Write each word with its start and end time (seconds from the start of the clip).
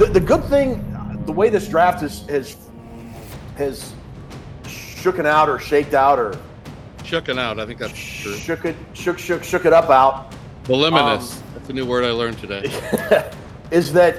the, 0.00 0.06
the 0.06 0.20
good 0.20 0.42
thing, 0.44 1.22
the 1.26 1.32
way 1.32 1.50
this 1.50 1.68
draft 1.68 2.02
is 2.02 2.26
has 2.26 2.56
has 3.56 3.92
shooken 4.64 5.26
out 5.26 5.48
or 5.48 5.58
shaked 5.58 5.94
out 5.94 6.18
or 6.18 6.38
Shooken 7.00 7.38
out. 7.38 7.58
I 7.58 7.66
think 7.66 7.78
that's 7.78 7.92
true. 7.92 8.34
shook 8.34 8.64
it 8.64 8.76
shook 8.94 9.18
shook 9.18 9.44
shook 9.44 9.64
it 9.64 9.72
up 9.72 9.90
out 9.90 10.32
Voluminous. 10.64 11.36
Um, 11.36 11.42
that's 11.54 11.68
a 11.68 11.72
new 11.72 11.84
word 11.84 12.04
I 12.04 12.12
learned 12.12 12.38
today. 12.38 12.70
is 13.70 13.92
that 13.92 14.16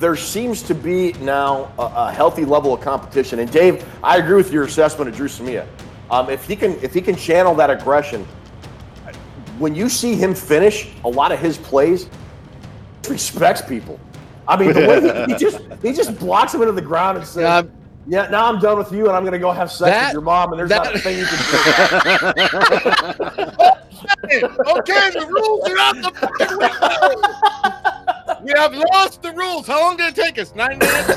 there 0.00 0.16
seems 0.16 0.62
to 0.62 0.74
be 0.74 1.12
now 1.20 1.72
a, 1.78 1.82
a 2.08 2.12
healthy 2.12 2.44
level 2.44 2.74
of 2.74 2.80
competition. 2.80 3.38
And 3.38 3.50
Dave, 3.52 3.86
I 4.02 4.16
agree 4.16 4.36
with 4.36 4.52
your 4.52 4.64
assessment 4.64 5.10
of 5.10 5.16
Dru 5.16 5.28
Samia. 5.28 5.66
Um, 6.10 6.28
if 6.28 6.44
he 6.44 6.56
can 6.56 6.72
if 6.82 6.92
he 6.92 7.00
can 7.00 7.14
channel 7.14 7.54
that 7.54 7.70
aggression, 7.70 8.24
when 9.58 9.74
you 9.76 9.88
see 9.88 10.16
him 10.16 10.34
finish 10.34 10.88
a 11.04 11.08
lot 11.08 11.30
of 11.30 11.38
his 11.38 11.58
plays, 11.58 12.08
respects 13.08 13.62
people. 13.62 14.00
I 14.48 14.56
mean, 14.56 14.72
the 14.72 14.80
way 14.86 15.00
he, 15.00 15.32
he 15.32 15.38
just 15.44 15.60
he 15.82 15.92
just 15.92 16.18
blocks 16.18 16.52
him 16.54 16.62
into 16.62 16.72
the 16.72 16.82
ground 16.82 17.18
and 17.18 17.26
says, 17.26 17.42
Yeah, 17.42 18.22
"Yeah, 18.24 18.30
now 18.30 18.46
I'm 18.46 18.58
done 18.60 18.78
with 18.78 18.90
you, 18.92 19.06
and 19.06 19.16
I'm 19.16 19.22
going 19.22 19.32
to 19.32 19.38
go 19.38 19.50
have 19.52 19.70
sex 19.70 19.90
That- 19.90 20.06
with 20.08 20.12
your 20.14 20.22
mom." 20.22 20.52
And 20.52 20.58
there's 20.60 20.70
not 20.70 20.94
a 20.94 20.98
thing 20.98 21.18
you 21.18 21.26
can 21.26 21.38
do. 22.36 22.42
okay, 24.78 25.10
the 25.10 25.26
rules 25.28 25.68
are 25.68 25.78
out 25.78 25.96
the 25.96 26.10
fucking 26.18 26.58
window. 26.58 28.44
We 28.44 28.52
have 28.56 28.74
lost 28.92 29.22
the 29.22 29.32
rules. 29.32 29.66
How 29.66 29.80
long 29.80 29.96
did 29.96 30.16
it 30.16 30.20
take 30.20 30.38
us? 30.38 30.54
Nine 30.54 30.78
minutes? 30.78 31.08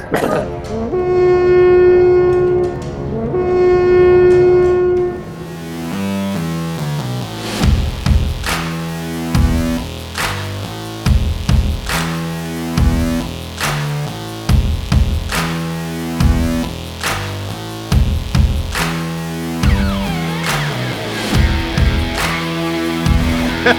Good 23.65 23.71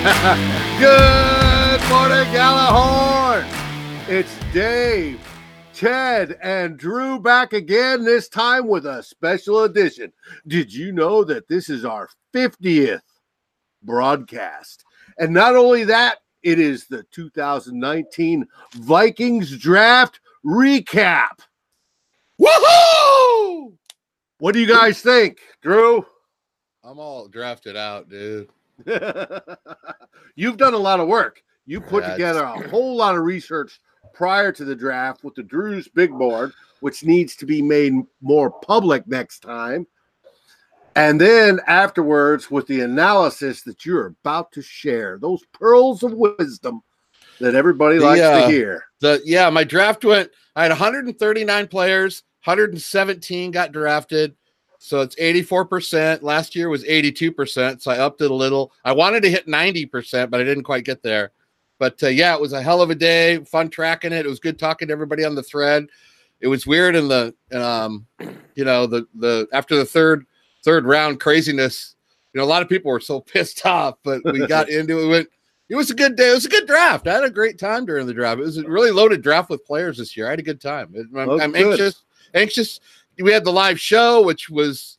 morning, 1.88 2.26
Gallahorn. 2.34 3.46
It's 4.08 4.36
Dave, 4.52 5.20
Ted, 5.72 6.36
and 6.42 6.76
Drew 6.76 7.20
back 7.20 7.52
again, 7.52 8.04
this 8.04 8.28
time 8.28 8.66
with 8.66 8.84
a 8.84 9.00
special 9.04 9.62
edition. 9.62 10.12
Did 10.48 10.74
you 10.74 10.90
know 10.90 11.22
that 11.22 11.46
this 11.46 11.68
is 11.70 11.84
our 11.84 12.08
50th 12.34 12.98
broadcast? 13.84 14.84
And 15.20 15.32
not 15.32 15.54
only 15.54 15.84
that, 15.84 16.16
it 16.42 16.58
is 16.58 16.88
the 16.88 17.04
2019 17.12 18.44
Vikings 18.72 19.56
draft 19.56 20.18
recap. 20.44 21.42
Woohoo! 22.40 23.72
What 24.38 24.52
do 24.52 24.58
you 24.58 24.66
guys 24.66 25.00
think, 25.00 25.38
Drew? 25.62 26.04
I'm 26.82 26.98
all 26.98 27.28
drafted 27.28 27.76
out, 27.76 28.08
dude. 28.08 28.48
You've 30.36 30.56
done 30.56 30.74
a 30.74 30.78
lot 30.78 31.00
of 31.00 31.08
work. 31.08 31.42
You 31.66 31.80
put 31.80 32.04
Yeah, 32.04 32.12
together 32.12 32.42
a 32.44 32.56
whole 32.70 32.96
lot 32.96 33.16
of 33.16 33.22
research 33.22 33.80
prior 34.12 34.52
to 34.52 34.64
the 34.64 34.76
draft 34.76 35.24
with 35.24 35.34
the 35.34 35.42
Drew's 35.42 35.88
big 35.88 36.10
board, 36.10 36.52
which 36.80 37.04
needs 37.04 37.36
to 37.36 37.46
be 37.46 37.62
made 37.62 37.92
more 38.20 38.50
public 38.50 39.06
next 39.06 39.40
time. 39.40 39.86
And 40.94 41.20
then 41.20 41.60
afterwards, 41.66 42.50
with 42.50 42.66
the 42.66 42.80
analysis 42.80 43.62
that 43.62 43.84
you're 43.84 44.06
about 44.24 44.50
to 44.52 44.62
share, 44.62 45.18
those 45.18 45.42
pearls 45.52 46.02
of 46.02 46.12
wisdom 46.14 46.82
that 47.38 47.54
everybody 47.54 47.98
The, 47.98 48.04
likes 48.04 48.22
uh, 48.22 48.46
to 48.46 48.52
hear. 48.52 48.84
The 49.00 49.20
yeah, 49.24 49.50
my 49.50 49.64
draft 49.64 50.04
went. 50.04 50.30
I 50.54 50.62
had 50.62 50.70
139 50.70 51.66
players. 51.68 52.22
117 52.44 53.50
got 53.50 53.72
drafted. 53.72 54.36
So 54.78 55.00
it's 55.00 55.16
84%. 55.16 56.22
Last 56.22 56.54
year 56.54 56.68
was 56.68 56.84
82%. 56.84 57.80
So 57.80 57.90
I 57.90 57.98
upped 57.98 58.20
it 58.20 58.30
a 58.30 58.34
little. 58.34 58.72
I 58.84 58.92
wanted 58.92 59.22
to 59.22 59.30
hit 59.30 59.46
90%, 59.46 60.30
but 60.30 60.40
I 60.40 60.44
didn't 60.44 60.64
quite 60.64 60.84
get 60.84 61.02
there. 61.02 61.32
But 61.78 62.02
uh, 62.02 62.08
yeah, 62.08 62.34
it 62.34 62.40
was 62.40 62.52
a 62.52 62.62
hell 62.62 62.80
of 62.80 62.90
a 62.90 62.94
day. 62.94 63.38
Fun 63.44 63.68
tracking 63.68 64.12
it. 64.12 64.24
It 64.24 64.28
was 64.28 64.40
good 64.40 64.58
talking 64.58 64.88
to 64.88 64.92
everybody 64.92 65.24
on 65.24 65.34
the 65.34 65.42
thread. 65.42 65.86
It 66.40 66.48
was 66.48 66.66
weird 66.66 66.96
in 66.96 67.08
the 67.08 67.34
um, 67.52 68.06
you 68.54 68.64
know, 68.64 68.86
the 68.86 69.06
the 69.14 69.48
after 69.52 69.76
the 69.76 69.84
third 69.84 70.26
third 70.64 70.84
round 70.84 71.20
craziness. 71.20 71.96
You 72.32 72.40
know, 72.40 72.44
a 72.44 72.48
lot 72.48 72.62
of 72.62 72.68
people 72.68 72.90
were 72.90 73.00
so 73.00 73.20
pissed 73.32 73.64
off, 73.66 73.96
but 74.02 74.22
we 74.24 74.46
got 74.48 74.68
into 74.68 75.00
it. 75.00 75.08
Went, 75.08 75.28
it 75.68 75.76
was 75.76 75.90
a 75.90 75.94
good 75.94 76.16
day. 76.16 76.30
It 76.30 76.34
was 76.34 76.46
a 76.46 76.50
good 76.50 76.66
draft. 76.66 77.06
I 77.08 77.14
had 77.14 77.24
a 77.24 77.30
great 77.30 77.58
time 77.58 77.86
during 77.86 78.06
the 78.06 78.14
draft. 78.14 78.40
It 78.40 78.44
was 78.44 78.58
a 78.58 78.68
really 78.68 78.90
loaded 78.90 79.22
draft 79.22 79.50
with 79.50 79.66
players 79.66 79.98
this 79.98 80.16
year. 80.16 80.26
I 80.26 80.30
had 80.30 80.38
a 80.38 80.44
good 80.44 80.60
time. 80.60 80.94
I'm, 80.96 81.28
Oh, 81.28 81.40
I'm 81.40 81.56
anxious. 81.56 82.04
Anxious. 82.34 82.80
We 83.18 83.32
had 83.32 83.44
the 83.44 83.52
live 83.52 83.80
show, 83.80 84.22
which 84.22 84.50
was 84.50 84.98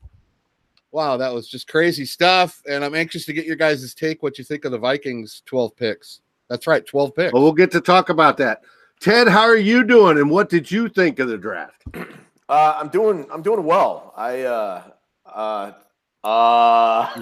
wow, 0.92 1.18
that 1.18 1.34
was 1.34 1.48
just 1.48 1.68
crazy 1.68 2.06
stuff. 2.06 2.62
And 2.68 2.84
I'm 2.84 2.96
anxious 2.96 3.26
to 3.26 3.34
get 3.34 3.46
your 3.46 3.56
guys' 3.56 3.94
take. 3.94 4.24
What 4.24 4.38
you 4.38 4.44
think 4.44 4.66
of 4.66 4.72
the 4.72 4.80
Vikings 4.80 5.44
12 5.46 5.76
picks? 5.76 6.22
That's 6.50 6.66
right, 6.66 6.86
12 6.86 7.16
picks. 7.16 7.34
Well, 7.34 7.44
we'll 7.44 7.52
get 7.52 7.72
to 7.72 7.82
talk 7.82 8.10
about 8.10 8.38
that. 8.38 8.64
Ted, 9.00 9.28
how 9.28 9.42
are 9.44 9.58
you 9.58 9.84
doing? 9.84 10.18
And 10.18 10.30
what 10.32 10.50
did 10.50 10.72
you 10.72 10.90
think 10.90 11.20
of 11.20 11.28
the 11.28 11.38
draft? 11.38 11.84
Uh, 12.50 12.78
I'm 12.80 12.88
doing 12.88 13.28
I'm 13.30 13.42
doing 13.42 13.62
well. 13.66 14.14
I 14.16 14.44
uh 14.44 14.82
uh 15.26 15.72
uh 16.24 17.14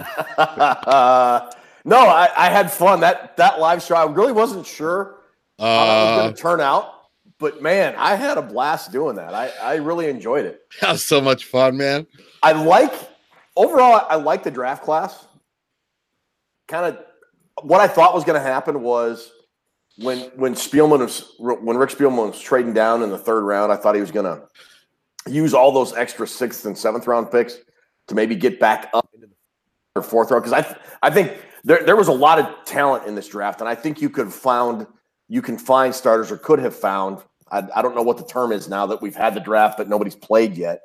no, 1.83 1.97
I, 1.97 2.29
I 2.37 2.49
had 2.51 2.71
fun. 2.71 2.99
That 2.99 3.35
that 3.37 3.59
live 3.59 3.81
show, 3.81 3.95
I 3.95 4.05
really 4.05 4.33
wasn't 4.33 4.67
sure 4.67 5.21
how 5.57 5.65
that 5.65 6.03
was 6.03 6.11
Uh, 6.11 6.21
going 6.21 6.35
to 6.35 6.39
turn 6.39 6.61
out, 6.61 6.94
but 7.39 7.61
man, 7.61 7.95
I 7.97 8.15
had 8.15 8.37
a 8.37 8.41
blast 8.41 8.91
doing 8.91 9.15
that. 9.17 9.33
I 9.33 9.51
I 9.61 9.75
really 9.75 10.07
enjoyed 10.07 10.45
it. 10.45 10.61
that 10.81 10.93
was 10.93 11.03
so 11.03 11.21
much 11.21 11.45
fun, 11.45 11.77
man. 11.77 12.07
I 12.41 12.53
like 12.53 12.93
overall. 13.55 14.05
I 14.09 14.15
like 14.15 14.43
the 14.43 14.51
draft 14.51 14.83
class. 14.83 15.25
Kind 16.67 16.85
of 16.95 17.05
what 17.63 17.81
I 17.81 17.87
thought 17.87 18.13
was 18.13 18.23
going 18.23 18.41
to 18.41 18.45
happen 18.45 18.81
was 18.81 19.31
when 19.97 20.19
when 20.35 20.55
Spielman 20.55 20.99
was 20.99 21.35
when 21.39 21.77
Rick 21.77 21.91
Spielman 21.91 22.29
was 22.29 22.39
trading 22.39 22.73
down 22.73 23.03
in 23.03 23.09
the 23.09 23.17
third 23.17 23.41
round. 23.41 23.71
I 23.71 23.75
thought 23.75 23.95
he 23.95 24.01
was 24.01 24.11
going 24.11 24.25
to 24.25 24.47
use 25.31 25.53
all 25.53 25.71
those 25.71 25.93
extra 25.93 26.27
sixth 26.27 26.65
and 26.65 26.77
seventh 26.77 27.07
round 27.07 27.31
picks 27.31 27.57
to 28.07 28.15
maybe 28.15 28.35
get 28.35 28.59
back 28.59 28.89
up 28.93 29.09
into 29.13 29.27
the 29.95 30.01
fourth 30.01 30.31
round 30.31 30.43
because 30.43 30.65
I 30.65 30.77
I 31.01 31.09
think 31.09 31.37
there 31.63 31.83
there 31.83 31.95
was 31.95 32.07
a 32.07 32.13
lot 32.13 32.39
of 32.39 32.65
talent 32.65 33.05
in 33.05 33.15
this 33.15 33.27
draft, 33.27 33.59
and 33.59 33.69
I 33.69 33.75
think 33.75 34.01
you 34.01 34.09
could 34.09 34.25
have 34.25 34.35
found 34.35 34.87
you 35.27 35.41
can 35.41 35.57
find 35.57 35.93
starters 35.93 36.31
or 36.31 36.37
could 36.37 36.59
have 36.59 36.75
found. 36.75 37.19
I, 37.51 37.63
I 37.75 37.81
don't 37.81 37.95
know 37.95 38.01
what 38.01 38.17
the 38.17 38.25
term 38.25 38.51
is 38.51 38.67
now 38.67 38.85
that 38.87 39.01
we've 39.01 39.15
had 39.15 39.33
the 39.33 39.39
draft, 39.39 39.77
but 39.77 39.89
nobody's 39.89 40.15
played 40.15 40.55
yet. 40.57 40.81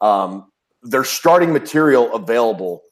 Um, 0.00 0.50
there's 0.82 1.08
starting 1.08 1.52
material 1.52 2.14
available 2.14 2.82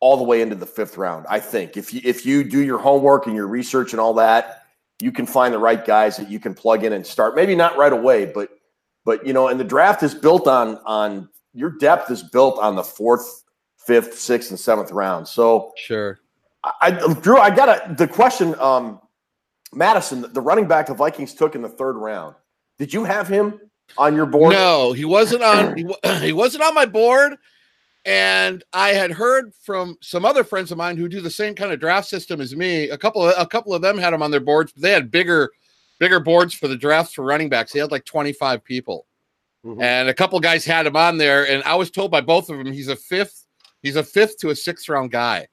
all 0.00 0.16
the 0.16 0.24
way 0.24 0.42
into 0.42 0.54
the 0.54 0.66
fifth 0.66 0.98
round. 0.98 1.26
I 1.30 1.40
think 1.40 1.76
if 1.76 1.94
you 1.94 2.00
if 2.04 2.26
you 2.26 2.44
do 2.44 2.60
your 2.60 2.78
homework 2.78 3.26
and 3.26 3.34
your 3.34 3.46
research 3.46 3.92
and 3.92 4.00
all 4.00 4.14
that, 4.14 4.64
you 5.00 5.10
can 5.10 5.26
find 5.26 5.54
the 5.54 5.58
right 5.58 5.84
guys 5.84 6.16
that 6.18 6.30
you 6.30 6.38
can 6.38 6.54
plug 6.54 6.84
in 6.84 6.92
and 6.92 7.06
start. 7.06 7.34
Maybe 7.34 7.54
not 7.54 7.76
right 7.78 7.92
away, 7.92 8.26
but 8.26 8.50
but 9.04 9.26
you 9.26 9.32
know, 9.32 9.48
and 9.48 9.58
the 9.58 9.64
draft 9.64 10.02
is 10.02 10.14
built 10.14 10.46
on 10.46 10.78
on 10.84 11.28
your 11.54 11.70
depth 11.70 12.10
is 12.10 12.22
built 12.22 12.58
on 12.58 12.76
the 12.76 12.82
fourth, 12.82 13.44
fifth, 13.78 14.18
sixth, 14.18 14.50
and 14.50 14.60
seventh 14.60 14.90
round. 14.92 15.26
So 15.26 15.72
Sure. 15.76 16.18
I, 16.64 16.72
I 16.82 17.14
Drew, 17.14 17.38
I 17.38 17.54
got 17.54 17.68
a 17.68 17.94
the 17.94 18.08
question. 18.08 18.54
Um, 18.58 19.00
Mattison, 19.74 20.32
the 20.32 20.40
running 20.40 20.66
back 20.66 20.86
the 20.86 20.94
Vikings 20.94 21.34
took 21.34 21.54
in 21.54 21.62
the 21.62 21.68
third 21.68 21.96
round. 21.96 22.34
Did 22.78 22.92
you 22.92 23.04
have 23.04 23.28
him 23.28 23.60
on 23.98 24.14
your 24.14 24.26
board? 24.26 24.52
No, 24.52 24.92
he 24.92 25.04
wasn't 25.04 25.42
on. 25.42 25.76
He, 25.76 25.86
he 26.20 26.32
wasn't 26.32 26.64
on 26.64 26.74
my 26.74 26.86
board, 26.86 27.36
and 28.04 28.62
I 28.72 28.90
had 28.90 29.10
heard 29.10 29.52
from 29.62 29.96
some 30.02 30.24
other 30.24 30.44
friends 30.44 30.70
of 30.72 30.78
mine 30.78 30.96
who 30.96 31.08
do 31.08 31.20
the 31.20 31.30
same 31.30 31.54
kind 31.54 31.72
of 31.72 31.80
draft 31.80 32.08
system 32.08 32.40
as 32.40 32.54
me. 32.54 32.88
A 32.90 32.98
couple 32.98 33.26
of 33.28 33.34
a 33.38 33.46
couple 33.46 33.74
of 33.74 33.82
them 33.82 33.98
had 33.98 34.12
him 34.12 34.22
on 34.22 34.30
their 34.30 34.40
boards. 34.40 34.72
But 34.72 34.82
they 34.82 34.90
had 34.90 35.10
bigger, 35.10 35.50
bigger 35.98 36.20
boards 36.20 36.54
for 36.54 36.68
the 36.68 36.76
drafts 36.76 37.14
for 37.14 37.24
running 37.24 37.48
backs. 37.48 37.72
They 37.72 37.80
had 37.80 37.90
like 37.92 38.04
twenty 38.04 38.32
five 38.32 38.64
people, 38.64 39.06
Mhm. 39.64 39.80
and 39.82 40.08
a 40.08 40.14
couple 40.14 40.38
guys 40.40 40.64
had 40.64 40.86
him 40.86 40.96
on 40.96 41.16
there. 41.18 41.46
And 41.48 41.62
I 41.64 41.74
was 41.76 41.90
told 41.90 42.10
by 42.10 42.20
both 42.20 42.50
of 42.50 42.58
them 42.58 42.72
he's 42.72 42.88
a 42.88 42.96
fifth, 42.96 43.46
he's 43.82 43.96
a 43.96 44.04
fifth 44.04 44.38
to 44.38 44.50
a 44.50 44.56
sixth 44.56 44.88
round 44.88 45.10
guy. 45.10 45.48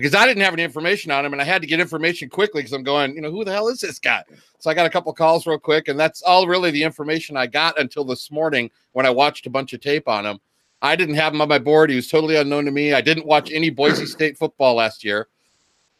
Because 0.00 0.14
I 0.14 0.26
didn't 0.26 0.42
have 0.42 0.52
any 0.52 0.62
information 0.62 1.10
on 1.10 1.24
him, 1.24 1.32
and 1.32 1.40
I 1.42 1.44
had 1.44 1.60
to 1.62 1.68
get 1.68 1.80
information 1.80 2.28
quickly 2.28 2.60
because 2.62 2.72
I'm 2.72 2.82
going, 2.82 3.14
you 3.14 3.20
know, 3.20 3.30
who 3.30 3.44
the 3.44 3.52
hell 3.52 3.68
is 3.68 3.80
this 3.80 3.98
guy? 3.98 4.22
So 4.58 4.70
I 4.70 4.74
got 4.74 4.86
a 4.86 4.90
couple 4.90 5.12
calls 5.12 5.46
real 5.46 5.58
quick, 5.58 5.88
and 5.88 5.98
that's 5.98 6.22
all 6.22 6.46
really 6.46 6.70
the 6.70 6.82
information 6.82 7.36
I 7.36 7.46
got 7.46 7.78
until 7.78 8.04
this 8.04 8.30
morning 8.30 8.70
when 8.92 9.06
I 9.06 9.10
watched 9.10 9.46
a 9.46 9.50
bunch 9.50 9.72
of 9.72 9.80
tape 9.80 10.08
on 10.08 10.26
him. 10.26 10.38
I 10.82 10.96
didn't 10.96 11.16
have 11.16 11.34
him 11.34 11.40
on 11.42 11.48
my 11.48 11.58
board. 11.58 11.90
He 11.90 11.96
was 11.96 12.08
totally 12.08 12.36
unknown 12.36 12.64
to 12.64 12.70
me. 12.70 12.94
I 12.94 13.00
didn't 13.00 13.26
watch 13.26 13.50
any 13.52 13.68
Boise 13.70 14.06
State 14.06 14.38
football 14.38 14.76
last 14.76 15.04
year. 15.04 15.28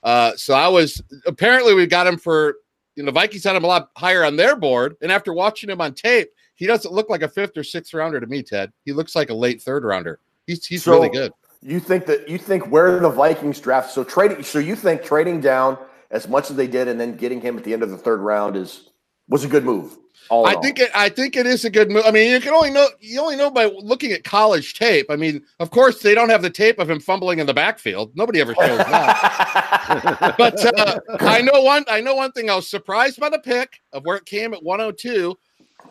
Uh, 0.03 0.35
so 0.37 0.55
I 0.55 0.69
was 0.69 1.03
apparently 1.27 1.75
we 1.75 1.87
got 1.87 2.07
him 2.07 2.17
for 2.17 2.57
you 2.97 3.03
know 3.03 3.13
Vikings 3.13 3.45
had 3.45 3.57
him 3.57 3.65
a 3.65 3.67
lot 3.67 3.91
higher 3.97 4.25
on 4.25 4.37
their 4.37 4.57
board, 4.57 4.97
and 5.03 5.13
after 5.13 5.33
watching 5.35 5.69
him 5.69 5.81
on 5.83 5.93
tape, 5.93 6.31
he 6.55 6.67
doesn't 6.67 6.93
look 6.93 7.11
like 7.11 7.23
a 7.23 7.29
fifth 7.29 7.57
or 7.57 7.65
sixth 7.65 7.93
rounder 7.93 8.21
to 8.21 8.27
me, 8.27 8.43
Ted. 8.43 8.73
He 8.85 8.93
looks 8.93 9.15
like 9.15 9.29
a 9.31 9.35
late 9.35 9.61
third 9.61 9.85
rounder. 9.85 10.19
He's 10.47 10.65
he's 10.65 10.85
So- 10.85 10.93
really 10.93 11.11
good. 11.11 11.33
You 11.63 11.81
think 11.81 12.07
that 12.07 12.29
you 12.29 12.39
think 12.39 12.69
where 12.69 13.01
the 13.01 13.11
Vikings 13.11 13.61
draft 13.61 13.91
so 13.91 14.03
trading 14.03 14.43
so 14.43 14.59
you 14.59 14.75
think 14.75 15.03
trading 15.03 15.41
down 15.41 15.79
as 16.11 16.27
much 16.27 16.51
as 16.51 16.57
they 16.57 16.67
did 16.67 16.89
and 16.89 16.99
then 16.99 17.17
getting 17.17 17.41
him 17.41 17.59
at 17.59 17.65
the 17.65 17.73
end 17.73 17.83
of 17.83 17.91
the 17.91 17.99
third 17.99 18.21
round 18.21 18.57
is 18.57 18.91
was 19.29 19.45
a 19.45 19.49
good 19.49 19.65
move. 19.65 19.97
I 20.31 20.55
think 20.61 20.79
it. 20.79 20.91
I 20.95 21.09
think 21.09 21.37
it 21.37 21.47
is 21.47 21.65
a 21.65 21.71
good 21.71 21.91
move. 21.91 22.05
I 22.07 22.13
mean, 22.13 22.31
you 22.31 22.41
can 22.41 22.53
only 22.53 22.71
know 22.71 22.87
you 23.01 23.21
only 23.21 23.37
know 23.37 23.51
by 23.51 23.67
looking 23.83 24.13
at 24.13 24.23
college 24.23 24.75
tape. 24.75 25.07
I 25.11 25.17
mean, 25.17 25.43
of 25.59 25.71
course, 25.71 26.03
they 26.03 26.15
don't 26.15 26.29
have 26.29 26.43
the 26.43 26.51
tape 26.51 26.79
of 26.79 26.89
him 26.89 27.01
fumbling 27.01 27.41
in 27.41 27.47
the 27.47 27.55
backfield. 27.55 28.13
Nobody 28.15 28.41
ever 28.41 28.55
shows 28.55 28.79
that. 28.79 30.35
but 30.39 30.79
uh, 30.79 31.01
I 31.21 31.43
know 31.43 31.63
one. 31.63 31.85
I 31.89 32.01
know 32.01 32.15
one 32.15 32.31
thing. 32.33 32.49
I 32.49 32.55
was 32.55 32.69
surprised 32.69 33.19
by 33.19 33.29
the 33.29 33.41
pick 33.41 33.81
of 33.93 34.05
where 34.05 34.17
it 34.17 34.25
came 34.25 34.55
at 34.55 34.63
102, 34.63 35.37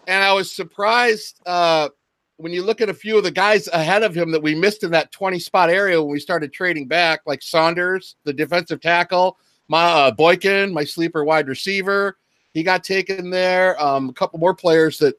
and 0.08 0.24
I 0.24 0.32
was 0.32 0.52
surprised 0.52 1.42
uh, 1.46 1.90
when 2.40 2.54
you 2.54 2.64
look 2.64 2.80
at 2.80 2.88
a 2.88 2.94
few 2.94 3.18
of 3.18 3.26
the 3.26 3.32
guys 3.32 3.68
ahead 3.68 4.02
of 4.02 4.16
him 4.16 4.32
that 4.32 4.42
we 4.42 4.56
missed 4.56 4.84
in 4.84 4.92
that 4.92 5.12
20 5.12 5.40
spot 5.40 5.70
area 5.70 6.02
when 6.02 6.10
we 6.10 6.22
started 6.22 6.54
trading 6.54 6.88
back, 6.88 7.20
like 7.26 7.42
Saunders, 7.42 8.16
the 8.24 8.32
defensive 8.32 8.80
tackle, 8.80 9.38
my 9.68 9.84
uh, 9.84 10.12
Boykin, 10.12 10.74
my 10.74 10.86
sleeper 10.86 11.26
wide 11.26 11.50
receiver. 11.50 12.18
He 12.54 12.64
got 12.64 12.86
taken 12.86 13.30
there. 13.30 13.82
Um, 13.84 14.08
a 14.08 14.14
couple 14.14 14.40
more 14.40 14.56
players 14.56 14.98
that 15.00 15.16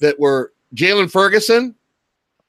that 0.00 0.18
were 0.18 0.52
Jaylon 0.74 1.10
Ferguson. 1.10 1.76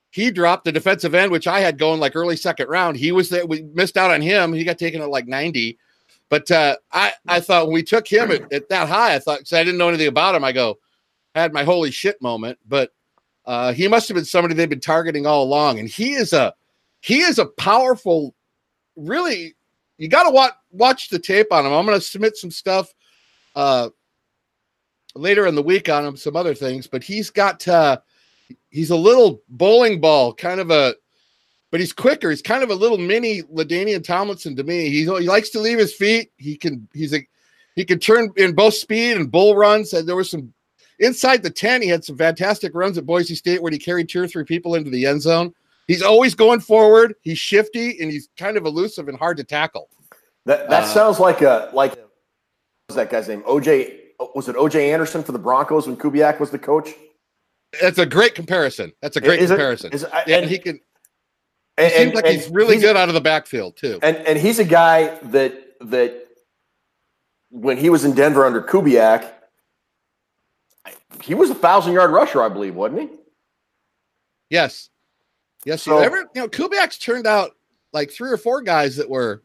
He 0.10 0.32
dropped 0.32 0.66
the 0.66 0.72
defensive 0.72 1.14
end, 1.14 1.32
which 1.32 1.48
I 1.48 1.60
had 1.60 1.78
going 1.78 2.00
like 2.00 2.16
early 2.16 2.38
second 2.38 2.70
round. 2.70 2.98
He 2.98 3.12
was 3.12 3.30
there. 3.30 3.46
We 3.46 3.62
missed 3.74 3.98
out 3.98 4.10
on 4.10 4.22
him. 4.22 4.52
He 4.52 4.64
got 4.64 4.80
taken 4.80 5.00
at 5.00 5.10
like 5.10 5.28
90. 5.28 5.78
But 6.30 6.50
uh, 6.50 6.78
I, 6.92 7.14
I 7.28 7.40
thought 7.40 7.68
when 7.68 7.74
we 7.76 7.84
took 7.84 8.08
him 8.08 8.32
at, 8.32 8.52
at 8.52 8.68
that 8.70 8.88
high, 8.88 9.14
I 9.14 9.20
thought 9.20 9.40
because 9.40 9.54
I 9.54 9.64
didn't 9.64 9.78
know 9.78 9.90
anything 9.90 10.08
about 10.08 10.34
him, 10.34 10.44
I 10.44 10.54
go, 10.54 10.80
had 11.36 11.54
my 11.54 11.64
holy 11.64 11.92
shit 11.92 12.20
moment. 12.20 12.58
But 12.68 12.92
uh, 13.48 13.72
he 13.72 13.88
must 13.88 14.10
have 14.10 14.16
been 14.16 14.26
somebody 14.26 14.54
they've 14.54 14.70
been 14.70 14.82
targeting 14.82 15.26
all 15.26 15.42
along. 15.42 15.80
And 15.80 15.88
he 15.88 16.14
is 16.14 16.34
a 16.34 16.54
he 17.00 17.22
is 17.22 17.40
a 17.40 17.46
powerful, 17.46 18.36
really. 18.96 19.56
You 19.98 20.10
got 20.10 20.24
to 20.24 20.32
watch 20.32 20.54
watch 20.70 21.10
the 21.10 21.18
tape 21.18 21.52
on 21.52 21.66
him. 21.66 21.72
I'm 21.72 21.86
going 21.86 21.98
to 21.98 22.06
submit 22.06 22.38
some 22.38 22.52
stuff 22.52 22.94
uh, 23.56 23.90
later 25.16 25.48
in 25.48 25.56
the 25.56 25.64
week 25.64 25.90
on 25.90 26.06
him, 26.06 26.18
some 26.18 26.36
other 26.36 26.54
things. 26.54 26.86
But 26.86 27.04
he's 27.04 27.30
got 27.30 27.66
uh, 27.68 28.00
he's 28.70 28.92
a 28.92 28.96
little 28.96 29.42
bowling 29.48 30.02
ball, 30.02 30.34
kind 30.34 30.60
of 30.60 30.70
a, 30.70 30.94
but 31.72 31.80
he's 31.80 31.94
quicker. 31.94 32.30
He's 32.30 32.42
kind 32.42 32.64
of 32.64 32.70
a 32.70 32.76
little 32.76 32.98
mini 32.98 33.44
LaDainian 33.44 34.04
Tomlinson 34.04 34.58
to 34.58 34.64
me. 34.64 34.90
He 34.90 35.06
he 35.06 35.06
likes 35.06 35.50
to 35.52 35.62
leave 35.62 35.80
his 35.80 35.96
feet. 35.96 36.32
He 36.36 36.58
can 36.58 36.88
he's 36.94 37.14
a 37.14 37.26
he 37.76 37.86
can 37.86 38.00
turn 38.00 38.32
in 38.36 38.54
both 38.54 38.74
speed 38.74 39.16
and 39.16 39.32
bull 39.32 39.56
runs. 39.56 39.94
And 39.94 40.08
there 40.08 40.18
was 40.18 40.30
some 40.30 40.54
inside 41.00 41.44
the 41.44 41.50
10, 41.50 41.82
he 41.82 41.88
had 41.90 42.04
some 42.04 42.18
fantastic 42.18 42.74
runs 42.76 42.98
at 42.98 43.06
Boise 43.06 43.36
State 43.36 43.62
where 43.62 43.72
he 43.72 43.78
carried 43.80 44.10
two 44.10 44.22
or 44.22 44.28
three 44.28 44.44
people 44.44 44.76
into 44.76 44.90
the 44.90 45.06
end 45.06 45.22
zone. 45.22 45.54
He's 45.88 46.02
always 46.02 46.36
going 46.36 46.60
forward. 46.60 47.16
He's 47.22 47.40
shifty 47.40 48.00
and 48.02 48.12
he's 48.12 48.30
kind 48.38 48.58
of 48.58 48.66
elusive 48.66 49.08
and 49.08 49.18
hard 49.18 49.38
to 49.38 49.44
tackle. 49.44 49.90
that 50.46 50.70
that 50.70 50.84
Uh, 50.84 50.88
sounds 50.88 51.20
like 51.20 51.42
a 51.42 51.70
like 51.74 51.92
what 51.92 52.10
was 52.90 52.96
that 52.96 53.10
guy's 53.10 53.28
name? 53.28 53.44
OJ 53.44 54.00
was 54.36 54.48
it 54.50 54.56
OJ 54.56 54.92
Anderson 54.92 55.24
for 55.24 55.32
the 55.34 55.40
Broncos 55.40 55.88
when 55.88 55.96
Kubiak 55.98 56.40
was 56.40 56.50
the 56.52 56.60
coach? 56.60 56.90
That's 57.82 58.00
a 58.00 58.06
great 58.06 58.34
comparison. 58.34 58.92
That's 59.02 59.18
a 59.18 59.22
great 59.22 59.42
Is 59.42 59.50
comparison. 59.50 59.92
is 59.94 60.04
it- 60.04 60.10
yeah, 60.14 60.22
and- 60.38 60.44
and 60.44 60.52
he 60.52 60.58
can. 60.58 60.80
And, 61.78 61.92
seems 61.94 62.14
like 62.16 62.26
and 62.26 62.34
he's 62.36 62.50
really 62.50 62.78
good 62.78 62.98
out 62.98 63.08
of 63.08 63.14
the 63.14 63.22
backfield 63.22 63.78
too. 63.78 64.00
And 64.02 64.18
and 64.18 64.38
he's 64.40 64.58
a 64.60 64.64
guy 64.66 65.16
that 65.26 65.54
that 65.82 66.28
when 67.50 67.78
he 67.78 67.90
was 67.90 68.04
in 68.04 68.14
Denver 68.14 68.46
under 68.46 68.62
Kubiak, 68.62 69.32
he 71.24 71.34
was 71.36 71.50
a 71.50 71.56
thousand 71.56 71.94
yard 71.94 72.12
rusher, 72.12 72.42
I 72.42 72.50
believe, 72.50 72.76
wasn't 72.76 73.02
he? 73.02 73.10
Yes, 74.50 74.90
yes. 75.66 75.84
So- 75.84 76.00
you 76.00 76.04
ever 76.06 76.18
you 76.36 76.42
know 76.42 76.48
Kubiak's 76.48 76.98
turned 76.98 77.28
out 77.28 77.52
like 77.94 78.12
three 78.12 78.32
or 78.32 78.38
four 78.38 78.62
guys 78.62 78.96
that 78.98 79.10
were. 79.10 79.42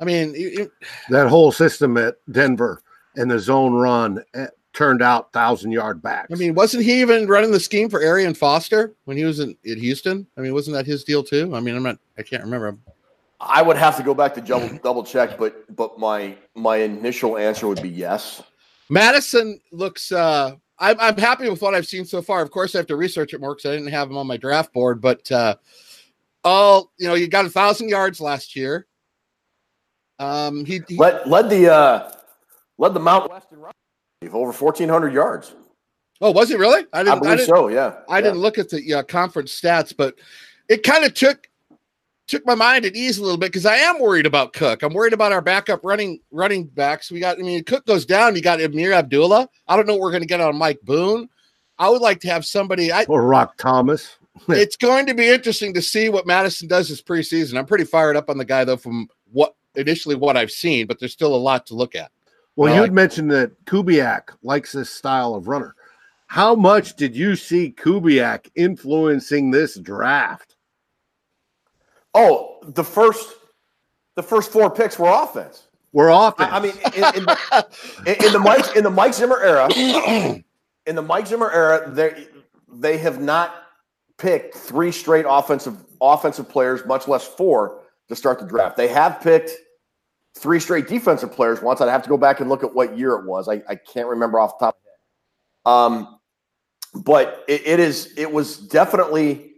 I 0.00 0.04
mean, 0.04 0.34
you- 0.34 0.48
you- 0.50 0.72
That 1.10 1.28
whole 1.28 1.52
system 1.52 1.96
at 1.96 2.16
Denver 2.32 2.82
and 3.16 3.30
the 3.30 3.38
zone 3.38 3.74
run 3.74 4.24
eh, 4.34 4.46
turned 4.72 5.02
out 5.02 5.32
thousand 5.32 5.70
yard 5.70 6.02
backs. 6.02 6.28
I 6.32 6.34
mean, 6.36 6.54
wasn't 6.54 6.82
he 6.82 7.00
even 7.00 7.28
running 7.28 7.52
the 7.52 7.60
scheme 7.60 7.88
for 7.88 8.00
Arian 8.02 8.34
Foster 8.34 8.92
when 9.04 9.16
he 9.16 9.24
was 9.24 9.38
in, 9.38 9.56
in 9.64 9.78
Houston? 9.78 10.26
I 10.36 10.40
mean, 10.40 10.52
wasn't 10.52 10.76
that 10.76 10.84
his 10.86 11.04
deal 11.04 11.22
too? 11.22 11.54
I 11.54 11.60
mean, 11.60 11.76
I'm 11.76 11.82
not. 11.84 11.98
I 12.18 12.22
can't 12.22 12.42
remember. 12.42 12.76
I 13.40 13.62
would 13.62 13.76
have 13.76 13.96
to 13.98 14.02
go 14.02 14.14
back 14.14 14.34
to 14.34 14.40
double 14.40 14.68
double 14.82 15.04
check, 15.04 15.38
but 15.38 15.64
but 15.76 15.98
my 15.98 16.36
my 16.54 16.78
initial 16.78 17.36
answer 17.38 17.68
would 17.68 17.82
be 17.82 17.88
yes. 17.90 18.42
Mattison 18.88 19.60
looks. 19.70 20.10
uh 20.12 20.56
I'm, 20.78 20.96
I'm 20.98 21.16
happy 21.16 21.48
with 21.48 21.62
what 21.62 21.74
I've 21.74 21.86
seen 21.86 22.04
so 22.04 22.20
far. 22.20 22.42
Of 22.42 22.50
course, 22.50 22.74
I 22.74 22.78
have 22.78 22.86
to 22.88 22.96
research 22.96 23.32
it 23.32 23.40
more 23.40 23.54
because 23.54 23.70
I 23.70 23.76
didn't 23.76 23.92
have 23.92 24.10
him 24.10 24.16
on 24.16 24.26
my 24.26 24.36
draft 24.36 24.72
board. 24.72 25.00
But 25.00 25.30
uh 25.30 25.56
all 26.42 26.92
you 26.98 27.08
know, 27.08 27.14
you 27.14 27.28
got 27.28 27.46
a 27.46 27.50
thousand 27.50 27.88
yards 27.88 28.20
last 28.20 28.54
year. 28.54 28.86
Um, 30.18 30.64
he, 30.64 30.80
he 30.88 30.96
Led 30.96 31.26
led 31.26 31.50
the 31.50 31.72
uh 31.72 32.12
led 32.78 32.94
the 32.94 33.00
Mountain 33.00 33.30
West 33.30 33.48
run 33.50 33.72
over 34.32 34.52
fourteen 34.52 34.88
hundred 34.88 35.12
yards. 35.12 35.54
oh, 36.20 36.30
was 36.30 36.48
he 36.48 36.56
really? 36.56 36.86
I 36.92 37.00
I 37.00 37.04
didn't. 37.04 37.16
I, 37.16 37.18
believe 37.20 37.38
didn't. 37.38 37.56
so. 37.56 37.68
Yeah, 37.68 37.94
I 38.08 38.20
didn't 38.20 38.38
look 38.38 38.58
at 38.58 38.68
the 38.68 38.94
uh, 38.94 39.02
conference 39.04 39.58
stats, 39.58 39.94
but 39.96 40.14
it 40.68 40.82
kind 40.82 41.04
of 41.04 41.14
took 41.14 41.48
took 42.26 42.46
my 42.46 42.54
mind 42.54 42.84
at 42.84 42.96
ease 42.96 43.18
a 43.18 43.22
little 43.22 43.36
bit 43.36 43.52
because 43.52 43.66
I 43.66 43.76
am 43.76 44.00
worried 44.00 44.26
about 44.26 44.52
Cook. 44.52 44.82
I'm 44.82 44.92
worried 44.92 45.12
about 45.12 45.32
our 45.32 45.42
backup 45.42 45.84
running 45.84 46.20
running 46.30 46.64
backs. 46.66 47.10
We 47.10 47.20
got. 47.20 47.38
I 47.38 47.42
mean, 47.42 47.62
Cook 47.64 47.86
goes 47.86 48.06
down. 48.06 48.36
You 48.36 48.42
got 48.42 48.60
Ameer 48.60 48.92
Abdullah. 48.92 49.48
I 49.68 49.76
don't 49.76 49.86
know 49.86 49.94
what 49.94 50.02
we're 50.02 50.10
going 50.10 50.22
to 50.22 50.28
get 50.28 50.40
on 50.40 50.56
Mike 50.56 50.80
Boone. 50.82 51.28
I 51.78 51.88
would 51.90 52.02
like 52.02 52.20
to 52.20 52.28
have 52.28 52.44
somebody. 52.44 52.92
I, 52.92 53.04
or 53.04 53.22
Roc 53.22 53.56
Thomas. 53.56 54.18
it's 54.48 54.76
going 54.76 55.06
to 55.06 55.14
be 55.14 55.28
interesting 55.28 55.72
to 55.74 55.82
see 55.82 56.08
what 56.08 56.26
Mattison 56.26 56.66
does 56.66 56.88
this 56.88 57.02
preseason. 57.02 57.58
I'm 57.58 57.66
pretty 57.66 57.84
fired 57.84 58.16
up 58.16 58.28
on 58.28 58.38
the 58.38 58.44
guy 58.44 58.64
though, 58.64 58.76
from 58.76 59.08
what 59.32 59.54
initially 59.76 60.14
what 60.14 60.36
I've 60.36 60.50
seen, 60.50 60.86
but 60.86 60.98
there's 60.98 61.12
still 61.12 61.34
a 61.34 61.36
lot 61.36 61.66
to 61.66 61.74
look 61.74 61.94
at. 61.94 62.10
Well, 62.56 62.72
I 62.72 62.76
you 62.76 62.80
like- 62.80 62.90
had 62.90 62.94
mentioned 62.94 63.30
that 63.32 63.64
Kubiak 63.64 64.30
likes 64.42 64.72
this 64.72 64.90
style 64.90 65.34
of 65.34 65.48
runner. 65.48 65.74
How 66.26 66.54
much 66.54 66.96
did 66.96 67.14
you 67.14 67.36
see 67.36 67.72
Kubiak 67.76 68.50
influencing 68.56 69.50
this 69.50 69.78
draft? 69.78 70.53
Oh, 72.14 72.58
the 72.62 72.84
first 72.84 73.34
the 74.16 74.22
first 74.22 74.52
four 74.52 74.70
picks 74.70 74.98
were 74.98 75.10
offense. 75.10 75.66
We're 75.92 76.10
off. 76.10 76.34
I, 76.38 76.48
I 76.48 76.60
mean, 76.60 76.72
in, 76.96 77.04
in, 77.16 77.24
the, 77.24 77.66
in, 78.06 78.26
in 78.26 78.32
the 78.32 78.38
Mike 78.38 78.76
in 78.76 78.84
the 78.84 78.90
Mike 78.90 79.14
Zimmer 79.14 79.40
era, 79.40 79.68
in 80.86 80.94
the 80.94 81.02
Mike 81.02 81.26
Zimmer 81.26 81.50
era, 81.52 81.90
they 81.90 82.26
they 82.68 82.98
have 82.98 83.20
not 83.20 83.54
picked 84.18 84.56
three 84.56 84.90
straight 84.92 85.24
offensive 85.28 85.76
offensive 86.00 86.48
players, 86.48 86.84
much 86.84 87.06
less 87.08 87.26
four, 87.26 87.80
to 88.08 88.16
start 88.16 88.40
the 88.40 88.46
draft. 88.46 88.76
They 88.76 88.88
have 88.88 89.20
picked 89.20 89.52
three 90.36 90.58
straight 90.60 90.88
defensive 90.88 91.32
players 91.32 91.62
once. 91.62 91.80
I'd 91.80 91.88
have 91.88 92.02
to 92.02 92.08
go 92.08 92.16
back 92.16 92.40
and 92.40 92.48
look 92.48 92.64
at 92.64 92.74
what 92.74 92.98
year 92.98 93.12
it 93.14 93.24
was. 93.24 93.48
I, 93.48 93.62
I 93.68 93.76
can't 93.76 94.08
remember 94.08 94.40
off 94.40 94.58
the 94.58 94.66
top 94.66 94.76
of 94.76 94.80
my 95.64 95.70
head. 95.70 96.00
Um, 96.02 96.18
but 97.02 97.44
it, 97.48 97.66
it 97.66 97.80
is 97.80 98.12
it 98.16 98.30
was 98.30 98.58
definitely 98.58 99.52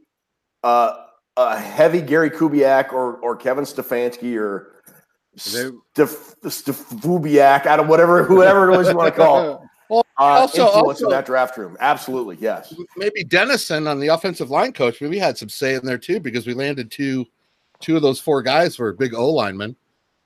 uh, 0.63 1.06
a 1.37 1.59
heavy 1.59 2.01
Gary 2.01 2.31
Kubiak 2.31 2.93
or 2.93 3.17
or 3.17 3.37
Kevin 3.37 3.65
Stefanski 3.65 4.37
or 4.39 4.73
They- 5.53 5.71
Stef, 5.95 6.35
Stefubiak, 6.45 7.67
out 7.67 7.81
of 7.81 7.89
whatever 7.89 8.23
whoever 8.25 8.73
it 8.73 8.77
was 8.77 8.89
you 8.89 8.97
want 8.97 9.15
to 9.15 9.21
call 9.21 9.55
it, 9.55 9.61
Well, 9.91 10.05
uh, 10.19 10.23
Also- 10.23 10.67
influence 10.67 11.03
in 11.03 11.11
that 11.11 11.27
draft 11.27 11.57
room. 11.59 11.77
Absolutely, 11.79 12.37
yes. 12.41 12.75
maybe 12.97 13.23
Dennison 13.23 13.87
on 13.87 14.01
the 14.01 14.09
offensive 14.09 14.51
line 14.51 14.73
coach. 14.73 15.01
Maybe 15.01 15.19
had 15.19 15.37
some 15.39 15.49
say 15.49 15.75
in 15.75 15.85
there 15.85 15.99
too 15.99 16.21
because 16.21 16.47
we 16.47 16.55
landed 16.55 16.91
two 16.91 17.27
two 17.81 17.95
of 17.97 18.03
those 18.03 18.19
four 18.19 18.43
guys 18.43 18.79
were 18.79 18.93
big 18.95 19.15
O 19.15 19.31
linemen 19.31 19.77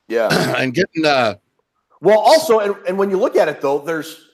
Yeah. 0.09 0.29
and 0.57 0.73
getting 0.73 1.05
uh 1.05 1.35
Well, 2.01 2.19
also, 2.21 2.61
and, 2.61 2.77
and 2.87 2.97
when 2.97 3.11
you 3.11 3.19
look 3.19 3.35
at 3.37 3.49
it 3.49 3.61
though, 3.61 3.81
there's 3.81 4.29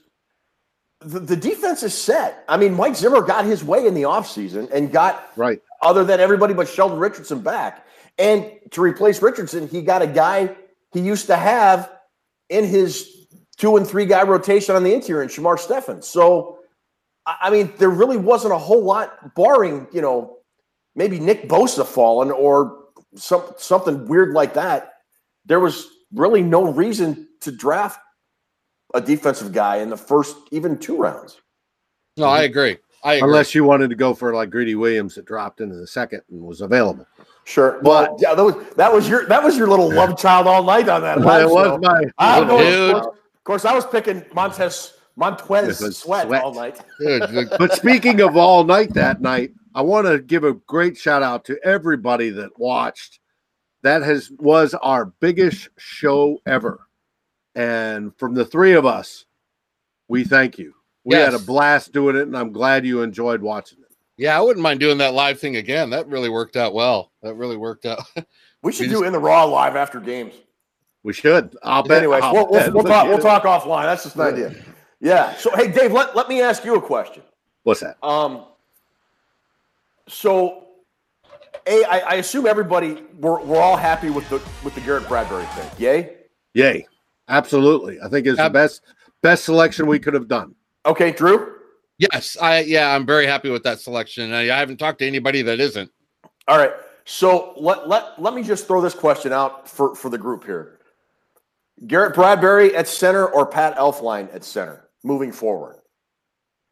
the, 1.01 1.21
the 1.21 1.37
defense 1.37 1.83
is 1.83 1.95
set. 1.95 2.45
I 2.49 2.57
mean, 2.57 2.75
Mike 2.75 2.97
Zimmer 2.97 3.21
got 3.23 3.45
his 3.47 3.63
way 3.65 3.87
in 3.87 3.95
the 3.95 4.03
offseason 4.03 4.71
and 4.73 4.93
got 4.93 5.31
right. 5.37 5.61
Other 5.83 6.05
than 6.05 6.21
everybody 6.21 6.55
but 6.55 6.69
Sheldon 6.69 6.99
Richardson 6.99 7.41
back. 7.41 7.87
And 8.19 8.51
to 8.71 8.81
replace 8.81 9.21
Richardson, 9.21 9.69
he 9.69 9.83
got 9.83 10.03
a 10.03 10.07
guy 10.07 10.57
he 10.93 11.01
used 11.01 11.27
to 11.27 11.37
have 11.37 11.91
in 12.49 12.65
his 12.65 13.27
two 13.57 13.77
and 13.77 13.87
three 13.87 14.07
guy 14.07 14.23
rotation 14.23 14.77
on 14.77 14.85
the 14.85 14.95
interior 14.95 15.23
in 15.23 15.29
Shamar 15.29 15.59
Steffens. 15.59 16.05
So, 16.05 16.59
I 17.27 17.37
I 17.43 17.51
mean, 17.51 17.73
there 17.79 17.91
really 17.91 18.17
wasn't 18.17 18.55
a 18.55 18.59
whole 18.59 18.83
lot, 18.83 19.35
barring, 19.35 19.87
you 19.93 20.01
know, 20.01 20.39
maybe 20.95 21.19
Nick 21.19 21.49
Bosa 21.49 21.85
falling 21.85 22.31
or 22.31 22.85
some, 23.17 23.45
something 23.59 24.07
weird 24.07 24.33
like 24.33 24.55
that. 24.55 24.93
There 25.45 25.61
was 25.61 25.89
really 26.13 26.43
no 26.43 26.73
reason 26.73 27.29
to 27.43 27.53
draft 27.53 28.01
a 28.95 29.01
defensive 29.01 29.53
guy 29.53 29.77
in 29.77 29.91
the 29.91 29.97
first 29.97 30.37
even 30.53 30.79
two 30.79 30.97
rounds. 30.97 31.41
no, 32.17 32.27
I 32.27 32.43
agree. 32.43 32.79
I. 33.07 33.15
Unless 33.17 33.55
you 33.55 33.65
wanted 33.65 33.91
to 33.91 33.97
go 33.97 34.15
for 34.15 34.35
like 34.35 34.51
Greedy 34.51 34.75
Williams 34.75 35.15
that 35.15 35.25
dropped 35.25 35.61
into 35.61 35.77
the 35.77 35.87
second 35.87 36.23
and 36.31 36.43
was 36.43 36.61
available. 36.61 37.07
Sure. 37.45 37.79
Well, 37.83 38.17
yeah, 38.21 38.35
that 38.35 38.43
was 38.43 38.75
that 38.75 38.93
was 38.93 39.09
your 39.09 39.27
that 39.27 39.43
was 39.43 39.57
your 39.57 39.69
little 39.69 39.93
love 39.93 40.19
child 40.19 40.49
all 40.49 40.65
night 40.65 40.89
on 40.89 41.03
that. 41.03 41.19
It 41.19 41.25
was 41.25 41.53
show. 41.53 41.79
my 41.79 42.05
I 42.19 42.41
don't. 42.41 42.59
Dude. 42.61 42.97
Of 42.97 43.03
course, 43.03 43.17
of 43.17 43.45
course, 43.45 43.65
I 43.65 43.75
was 43.75 43.87
picking 43.87 44.25
Montez 44.35 44.95
Montez 45.15 45.79
sweat, 45.97 46.27
Sweat. 46.27 46.43
all 46.43 46.53
night. 46.53 46.81
Dude, 47.01 47.51
But 47.59 47.73
speaking 47.73 48.21
of 48.21 48.37
all 48.37 48.65
night 48.65 48.93
that 48.95 49.21
night, 49.21 49.53
I 49.75 49.83
want 49.83 50.09
to 50.09 50.19
give 50.19 50.43
a 50.43 50.55
great 50.55 50.97
shout 50.97 51.23
out 51.23 51.45
to 51.45 51.59
everybody 51.65 52.31
that 52.31 52.59
watched. 52.59 53.21
That 53.83 54.03
has 54.03 54.31
was 54.39 54.75
our 54.75 55.07
biggest 55.07 55.69
show 55.79 56.39
ever. 56.47 56.81
And 57.55 58.13
from 58.19 58.35
the 58.35 58.45
three 58.45 58.73
of 58.73 58.85
us, 58.85 59.25
we 60.09 60.25
thank 60.25 60.59
you. 60.59 60.75
We 61.07 61.15
had 61.15 61.35
a 61.35 61.39
blast 61.39 61.93
doing 61.93 62.17
it, 62.17 62.23
and 62.23 62.37
I'm 62.37 62.51
glad 62.51 62.85
you 62.85 63.03
enjoyed 63.03 63.41
watching 63.41 63.79
it. 63.79 63.95
Yeah, 64.17 64.37
I 64.37 64.41
wouldn't 64.41 64.63
mind 64.63 64.81
doing 64.81 64.99
that 64.99 65.15
live 65.15 65.39
thing 65.39 65.55
again. 65.55 65.91
That 65.91 66.09
really 66.09 66.29
worked 66.29 66.57
out 66.57 66.75
well. 66.75 67.13
That 67.23 67.35
really 67.35 67.57
worked 67.57 67.87
out. 67.87 68.03
We 68.63 68.73
should 68.73 68.89
We 68.89 68.95
do 68.95 69.05
in 69.05 69.13
the 69.13 69.19
raw 69.21 69.45
live 69.45 69.77
after 69.77 70.01
games. 70.01 70.35
We 71.05 71.13
should. 71.13 71.57
I'll 71.63 71.85
bet. 71.85 71.99
Anyways, 71.99 72.25
I'll 72.25 72.33
we'll, 72.33 72.51
we'll, 72.51 72.61
bet 72.61 72.75
we'll 72.75 72.83
we 72.83 72.91
talk. 72.91 73.07
We'll 73.07 73.19
talk 73.19 73.45
offline. 73.45 73.85
That's 73.85 74.03
just 74.03 74.17
an 74.17 74.23
idea. 74.23 74.57
Yeah. 74.99 75.37
So 75.37 75.55
hey, 75.55 75.71
Dave, 75.71 75.93
let, 75.93 76.17
let 76.17 76.29
me 76.29 76.43
ask 76.43 76.65
you 76.65 76.75
a 76.75 76.83
question. 76.83 77.23
What's 77.63 77.79
that? 77.81 77.97
Um. 78.03 78.47
So, 80.09 80.65
a, 81.69 81.85
I, 81.85 81.99
I 81.99 82.15
assume 82.15 82.45
everybody 82.45 83.05
we're, 83.21 83.41
we're 83.45 83.61
all 83.61 83.77
happy 83.77 84.11
with 84.11 84.29
the 84.31 84.43
with 84.65 84.75
the 84.75 84.81
Garrett 84.81 85.07
Bradbury 85.07 85.45
thing. 85.45 85.71
Yay. 85.79 86.17
Yay! 86.55 86.89
Absolutely. 87.29 88.01
I 88.01 88.09
think 88.09 88.27
it's 88.27 88.39
the 88.39 88.51
best 88.51 88.83
best 89.23 89.45
selection 89.45 89.87
we 89.87 90.01
could 90.01 90.15
have 90.15 90.27
done. 90.27 90.56
Okay, 90.87 91.11
Drew. 91.11 91.57
yes, 91.99 92.37
I 92.41 92.61
yeah, 92.61 92.95
I'm 92.95 93.05
very 93.05 93.27
happy 93.27 93.51
with 93.51 93.65
that 93.65 93.81
selection. 93.81 94.33
I, 94.33 94.43
I 94.43 94.59
haven't 94.59 94.77
talked 94.79 95.01
to 95.01 95.07
anybody 95.07 95.43
that 95.43 95.61
isn't. 95.61 95.91
All 96.49 96.59
right. 96.59 96.73
So 97.05 97.55
let 97.57 97.89
let 97.89 98.21
let 98.21 98.35
me 98.35 98.43
just 98.43 98.67
throw 98.67 98.81
this 98.81 98.95
question 98.95 99.33
out 99.33 99.69
for 99.69 99.95
for 99.95 100.11
the 100.11 100.19
group 100.19 100.45
here. 100.45 100.79
Garrett 101.87 102.15
Bradbury 102.15 102.75
at 102.75 102.89
center 102.89 103.27
or 103.27 103.47
Pat 103.47 103.77
Elflein 103.77 104.35
at 104.35 104.45
center 104.45 104.89
moving 105.05 105.33
forward. 105.33 105.77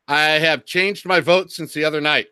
I 0.09 0.21
have 0.21 0.64
changed 0.64 1.06
my 1.06 1.21
vote 1.21 1.50
since 1.50 1.73
the 1.73 1.85
other 1.85 2.00
night. 2.00 2.26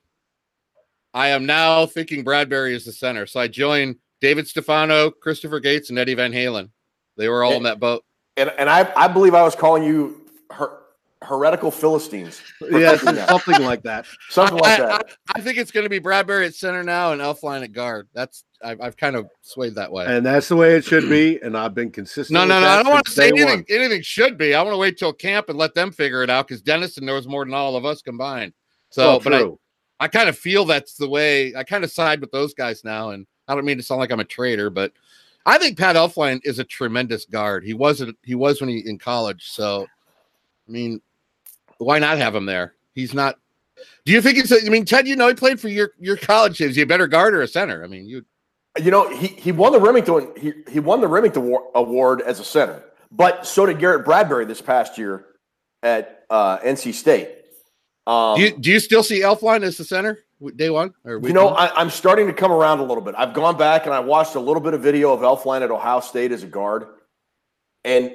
I 1.14 1.28
am 1.28 1.46
now 1.46 1.86
thinking 1.86 2.24
Bradbury 2.24 2.74
is 2.74 2.84
the 2.84 2.92
center. 2.92 3.26
So 3.26 3.40
I 3.40 3.48
join 3.48 3.96
David 4.20 4.48
Stefano, 4.48 5.10
Christopher 5.10 5.60
Gates, 5.60 5.90
and 5.90 5.98
Eddie 5.98 6.14
Van 6.14 6.32
Halen. 6.32 6.70
They 7.16 7.28
were 7.28 7.44
all 7.44 7.52
in 7.52 7.64
that 7.64 7.80
boat. 7.80 8.04
And 8.36 8.50
and 8.58 8.68
I 8.68 8.90
I 8.96 9.08
believe 9.08 9.34
I 9.34 9.42
was 9.42 9.54
calling 9.54 9.84
you 9.84 10.26
her, 10.50 10.81
heretical 11.22 11.70
Philistines. 11.70 12.40
Yeah, 12.60 12.96
something 12.96 13.64
like 13.64 13.82
that. 13.82 14.06
something 14.30 14.58
like 14.58 14.80
I, 14.80 14.86
that. 14.86 15.06
I, 15.28 15.38
I 15.38 15.40
think 15.40 15.58
it's 15.58 15.70
going 15.70 15.84
to 15.84 15.90
be 15.90 15.98
Bradbury 15.98 16.46
at 16.46 16.54
center 16.54 16.82
now 16.82 17.12
and 17.12 17.20
Elflein 17.20 17.62
at 17.62 17.72
guard. 17.72 18.08
That's 18.12 18.44
I've, 18.62 18.80
I've 18.80 18.96
kind 18.96 19.16
of 19.16 19.28
swayed 19.42 19.74
that 19.76 19.90
way. 19.90 20.06
And 20.06 20.24
that's 20.24 20.48
the 20.48 20.56
way 20.56 20.76
it 20.76 20.84
should 20.84 21.08
be. 21.08 21.40
And 21.42 21.56
I've 21.56 21.74
been 21.74 21.90
consistent. 21.90 22.34
No, 22.34 22.44
no, 22.44 22.60
no. 22.60 22.66
I 22.66 22.82
don't 22.82 22.92
want 22.92 23.06
to 23.06 23.12
say 23.12 23.28
anything. 23.28 23.48
one. 23.48 23.64
Anything 23.68 24.02
should 24.02 24.38
be. 24.38 24.54
I 24.54 24.62
want 24.62 24.74
to 24.74 24.78
wait 24.78 24.98
till 24.98 25.12
camp 25.12 25.48
and 25.48 25.58
let 25.58 25.74
them 25.74 25.92
figure 25.92 26.22
it 26.22 26.30
out 26.30 26.48
because 26.48 26.62
Dennison 26.62 27.04
knows 27.04 27.26
more 27.26 27.44
than 27.44 27.54
all 27.54 27.76
of 27.76 27.84
us 27.84 28.02
combined. 28.02 28.52
So, 28.90 29.12
Well, 29.12 29.20
but 29.20 29.34
I. 29.34 29.44
I 30.00 30.08
kind 30.08 30.28
of 30.28 30.36
feel 30.36 30.64
that's 30.64 30.96
the 30.96 31.08
way. 31.08 31.54
I 31.54 31.62
kind 31.62 31.84
of 31.84 31.92
side 31.92 32.20
with 32.20 32.32
those 32.32 32.54
guys 32.54 32.82
now, 32.82 33.10
and 33.10 33.24
I 33.46 33.54
don't 33.54 33.64
mean 33.64 33.76
to 33.76 33.84
sound 33.84 34.00
like 34.00 34.10
I'm 34.10 34.18
a 34.18 34.24
traitor, 34.24 34.68
but 34.68 34.92
I 35.46 35.58
think 35.58 35.78
Pat 35.78 35.94
Elflein 35.94 36.40
is 36.42 36.58
a 36.58 36.64
tremendous 36.64 37.24
guard. 37.24 37.62
He 37.62 37.72
wasn't. 37.72 38.18
He 38.24 38.34
was 38.34 38.60
when 38.60 38.68
he 38.68 38.78
in 38.84 38.98
college. 38.98 39.50
So, 39.50 39.86
I 40.68 40.70
mean, 40.72 41.00
why 41.84 41.98
not 41.98 42.18
have 42.18 42.34
him 42.34 42.46
there? 42.46 42.74
He's 42.94 43.14
not. 43.14 43.38
Do 44.04 44.12
you 44.12 44.20
think 44.20 44.38
he's? 44.38 44.52
I 44.52 44.68
mean, 44.68 44.84
Ted, 44.84 45.08
you 45.08 45.16
know, 45.16 45.28
he 45.28 45.34
played 45.34 45.60
for 45.60 45.68
your 45.68 45.92
your 45.98 46.16
college 46.16 46.58
teams. 46.58 46.76
You 46.76 46.84
a 46.84 46.86
better 46.86 47.06
guard 47.06 47.34
or 47.34 47.42
a 47.42 47.48
center? 47.48 47.82
I 47.82 47.86
mean, 47.86 48.06
you. 48.06 48.24
You 48.82 48.90
know, 48.90 49.14
he 49.14 49.26
he 49.26 49.52
won 49.52 49.72
the 49.72 49.80
Remington 49.80 50.32
he 50.36 50.52
he 50.70 50.80
won 50.80 51.00
the 51.00 51.08
Remington 51.08 51.56
award 51.74 52.22
as 52.22 52.40
a 52.40 52.44
center, 52.44 52.82
but 53.10 53.46
so 53.46 53.66
did 53.66 53.78
Garrett 53.78 54.04
Bradbury 54.04 54.46
this 54.46 54.62
past 54.62 54.96
year 54.96 55.26
at 55.82 56.24
uh, 56.30 56.58
NC 56.58 56.94
State. 56.94 57.28
Um, 58.06 58.36
Do 58.36 58.42
you, 58.42 58.56
do 58.56 58.70
you 58.70 58.80
still 58.80 59.02
see 59.02 59.20
Elflein 59.20 59.62
as 59.62 59.76
the 59.76 59.84
center 59.84 60.18
day 60.56 60.70
one 60.70 60.94
or 61.04 61.20
You 61.22 61.32
know, 61.32 61.46
one? 61.46 61.56
I, 61.56 61.72
I'm 61.76 61.90
starting 61.90 62.26
to 62.26 62.32
come 62.32 62.50
around 62.50 62.80
a 62.80 62.84
little 62.84 63.02
bit. 63.02 63.14
I've 63.16 63.34
gone 63.34 63.56
back 63.56 63.84
and 63.86 63.94
I 63.94 64.00
watched 64.00 64.34
a 64.34 64.40
little 64.40 64.62
bit 64.62 64.74
of 64.74 64.82
video 64.82 65.12
of 65.12 65.20
Elflein 65.20 65.62
at 65.62 65.70
Ohio 65.70 66.00
State 66.00 66.32
as 66.32 66.42
a 66.42 66.46
guard, 66.46 66.86
and 67.84 68.12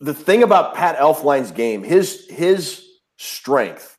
the 0.00 0.14
thing 0.14 0.42
about 0.42 0.74
Pat 0.74 0.96
Elflein's 0.98 1.50
game, 1.50 1.82
his 1.82 2.26
his 2.28 2.84
strength, 3.18 3.96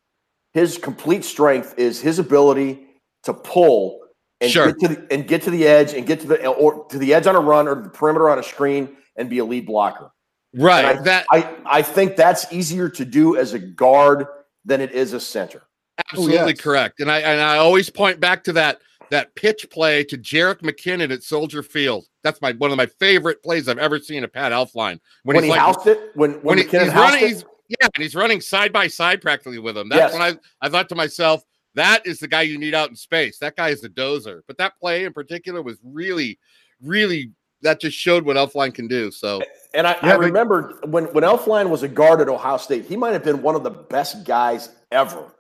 his 0.54 0.78
complete 0.78 1.26
strength 1.26 1.76
is 1.78 2.00
his 2.02 2.20
ability 2.20 2.88
to 3.24 3.34
pull 3.34 4.00
and 4.40 4.50
Sure. 4.52 4.68
get 4.72 4.80
to 4.80 4.88
the, 4.96 5.14
and 5.14 5.28
get 5.28 5.42
to 5.44 5.52
the 5.52 5.68
edge 5.68 5.94
and 5.94 6.08
get 6.08 6.20
to 6.22 6.28
the 6.28 6.48
or 6.48 6.86
to 6.88 6.98
the 6.98 7.14
edge 7.14 7.28
on 7.28 7.36
a 7.36 7.40
run 7.40 7.68
or 7.68 7.76
the 7.76 7.90
perimeter 7.90 8.30
on 8.30 8.40
a 8.40 8.44
screen 8.44 8.96
and 9.18 9.30
be 9.30 9.40
a 9.40 9.46
lead 9.46 9.66
blocker. 9.66 10.12
right. 10.56 10.86
I- 10.98 11.02
that 11.04 11.26
I 11.32 11.56
I 11.66 11.82
think 11.82 12.16
that's 12.16 12.52
easier 12.52 12.90
to 12.90 13.06
do 13.06 13.36
as 13.38 13.54
a 13.54 13.60
guard 13.60 14.26
than 14.66 14.80
it 14.82 14.92
is 14.92 15.14
a 15.14 15.20
center. 15.20 15.64
absolutely 16.12 16.38
oh, 16.40 16.48
yes. 16.48 16.62
correct. 16.62 17.00
And 17.02 17.12
I 17.12 17.20
and 17.20 17.42
I 17.42 17.58
always 17.58 17.90
point 17.90 18.20
back 18.20 18.44
to 18.46 18.54
that 18.54 18.82
that 19.12 19.36
pitch 19.36 19.70
play 19.70 20.04
to 20.06 20.18
Jerick 20.18 20.62
McKinnon 20.62 21.12
at 21.14 21.22
Soldier 21.22 21.62
Field. 21.62 22.06
That's 22.24 22.42
my 22.42 22.54
one 22.54 22.72
of 22.72 22.78
my 22.78 22.88
favorite 22.88 23.44
plays 23.44 23.68
I've 23.68 23.78
ever 23.78 24.00
seen 24.00 24.24
of 24.24 24.34
Pat 24.34 24.52
Elflein. 24.52 25.00
When, 25.24 25.36
he's 25.36 25.44
he 25.46 25.50
like- 25.52 25.60
housed 25.60 25.86
it, 25.88 26.12
when 26.16 26.32
when, 26.36 26.42
when 26.44 26.58
he- 26.58 26.64
he's 26.64 26.94
running, 26.94 27.20
he's, 27.28 27.46
yeah, 27.68 27.88
and 27.96 28.02
he's 28.02 28.16
running 28.16 28.42
side 28.42 28.74
by 28.74 28.88
side 28.88 29.22
practically 29.22 29.60
with 29.60 29.78
him. 29.78 29.90
That's 29.90 30.12
Yes. 30.12 30.14
when 30.14 30.22
I 30.22 30.66
I 30.66 30.70
thought 30.70 30.90
to 30.90 30.96
myself, 30.96 31.44
that 31.76 32.06
is 32.08 32.20
the 32.20 32.28
guy 32.28 32.42
you 32.42 32.58
need 32.58 32.74
out 32.74 32.90
in 32.90 32.96
space. 32.96 33.38
That 33.40 33.56
guy 33.56 33.70
is 33.70 33.82
the 33.82 33.90
dozer. 33.90 34.42
But 34.48 34.58
that 34.58 34.74
play 34.80 35.06
in 35.06 35.14
particular 35.14 35.62
was 35.62 35.78
really, 35.84 36.40
really 36.82 37.32
that 37.64 37.80
just 37.80 37.96
showed 37.98 38.26
what 38.26 38.38
Elflein 38.38 38.74
can 38.74 38.88
do. 38.88 39.12
So 39.12 39.42
And 39.74 39.86
I, 39.86 39.92
Yeah, 40.04 40.14
I 40.14 40.16
remember 40.16 40.80
when, 40.86 41.06
when 41.14 41.24
Elflein 41.24 41.70
was 41.70 41.84
a 41.84 41.88
guard 41.88 42.20
at 42.20 42.28
Ohio 42.28 42.58
State, 42.58 42.86
he 42.86 42.98
might 42.98 43.14
have 43.14 43.24
been 43.24 43.42
one 43.44 43.56
of 43.56 43.64
the 43.64 43.70
best 43.70 44.24
guys 44.26 44.70
ever 44.92 45.32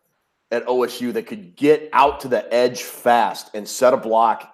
at 0.52 0.66
OSU 0.66 1.14
that 1.14 1.28
could 1.28 1.56
get 1.56 1.90
out 1.94 2.20
to 2.22 2.28
the 2.28 2.52
edge 2.54 2.84
fast 2.84 3.50
and 3.54 3.68
set 3.68 3.94
a 3.94 3.98
block. 3.98 4.54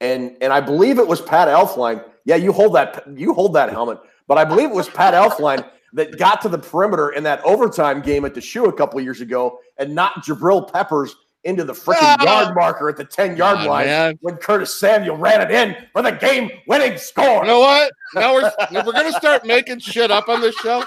And 0.00 0.36
and 0.40 0.52
I 0.52 0.60
believe 0.60 0.98
it 0.98 1.06
was 1.06 1.20
Pat 1.20 1.48
Elflein. 1.48 2.04
Yeah, 2.24 2.36
you 2.36 2.52
hold 2.52 2.74
that 2.74 3.04
you 3.16 3.32
hold 3.34 3.54
that 3.54 3.70
helmet, 3.70 3.98
but 4.26 4.38
I 4.38 4.44
believe 4.44 4.70
it 4.70 4.74
was 4.74 4.88
Pat 4.88 5.14
Elflein 5.14 5.68
that 5.94 6.18
got 6.18 6.40
to 6.42 6.48
the 6.48 6.58
perimeter 6.58 7.10
in 7.10 7.22
that 7.24 7.42
overtime 7.44 8.02
game 8.02 8.24
at 8.26 8.34
the 8.34 8.40
shoe 8.40 8.66
a 8.66 8.72
couple 8.72 9.00
years 9.00 9.20
ago 9.22 9.58
and 9.78 9.94
knocked 9.94 10.26
Jabril 10.28 10.70
Peppers 10.70 11.16
into 11.44 11.64
the 11.64 11.72
freaking 11.72 11.96
Ah! 12.02 12.22
yard 12.42 12.54
marker 12.54 12.88
at 12.90 12.96
the 12.98 13.04
10 13.04 13.36
yard 13.36 13.58
Come 13.58 13.66
line 13.68 13.86
man. 13.86 14.18
when 14.20 14.36
Curtis 14.36 14.78
Samuel 14.78 15.16
ran 15.16 15.40
it 15.40 15.50
in 15.50 15.74
for 15.92 16.02
the 16.02 16.10
game 16.10 16.50
winning 16.66 16.98
score. 16.98 17.40
You 17.42 17.44
know 17.46 17.60
what? 17.60 17.90
Now 18.14 18.34
we're 18.34 18.46
if 18.48 18.54
we're 18.86 18.92
gonna 18.92 19.12
start 19.12 19.46
making 19.46 19.78
shit 19.78 20.10
up 20.10 20.28
on 20.28 20.40
this 20.42 20.54
show. 20.56 20.84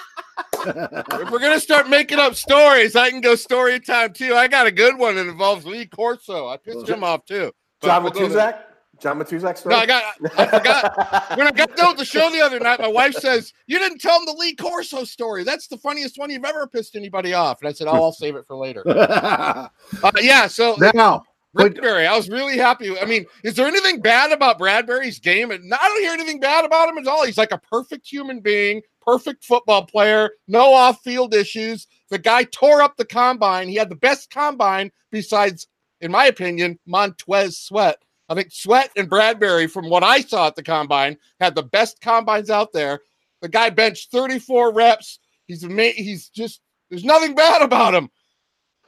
If 0.64 1.32
we're 1.32 1.40
gonna 1.40 1.60
start 1.60 1.90
making 1.90 2.20
up 2.20 2.36
stories, 2.36 2.96
I 2.96 3.10
can 3.10 3.22
go 3.22 3.36
story 3.36 3.80
time 3.80 4.14
too. 4.14 4.36
I 4.36 4.48
got 4.48 4.68
a 4.68 4.72
good 4.72 4.98
one 4.98 5.16
that 5.16 5.28
involves 5.28 5.66
Lee 5.66 5.86
Corso. 5.86 6.48
I 6.48 6.58
pissed 6.58 6.88
him 6.88 7.04
off 7.04 7.26
too. 7.26 7.52
John 7.84 8.04
we'll. 8.04 8.12
Matuszak? 8.12 8.60
John 9.02 9.18
Matuszak 9.18 9.58
story? 9.58 9.74
No, 9.74 9.82
I 9.82 9.86
got. 9.88 10.04
I 10.38 10.46
forgot 10.46 11.38
when 11.38 11.48
I 11.48 11.52
got 11.52 11.76
done 11.76 11.90
with 11.90 11.98
the 11.98 12.06
show 12.06 12.30
the 12.30 12.40
other 12.42 12.60
night. 12.60 12.80
My 12.80 12.88
wife 12.88 13.16
says 13.16 13.52
you 13.66 13.80
didn't 13.80 14.00
tell 14.00 14.20
him 14.20 14.26
the 14.26 14.34
Lee 14.34 14.56
Corso 14.56 15.04
story. 15.04 15.44
That's 15.44 15.68
the 15.68 15.78
funniest 15.78 16.20
one 16.20 16.30
you've 16.30 16.46
ever 16.46 16.68
pissed 16.68 16.96
anybody 16.96 17.34
off. 17.34 17.62
And 17.62 17.70
I 17.70 17.72
said, 17.72 17.88
"Oh, 17.88 17.96
I'll 17.96 18.12
save 18.12 18.36
it 18.36 18.46
for 18.46 18.56
later." 18.56 18.84
Uh, 20.04 20.12
yeah. 20.20 20.48
So 20.48 20.76
now, 20.94 21.24
Bradbury, 21.54 22.08
I 22.08 22.16
was 22.16 22.30
really 22.30 22.58
happy. 22.58 22.98
I 22.98 23.06
mean, 23.06 23.26
is 23.44 23.56
there 23.56 23.68
anything 23.68 24.00
bad 24.00 24.32
about 24.32 24.58
Bradbury's 24.58 25.20
game? 25.20 25.52
And 25.52 25.74
I 25.74 25.78
don't 25.78 26.02
hear 26.02 26.14
anything 26.14 26.40
bad 26.40 26.64
about 26.64 26.90
him 26.90 26.98
at 26.98 27.08
all. 27.08 27.26
He's 27.26 27.38
like 27.38 27.52
a 27.52 27.58
perfect 27.58 28.08
human 28.08 28.40
being, 28.40 28.82
perfect 29.02 29.44
football 29.44 29.86
player, 29.86 30.32
no 30.48 30.74
off-field 30.74 31.34
issues. 31.34 31.88
The 32.10 32.20
guy 32.20 32.46
tore 32.46 32.82
up 32.82 32.96
the 32.96 33.06
combine. 33.06 33.68
He 33.68 33.76
had 33.76 33.90
the 33.90 33.96
best 33.96 34.30
combine 34.30 34.92
besides, 35.12 35.68
in 36.00 36.12
my 36.12 36.26
opinion, 36.26 36.80
Montez 36.86 37.60
Sweat. 37.60 37.98
I 38.30 38.36
think 38.36 38.52
Sweat 38.52 38.92
and 38.96 39.10
Bradbury, 39.10 39.68
from 39.68 39.90
what 39.90 40.04
I 40.04 40.22
saw 40.22 40.48
at 40.48 40.56
the 40.56 40.64
combine, 40.64 41.18
had 41.42 41.54
the 41.54 41.64
best 41.64 42.00
combines 42.00 42.50
out 42.50 42.72
there. 42.72 43.02
The 43.42 43.50
guy 43.50 43.70
benched 43.72 44.12
34 44.12 44.74
reps. 44.74 45.20
He's 45.48 45.66
ama- 45.66 45.90
he's 45.90 46.30
just 46.30 46.62
there's 46.90 47.04
nothing 47.04 47.36
bad 47.36 47.62
about 47.62 47.94
him. 47.94 48.10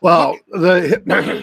Well, 0.04 0.38
the 0.50 1.02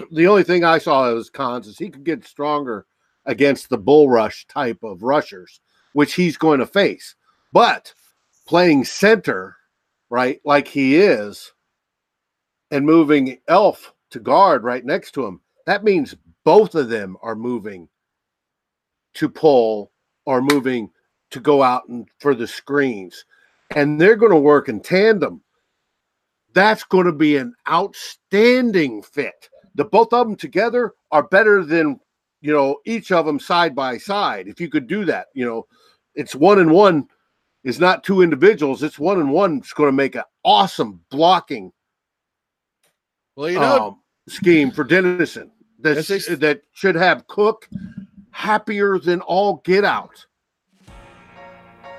the 0.12 0.26
only 0.26 0.42
thing 0.44 0.64
I 0.64 0.76
saw 0.76 1.16
as 1.16 1.30
cons 1.30 1.66
is 1.66 1.78
he 1.78 1.88
could 1.88 2.04
get 2.04 2.26
stronger 2.26 2.84
against 3.24 3.70
the 3.70 3.78
bull 3.78 4.10
rush 4.10 4.46
type 4.48 4.82
of 4.82 5.02
rushers, 5.02 5.60
which 5.94 6.12
he's 6.12 6.36
going 6.36 6.60
to 6.60 6.66
face. 6.66 7.14
But 7.54 7.94
playing 8.46 8.84
center, 8.84 9.56
right, 10.10 10.42
like 10.44 10.68
he 10.68 10.96
is, 10.96 11.52
and 12.70 12.84
moving 12.84 13.38
Elf 13.48 13.94
to 14.10 14.20
guard 14.20 14.62
right 14.62 14.84
next 14.84 15.12
to 15.12 15.24
him, 15.24 15.40
that 15.64 15.82
means 15.82 16.14
both 16.44 16.74
of 16.74 16.90
them 16.90 17.16
are 17.22 17.34
moving 17.34 17.88
to 19.14 19.30
pull 19.30 19.90
or 20.26 20.42
moving 20.42 20.90
to 21.30 21.40
go 21.40 21.62
out 21.62 21.88
and 21.88 22.08
for 22.18 22.34
the 22.34 22.46
screens. 22.46 23.24
And 23.74 23.98
they're 23.98 24.16
going 24.16 24.32
to 24.32 24.38
work 24.38 24.68
in 24.68 24.80
tandem 24.80 25.40
that's 26.52 26.85
going 26.85 27.07
to 27.07 27.12
be 27.12 27.37
an 27.37 27.54
outstanding 27.69 29.02
fit. 29.02 29.49
The 29.75 29.85
both 29.85 30.12
of 30.12 30.26
them 30.26 30.37
together 30.37 30.95
are 31.11 31.23
better 31.23 31.64
than 31.64 32.00
you 32.40 32.52
know 32.52 32.78
each 32.85 33.12
of 33.12 33.26
them 33.26 33.38
side 33.38 33.75
by 33.75 33.99
side. 33.99 34.49
If 34.49 34.61
you 34.61 34.69
could 34.69 34.87
do 34.87 35.04
that, 35.04 35.26
you 35.35 35.45
know, 35.45 35.66
it's 36.14 36.35
one 36.35 36.59
and 36.59 36.71
one 36.71 37.09
is 37.64 37.78
not 37.78 38.04
two 38.04 38.23
individuals. 38.23 38.83
It's 38.83 38.99
one 38.99 39.21
and 39.21 39.30
one. 39.30 39.59
It's 39.59 39.73
going 39.73 39.88
to 39.88 39.97
make 39.97 40.14
an 40.14 40.25
awesome 40.45 41.00
blocking 41.11 41.73
Well, 43.37 43.50
you 43.50 43.61
know, 43.61 43.88
um, 43.88 44.00
scheme 44.28 44.71
for 44.71 44.85
Dennison. 44.85 45.50
That 45.80 45.97
that 46.40 46.62
should 46.73 46.95
have 46.95 47.26
Cook 47.26 47.69
happier 48.33 48.99
than 48.99 49.21
all 49.23 49.62
get 49.64 49.85
out. 49.85 50.26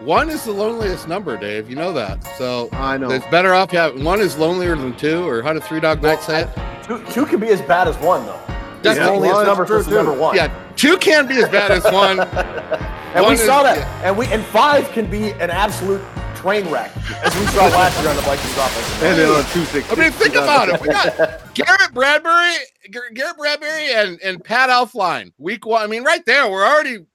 One 0.02 0.30
is 0.30 0.44
the 0.46 0.52
loneliest 0.52 1.08
number, 1.08 1.38
Dave. 1.38 1.70
You 1.70 1.76
know 1.76 1.94
that. 1.94 2.24
So 2.38 2.70
I 2.74 2.98
know. 2.98 3.12
it's 3.12 3.26
better 3.28 3.54
off 3.54 3.72
having 3.72 4.04
one 4.04 4.20
is 4.20 4.38
lonelier 4.38 4.76
than 4.76 4.96
two, 4.98 5.28
or 5.28 5.42
how 5.44 5.54
did 5.54 5.64
Three 5.64 5.80
Dog 5.80 6.02
Night 6.02 6.22
say 6.24 6.42
it? 6.42 6.50
Two, 6.84 7.04
two 7.12 7.26
can 7.26 7.40
be 7.40 7.50
as 7.50 7.62
bad 7.62 7.88
as 7.88 7.96
one, 8.00 8.26
though. 8.26 8.40
That's 8.82 8.98
Yeah. 8.98 9.06
the 9.06 9.12
only 9.12 9.30
Well, 9.30 9.46
number 9.46 9.64
that's 9.66 9.86
for 9.86 9.90
true, 9.92 9.98
number 10.04 10.14
one. 10.20 10.36
Yeah, 10.36 10.52
two 10.76 10.98
can 10.98 11.28
be 11.28 11.38
as 11.44 11.48
bad 11.50 11.70
as 11.70 11.84
one. 11.84 12.20
and 13.14 13.22
one 13.24 13.30
we 13.34 13.38
saw 13.38 13.60
is- 13.64 13.78
that. 13.78 14.06
And 14.06 14.18
we 14.18 14.26
and 14.28 14.44
five 14.46 14.90
can 14.92 15.06
be 15.06 15.34
an 15.34 15.52
absolute 15.52 16.02
train 16.36 16.68
wreck, 16.72 16.90
as 17.24 17.36
we 17.40 17.46
saw 17.48 17.66
last 17.68 18.00
year 18.02 18.10
on 18.10 18.16
the 18.16 18.24
Vikings 18.24 18.58
offense. 18.58 19.04
and 19.04 19.20
then 19.20 19.30
on 19.30 19.44
two 19.52 19.64
six. 19.66 19.92
I 19.92 19.96
mean, 19.96 20.12
think 20.12 20.34
about 20.34 20.70
it. 20.70 20.82
We 20.82 20.88
got 20.88 21.16
Garrett 21.54 21.94
Bradbury, 21.94 22.56
Garrett 22.90 23.38
Bradbury, 23.38 23.94
and 23.94 24.20
and 24.24 24.44
Pat 24.44 24.72
Elflein. 24.72 25.32
Week 25.38 25.64
one. 25.68 25.84
I 25.84 25.86
mean, 25.88 26.04
right 26.04 26.26
there, 26.26 26.50
we're 26.50 26.66
already 26.66 27.06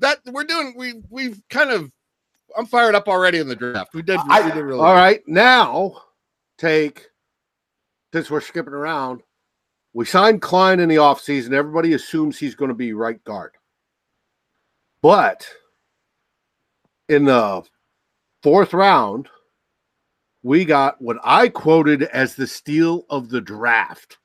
that 0.00 0.18
we're 0.26 0.44
doing. 0.44 0.74
We 0.76 1.00
we've 1.08 1.40
kind 1.48 1.70
of. 1.70 1.90
I'm 2.56 2.66
fired 2.66 2.94
up 2.94 3.08
already 3.08 3.38
in 3.38 3.48
the 3.48 3.56
draft. 3.56 3.94
We 3.94 4.02
did. 4.02 4.18
I- 4.28 4.42
we 4.46 4.52
did 4.52 4.60
really. 4.60 4.80
All 4.80 4.94
right, 4.94 5.22
now 5.26 6.02
take 6.58 7.08
since 8.12 8.30
we're 8.30 8.40
skipping 8.40 8.74
around. 8.74 9.22
We 9.92 10.04
signed 10.04 10.42
Kline 10.42 10.80
in 10.80 10.88
the 10.88 10.96
offseason. 10.96 11.52
Everybody 11.52 11.92
assumes 11.94 12.38
he's 12.38 12.54
going 12.56 12.68
to 12.70 12.74
be 12.74 12.92
right 12.92 13.22
guard. 13.24 13.52
But 15.02 15.46
in 17.08 17.24
the 17.24 17.62
fourth 18.42 18.72
round, 18.72 19.28
we 20.42 20.64
got 20.64 21.00
what 21.00 21.18
I 21.22 21.48
quoted 21.48 22.02
as 22.04 22.34
the 22.34 22.46
steal 22.46 23.04
of 23.08 23.28
the 23.28 23.40
draft. 23.40 24.18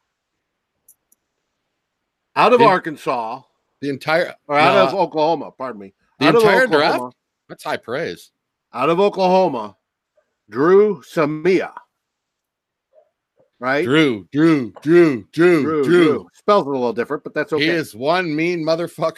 Out 2.36 2.54
of 2.54 2.60
Did- 2.60 2.68
Arkansas, 2.68 3.42
The 3.82 3.90
entire. 3.90 4.34
or 4.48 4.58
out 4.58 4.74
no, 4.76 4.88
of 4.88 4.94
uh, 4.94 4.98
Oklahoma, 5.04 5.52
pardon 5.52 5.82
me. 5.82 5.94
The 6.20 6.28
entire 6.30 6.64
Oklahoma- 6.64 7.00
draft? 7.00 7.16
That's 7.50 7.64
high 7.64 7.78
praise. 7.78 8.32
out 8.74 8.90
of 8.90 9.00
Oklahoma, 9.00 9.76
Dru 10.50 11.02
Samia. 11.02 11.74
Right? 13.60 13.84
Drew, 13.84 14.26
Drew, 14.32 14.72
Drew, 14.82 15.28
Drew, 15.34 15.64
Drew, 15.64 15.84
Drew. 15.84 16.28
Spells 16.34 16.66
it 16.66 16.70
a 16.70 16.72
little 16.72 16.94
different, 16.94 17.26
but 17.26 17.34
that's 17.34 17.52
okay. 17.52 17.66
He 17.66 17.70
is 17.70 17.94
one 17.94 18.34
mean 18.34 18.64
motherfucker. 18.64 19.18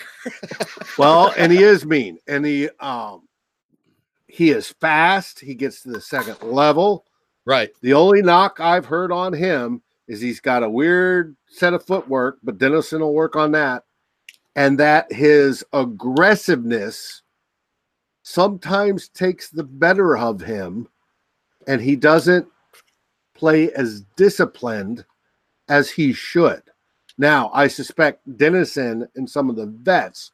well, 0.98 1.32
and 1.38 1.52
he 1.52 1.62
is 1.62 1.86
mean, 1.86 2.18
and 2.28 2.44
he 2.44 2.70
um 2.80 3.28
he 4.28 4.50
is 4.50 4.70
fast. 4.80 5.40
He 5.42 5.54
gets 5.54 5.84
to 5.84 5.90
the 5.92 6.02
second 6.02 6.42
level. 6.42 7.06
right. 7.46 7.70
The 7.82 7.94
only 7.94 8.22
knock 8.24 8.60
I've 8.60 8.86
heard 8.86 9.12
on 9.12 9.34
him 9.34 9.84
is 10.08 10.22
he's 10.22 10.40
got 10.40 10.64
a 10.64 10.70
weird 10.70 11.36
set 11.48 11.74
of 11.74 11.86
footwork, 11.86 12.40
but 12.42 12.58
Dennison 12.58 13.02
will 13.02 13.14
work 13.14 13.36
on 13.36 13.52
that, 13.52 13.84
and 14.56 14.80
that 14.80 15.12
his 15.12 15.64
aggressiveness 15.72 17.22
sometimes 18.32 19.10
takes 19.10 19.50
the 19.50 19.64
better 19.64 20.18
of 20.18 20.42
him, 20.42 20.88
and 21.68 21.82
he 21.82 21.96
doesn't 21.96 22.48
play 23.36 23.72
as 23.74 24.02
disciplined 24.16 25.06
as 25.68 25.90
he 25.90 26.14
should. 26.14 26.64
Now, 27.18 27.52
I 27.54 27.68
suspect 27.68 28.38
Dennison 28.38 29.08
and 29.16 29.30
some 29.30 29.50
of 29.50 29.56
the 29.56 29.68
vets 29.68 30.32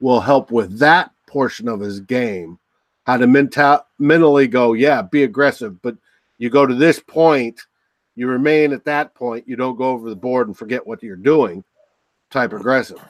will 0.00 0.20
help 0.20 0.50
with 0.50 0.78
that 0.78 1.10
portion 1.26 1.68
of 1.68 1.80
his 1.80 2.00
game. 2.00 2.58
How 3.04 3.16
to 3.16 3.26
mental 3.26 3.80
mentally 3.98 4.46
go, 4.46 4.74
yeah, 4.74 5.02
be 5.02 5.24
aggressive, 5.24 5.80
but 5.80 5.96
you 6.36 6.50
go 6.50 6.66
to 6.66 6.74
this 6.74 7.00
point, 7.00 7.60
you 8.14 8.26
remain 8.26 8.72
at 8.72 8.84
that 8.84 9.14
point, 9.14 9.48
you 9.48 9.56
don't 9.56 9.76
go 9.76 9.90
over 9.90 10.08
the 10.08 10.16
board 10.16 10.46
and 10.46 10.56
forget 10.56 10.86
what 10.86 11.02
you're 11.02 11.16
doing, 11.16 11.64
type 12.30 12.52
aggressive. 12.52 13.02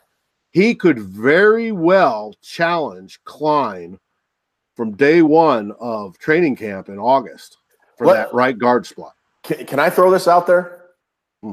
He 0.51 0.75
could 0.75 0.99
very 0.99 1.73
well 1.73 2.35
challenge 2.41 3.21
Kline 3.25 3.99
from 4.79 4.93
day 4.97 5.23
one 5.23 5.73
of 5.81 6.17
training 6.19 6.55
camp 6.55 6.89
in 6.89 7.01
August 7.01 7.59
for 7.97 8.07
What- 8.07 8.15
that 8.15 8.33
right 8.33 8.57
guard 8.57 8.87
spot. 8.87 9.13
Can, 9.43 9.67
can 9.67 9.81
I 9.81 9.91
throw 9.91 10.09
this 10.09 10.29
out 10.29 10.47
there? 10.47 10.85
Hmm. 11.43 11.53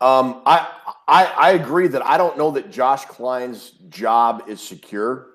Um, 0.00 0.42
I, 0.46 0.68
I 1.08 1.24
I 1.24 1.50
agree 1.52 1.88
that 1.88 2.06
I 2.06 2.16
don't 2.16 2.38
know 2.38 2.52
that 2.52 2.70
Josh 2.70 3.04
Kline's 3.06 3.70
job 3.88 4.44
is 4.46 4.60
secure. 4.60 5.26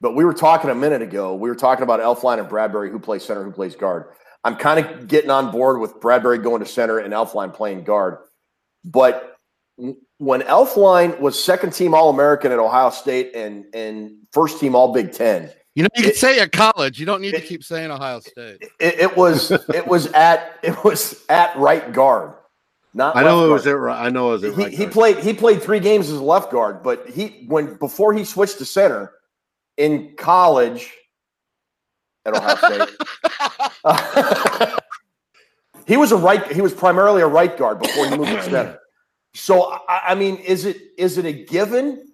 But 0.00 0.14
we 0.14 0.24
were 0.24 0.34
talking 0.34 0.70
a 0.70 0.74
minute 0.74 1.02
ago. 1.02 1.34
We 1.34 1.48
were 1.48 1.54
talking 1.56 1.82
about 1.82 1.98
Elflein 1.98 2.38
and 2.38 2.48
Bradbury, 2.48 2.90
who 2.90 3.00
plays 3.00 3.24
center, 3.24 3.42
who 3.42 3.50
plays 3.50 3.74
guard. 3.74 4.04
I'm 4.44 4.54
kind 4.54 4.84
of 4.84 5.08
getting 5.08 5.30
on 5.30 5.50
board 5.50 5.80
with 5.80 6.00
Bradbury 6.00 6.38
going 6.38 6.60
to 6.60 6.66
center 6.66 6.98
and 6.98 7.12
Elflein 7.12 7.52
playing 7.54 7.82
guard. 7.84 8.18
But 8.84 9.36
when 10.18 10.42
Elflein 10.42 11.18
was 11.18 11.42
second 11.42 11.72
team 11.72 11.94
All 11.94 12.10
American 12.10 12.52
at 12.52 12.58
Ohio 12.60 12.90
State 12.90 13.34
and 13.34 13.64
and 13.74 14.18
first 14.32 14.60
team 14.60 14.76
All 14.76 14.92
Big 14.92 15.12
Ten, 15.12 15.50
You 15.74 15.82
know, 15.82 15.88
you 15.96 16.04
can 16.04 16.14
say 16.14 16.38
at 16.38 16.52
college. 16.52 17.00
You 17.00 17.06
don't 17.06 17.20
need 17.20 17.34
to 17.34 17.40
keep 17.40 17.64
saying 17.64 17.90
Ohio 17.90 18.20
State. 18.20 18.62
it, 18.78 19.00
it 19.00 19.16
was 19.16 19.50
it 19.50 19.86
was 19.86 20.06
at 20.12 20.58
it 20.62 20.84
was 20.84 21.24
at 21.28 21.56
right 21.56 21.92
guard. 21.92 22.34
Not 22.96 23.16
I 23.16 23.22
know 23.22 23.38
left 23.38 23.48
it 23.48 23.52
was 23.52 23.64
guard. 23.64 23.76
at 23.76 23.80
right. 23.80 24.06
I 24.06 24.08
know 24.10 24.28
it 24.28 24.32
was 24.32 24.44
at 24.44 24.54
he, 24.54 24.62
right 24.62 24.72
he 24.72 24.86
played 24.86 25.18
he 25.18 25.34
played 25.34 25.62
three 25.62 25.80
games 25.80 26.10
as 26.10 26.18
a 26.18 26.22
left 26.22 26.52
guard, 26.52 26.82
but 26.82 27.08
he 27.08 27.44
when 27.48 27.74
before 27.74 28.14
he 28.14 28.24
switched 28.24 28.58
to 28.58 28.64
center 28.64 29.12
in 29.76 30.14
college 30.16 30.92
at 32.24 32.34
Ohio 32.34 32.56
State. 32.56 32.88
he 35.86 35.96
was 35.96 36.12
a 36.12 36.16
right 36.16 36.52
he 36.52 36.60
was 36.60 36.72
primarily 36.72 37.20
a 37.20 37.26
right 37.26 37.56
guard 37.56 37.80
before 37.80 38.08
he 38.08 38.16
moved 38.16 38.30
to 38.30 38.42
center. 38.44 38.78
So 39.34 39.72
I, 39.88 40.02
I 40.10 40.14
mean, 40.14 40.36
is 40.36 40.64
it 40.64 40.80
is 40.96 41.18
it 41.18 41.24
a 41.24 41.32
given? 41.32 42.13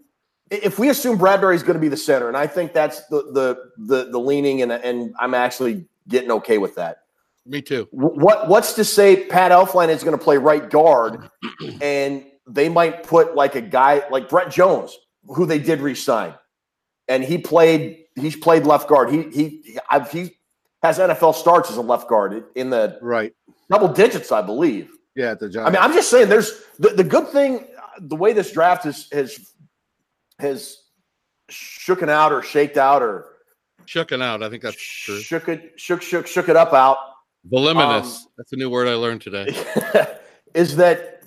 If 0.51 0.79
we 0.79 0.89
assume 0.89 1.17
Bradbury's 1.17 1.63
going 1.63 1.75
to 1.75 1.81
be 1.81 1.89
the 1.89 1.97
center, 1.97 2.29
and 2.29 2.37
I 2.37 2.47
think 2.47 2.73
that's 2.73 3.07
the 3.07 3.23
the 3.33 3.71
the, 3.79 4.11
the 4.11 4.19
leaning, 4.19 4.63
and 4.63 4.73
and 4.73 5.15
I'm 5.19 5.35
actually 5.35 5.87
getting 6.09 6.31
okay 6.33 6.59
with 6.59 6.75
that. 6.75 7.03
Me 7.47 7.63
too. 7.63 7.89
What 7.91 8.49
what's 8.49 8.75
to 8.75 8.85
say 8.85 9.27
Pat 9.27 9.53
Elflein 9.53 9.89
is 9.89 10.05
going 10.05 10.17
to 10.19 10.23
play 10.23 10.37
right 10.37 10.69
guard, 10.69 11.31
and 11.81 12.25
they 12.47 12.69
might 12.69 13.05
put 13.05 13.35
like 13.35 13.55
a 13.55 13.61
guy 13.61 14.03
like 14.11 14.29
Brett 14.29 14.51
Jones, 14.51 14.97
who 15.25 15.47
they 15.47 15.59
did 15.59 15.81
re-sign, 15.81 16.35
and 17.09 17.23
he 17.23 17.39
played 17.39 18.05
he's 18.17 18.37
played 18.37 18.65
left 18.65 18.89
guard. 18.89 19.11
He 19.11 19.23
he 19.31 19.79
I've, 19.89 20.11
he 20.11 20.37
has 20.83 20.99
NFL 20.99 21.35
starts 21.35 21.71
as 21.71 21.77
a 21.77 21.83
left 21.83 22.09
guard 22.09 22.45
in 22.55 22.71
the 22.71 22.99
right. 23.03 23.35
double 23.71 23.89
digits, 23.89 24.33
I 24.33 24.43
believe. 24.43 24.91
Yeah, 25.15 25.33
at 25.33 25.41
the 25.41 25.49
Giants. 25.49 25.69
I 25.69 25.73
mean, 25.73 25.83
I'm 25.83 25.95
just 25.95 26.11
saying. 26.11 26.29
There's 26.29 26.63
the, 26.79 26.91
the 26.91 27.05
good 27.05 27.29
thing. 27.29 27.67
The 27.99 28.17
way 28.17 28.33
this 28.33 28.53
draft 28.53 28.87
is 28.87 29.09
has 29.13 29.50
has 30.40 30.76
shooken 31.50 32.09
out 32.09 32.33
or 32.33 32.42
shaked 32.42 32.76
out 32.76 33.03
or 33.03 33.26
Shooken 33.87 34.22
out. 34.22 34.42
I 34.42 34.50
think 34.50 34.62
that's 34.62 34.76
true. 34.76 35.18
shook 35.20 35.48
it 35.48 35.72
shook 35.76 36.03
shook 36.03 36.26
shook 36.26 36.48
it 36.48 36.55
up 36.55 36.72
out 36.72 36.98
Voluminous. 37.44 38.22
Um, 38.22 38.33
that's 38.37 38.53
a 38.53 38.57
new 38.57 38.68
word 38.68 38.88
I 38.88 38.94
learned 38.94 39.22
today. 39.22 39.46
is 40.55 40.76
that 40.76 41.22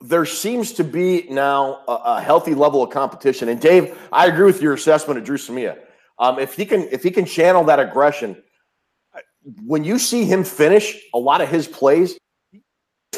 there 0.00 0.26
seems 0.26 0.72
to 0.74 0.84
be 0.84 1.26
now 1.30 1.82
a, 1.88 1.92
a 1.92 2.20
healthy 2.20 2.54
level 2.54 2.82
of 2.82 2.90
competition. 2.90 3.48
And 3.48 3.60
Dave, 3.60 3.98
I 4.12 4.26
agree 4.26 4.44
with 4.44 4.62
your 4.62 4.74
assessment 4.74 5.18
of 5.18 5.24
Dru 5.24 5.36
Samia. 5.36 5.78
Um, 6.18 6.38
if 6.38 6.54
he 6.54 6.66
can, 6.66 6.82
if 6.92 7.02
he 7.02 7.10
can 7.10 7.24
channel 7.24 7.64
that 7.64 7.80
aggression, 7.80 8.42
when 9.64 9.84
you 9.84 9.98
see 9.98 10.24
him 10.24 10.44
finish 10.44 11.00
a 11.14 11.18
lot 11.18 11.40
of 11.40 11.48
his 11.48 11.66
plays, 11.66 12.18
he 12.52 12.60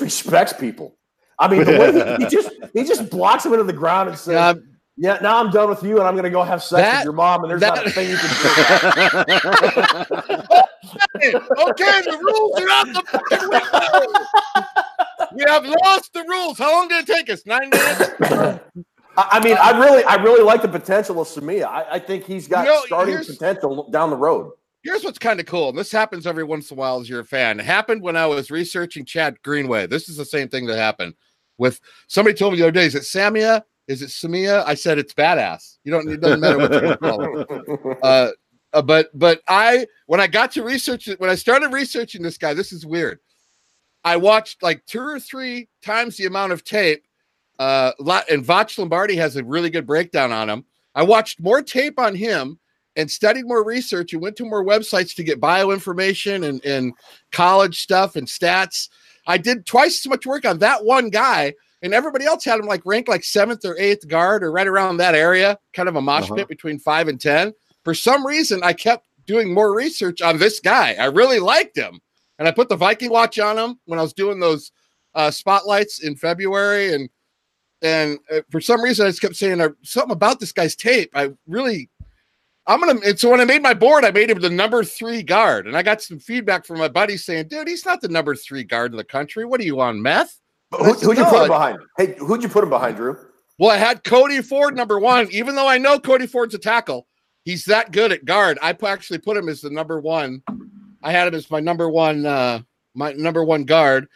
respects 0.01 0.53
people. 0.53 0.97
I 1.39 1.49
mean, 1.49 1.65
the 1.65 1.73
way 1.73 1.93
he, 1.93 2.25
he 2.25 2.31
just 2.37 2.51
he 2.75 2.85
just 2.85 3.11
blocks 3.11 3.45
him 3.45 3.53
into 3.53 3.65
the 3.65 3.73
ground 3.73 4.11
and 4.11 4.19
says, 4.19 4.35
Yeah, 4.35 4.55
"Yeah, 4.97 5.19
now 5.23 5.39
I'm 5.43 5.51
done 5.51 5.69
with 5.69 5.83
you, 5.83 5.99
and 5.99 6.07
I'm 6.07 6.15
going 6.15 6.25
to 6.25 6.31
go 6.31 6.43
have 6.43 6.63
sex 6.63 6.83
That- 6.83 6.99
with 6.99 7.05
your 7.05 7.13
mom." 7.15 7.43
And 7.45 7.51
there's 7.51 7.61
not 7.61 7.87
a 7.87 7.91
thing 7.91 8.11
you 8.11 8.17
can 8.17 8.29
do. 9.27 10.47
Okay, 11.23 12.01
the 12.03 12.19
rules 12.21 12.61
are 12.61 12.69
out 12.71 12.87
the 12.87 13.03
fucking 13.07 13.49
window. 13.49 14.27
We 15.37 15.45
have 15.47 15.65
lost 15.85 16.13
the 16.15 16.25
rules. 16.27 16.59
How 16.59 16.73
long 16.73 16.89
did 16.89 17.07
it 17.09 17.13
take 17.13 17.31
us? 17.31 17.45
Nine 17.47 17.69
minutes. 17.71 18.11
I 18.23 18.61
I 19.17 19.41
mean, 19.45 19.57
I 19.61 19.79
really, 19.79 20.03
I 20.05 20.15
really 20.17 20.43
like 20.43 20.63
the 20.63 20.69
potential 20.69 21.21
of 21.21 21.29
Samia. 21.29 21.65
I, 21.67 21.85
I 21.93 21.99
think 21.99 22.25
he's 22.25 22.49
got 22.49 22.65
You 22.65 22.73
know, 22.73 22.81
starting 22.87 23.19
potential 23.19 23.89
down 23.91 24.11
the 24.11 24.17
road. 24.17 24.53
Here's 24.83 25.05
what's 25.05 25.19
kind 25.19 25.39
of 25.39 25.47
cool. 25.47 25.69
and 25.69 25.79
This 25.79 25.93
happens 25.93 26.27
every 26.27 26.45
once 26.45 26.71
in 26.71 26.79
a 26.79 26.81
while 26.81 27.01
as 27.01 27.09
you're 27.09 27.21
a 27.21 27.25
fan. 27.25 27.61
It 27.61 27.67
happened 27.67 28.03
when 28.03 28.17
I 28.17 28.27
was 28.27 28.51
researching 28.51 29.05
Chad 29.05 29.41
Greenway. 29.43 29.87
This 29.87 30.09
is 30.09 30.17
the 30.17 30.25
same 30.25 30.49
thing 30.49 30.67
that 30.67 30.79
happened 30.79 31.15
with 31.59 31.81
somebody 32.09 32.35
told 32.35 32.55
me 32.55 32.59
the 32.61 32.65
other 32.65 32.73
day, 32.73 32.87
is 32.87 32.95
it 32.95 33.03
Samia? 33.03 33.63
Is 33.91 34.03
it 34.03 34.11
Samia? 34.11 34.63
I 34.65 34.75
said 34.75 34.99
it's 34.99 35.13
badass. 35.13 35.79
You 35.83 35.91
don't 35.91 36.09
it 36.09 36.21
doesn't 36.21 36.39
matter 36.39 36.59
what 36.59 36.73
you 36.73 36.97
call 36.97 37.39
it. 37.39 37.99
Uh, 38.03 38.31
uh, 38.73 38.81
but 38.81 39.09
but 39.19 39.41
I 39.49 39.85
when 40.07 40.21
I 40.21 40.29
got 40.29 40.53
to 40.53 40.63
research 40.63 41.09
it, 41.09 41.19
when 41.19 41.29
I 41.29 41.35
started 41.35 41.73
researching 41.73 42.23
this 42.23 42.39
guy, 42.39 42.55
this 42.55 42.73
is 42.73 42.87
weird. 42.87 43.19
I 44.05 44.17
watched 44.17 44.63
like 44.63 44.87
two 44.87 45.01
or 45.01 45.19
three 45.19 45.69
times 45.83 46.17
the 46.17 46.27
amount 46.27 46.53
of 46.53 46.63
tape. 46.63 47.03
Uh, 47.59 47.91
lot 47.99 48.31
and 48.31 48.45
Vach 48.45 48.79
Lombardi 48.79 49.17
has 49.17 49.35
a 49.35 49.43
really 49.43 49.71
good 49.71 49.89
breakdown 49.89 50.31
on 50.31 50.49
him. 50.49 50.65
I 50.95 51.03
watched 51.03 51.41
more 51.41 51.61
tape 51.61 51.99
on 51.99 52.15
him 52.15 52.61
and 52.95 53.11
studied 53.11 53.47
more 53.47 53.65
research 53.65 54.13
and 54.13 54.23
went 54.23 54.37
to 54.37 54.45
more 54.45 54.65
websites 54.65 55.17
to 55.17 55.25
get 55.25 55.41
bio 55.41 55.73
information 55.73 56.45
and, 56.45 56.65
and 56.65 56.93
college 57.33 57.81
stuff 57.81 58.15
and 58.15 58.29
stats. 58.29 58.89
I 59.27 59.37
did 59.37 59.67
twice 59.67 60.07
as 60.07 60.09
much 60.09 60.27
work 60.27 60.45
on 60.45 60.59
that 60.59 60.85
one 60.85 61.11
guy, 61.11 61.55
and 61.83 61.95
everybody 61.95 62.25
else 62.27 62.45
had 62.45 62.61
him 62.61 62.67
like 62.67 62.83
ranked 62.85 63.09
like 63.09 63.25
seventh 63.25 63.65
or 63.65 63.77
eighth 63.79 64.07
guard 64.09 64.43
or 64.45 64.53
right 64.53 64.67
around 64.67 64.97
that 64.99 65.15
area, 65.15 65.59
kind 65.73 65.89
of 65.89 65.97
a 65.97 66.01
mosh 66.01 66.25
Uh-huh. 66.25 66.35
pit 66.37 66.49
between 66.49 66.79
five 66.79 67.09
and 67.09 67.21
ten. 67.21 67.53
For 67.85 67.95
some 67.95 68.27
reason, 68.27 68.61
I 68.63 68.73
kept 68.73 69.07
doing 69.27 69.53
more 69.55 69.75
research 69.75 70.21
on 70.23 70.39
this 70.39 70.61
guy. 70.61 70.95
I 70.99 71.07
really 71.07 71.39
liked 71.39 71.77
him, 71.77 72.01
and 72.39 72.47
I 72.47 72.51
put 72.51 72.69
the 72.69 72.77
Viking 72.77 73.11
watch 73.11 73.39
on 73.39 73.57
him 73.59 73.79
when 73.87 73.99
I 73.99 74.03
was 74.03 74.13
doing 74.13 74.41
those 74.41 74.73
uh, 75.15 75.31
spotlights 75.31 76.01
in 76.01 76.17
February, 76.17 76.93
and 76.95 77.09
and 77.83 78.19
uh, 78.31 78.41
for 78.51 78.61
some 78.61 78.83
reason 78.83 79.07
I 79.07 79.09
just 79.11 79.23
kept 79.23 79.37
saying 79.37 79.61
uh, 79.61 79.71
something 79.83 80.13
about 80.13 80.39
this 80.41 80.53
guy's 80.53 80.77
tape. 80.77 81.11
I 81.15 81.33
really, 81.47 81.89
I'm 82.67 82.81
gonna. 82.81 83.01
And 83.07 83.19
so 83.19 83.31
when 83.31 83.41
I 83.41 83.45
made 83.47 83.63
my 83.63 83.73
board, 83.75 84.05
I 84.05 84.11
made 84.11 84.29
him 84.31 84.41
the 84.41 84.51
number 84.51 84.85
three 84.85 85.23
guard, 85.23 85.67
and 85.67 85.77
I 85.77 85.83
got 85.83 86.03
some 86.03 86.19
feedback 86.19 86.67
from 86.67 86.79
my 86.79 86.89
buddies 86.89 87.25
saying, 87.25 87.49
"Dude, 87.49 87.69
he's 87.69 87.87
not 87.87 88.01
the 88.03 88.09
number 88.09 88.37
three 88.37 88.65
guard 88.65 88.91
in 88.93 88.99
the 88.99 89.05
country. 89.05 89.45
What 89.47 89.61
are 89.61 89.65
you 89.65 89.81
on 89.81 90.03
meth?" 90.03 90.40
Who, 90.73 90.93
who'd 90.93 91.19
you 91.19 91.25
put 91.25 91.43
him 91.43 91.49
behind? 91.49 91.79
Hey, 91.97 92.15
who'd 92.19 92.43
you 92.43 92.49
put 92.49 92.65
him 92.65 92.71
behind, 92.71 92.97
Drew? 92.97 93.17
Well, 93.59 93.71
I 93.71 93.77
had 93.77 94.05
Cody 94.05 94.41
Ford 94.41 94.77
number 94.77 94.99
one, 94.99 95.29
even 95.33 95.55
though 95.55 95.69
I 95.69 95.79
know 95.79 95.99
Cody 95.99 96.27
Ford's 96.27 96.55
a 96.55 96.59
tackle. 96.59 97.07
He's 97.45 97.65
that 97.67 97.93
good 97.93 98.13
at 98.13 98.25
guard. 98.25 98.59
I 98.63 98.77
actually 98.87 99.19
put 99.19 99.37
him 99.37 99.49
as 99.49 99.61
the 99.61 99.71
number 99.71 100.01
one. 100.01 100.43
I 101.03 101.13
had 101.13 101.29
him 101.29 101.35
as 101.35 101.51
my 101.51 101.61
number 101.61 101.89
one, 101.89 102.25
uh, 102.25 102.61
my 102.95 103.13
number 103.13 103.45
one 103.45 103.65
guard. 103.65 104.07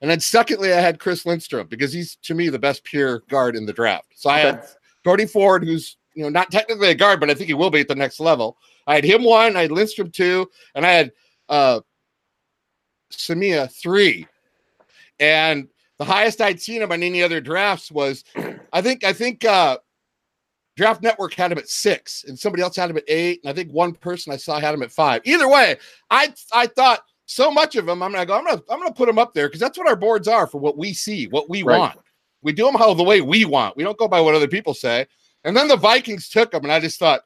And 0.00 0.10
then 0.10 0.20
secondly, 0.20 0.72
I 0.72 0.80
had 0.80 0.98
Chris 0.98 1.24
Lindstrom 1.24 1.66
because 1.66 1.92
he's 1.92 2.16
to 2.22 2.34
me 2.34 2.48
the 2.48 2.58
best 2.58 2.84
pure 2.84 3.20
guard 3.30 3.56
in 3.56 3.66
the 3.66 3.72
draft. 3.72 4.06
So 4.14 4.30
I 4.30 4.38
had 4.38 4.64
Cody 5.04 5.26
Ford, 5.26 5.64
who's 5.64 5.96
you 6.14 6.22
know 6.22 6.28
not 6.28 6.50
technically 6.50 6.90
a 6.90 6.94
guard, 6.94 7.20
but 7.20 7.30
I 7.30 7.34
think 7.34 7.48
he 7.48 7.54
will 7.54 7.70
be 7.70 7.80
at 7.80 7.88
the 7.88 7.94
next 7.94 8.20
level. 8.20 8.58
I 8.86 8.96
had 8.96 9.04
him 9.04 9.24
one, 9.24 9.56
I 9.56 9.62
had 9.62 9.72
Lindstrom 9.72 10.10
two, 10.10 10.50
and 10.74 10.84
I 10.84 10.90
had 10.90 11.12
uh 11.48 11.80
Samia 13.10 13.72
three. 13.72 14.26
And 15.18 15.68
the 15.98 16.04
highest 16.04 16.40
I'd 16.40 16.60
seen 16.60 16.82
him 16.82 16.92
on 16.92 17.02
any 17.02 17.22
other 17.22 17.40
drafts 17.40 17.90
was 17.90 18.24
I 18.72 18.82
think 18.82 19.04
I 19.04 19.12
think 19.12 19.44
uh 19.44 19.78
Draft 20.76 21.02
Network 21.02 21.34
had 21.34 21.52
him 21.52 21.58
at 21.58 21.68
six, 21.68 22.24
and 22.26 22.36
somebody 22.36 22.60
else 22.62 22.74
had 22.74 22.90
him 22.90 22.96
at 22.96 23.04
eight, 23.06 23.40
and 23.44 23.50
I 23.50 23.54
think 23.54 23.70
one 23.70 23.94
person 23.94 24.32
I 24.32 24.36
saw 24.36 24.58
had 24.58 24.74
him 24.74 24.82
at 24.82 24.90
five. 24.90 25.22
Either 25.24 25.48
way, 25.48 25.76
I 26.10 26.34
I 26.52 26.66
thought 26.66 27.00
so 27.26 27.50
much 27.50 27.76
of 27.76 27.88
him. 27.88 28.02
I'm 28.02 28.10
gonna 28.12 28.26
go. 28.26 28.36
I'm 28.36 28.44
gonna 28.44 28.62
I'm 28.68 28.80
gonna 28.80 28.92
put 28.92 29.08
him 29.08 29.18
up 29.18 29.34
there 29.34 29.46
because 29.48 29.60
that's 29.60 29.78
what 29.78 29.86
our 29.88 29.94
boards 29.96 30.26
are 30.26 30.46
for 30.48 30.58
what 30.58 30.76
we 30.76 30.92
see, 30.92 31.28
what 31.28 31.48
we 31.48 31.62
Right. 31.62 31.78
want. 31.78 31.98
We 32.42 32.52
do 32.52 32.64
them 32.66 32.74
how 32.74 32.92
the 32.92 33.04
way 33.04 33.20
we 33.20 33.44
want. 33.44 33.76
We 33.76 33.84
don't 33.84 33.96
go 33.96 34.08
by 34.08 34.20
what 34.20 34.34
other 34.34 34.48
people 34.48 34.74
say. 34.74 35.06
And 35.44 35.56
then 35.56 35.68
the 35.68 35.76
Vikings 35.76 36.28
took 36.28 36.52
him, 36.52 36.64
and 36.64 36.72
I 36.72 36.80
just 36.80 36.98
thought 36.98 37.20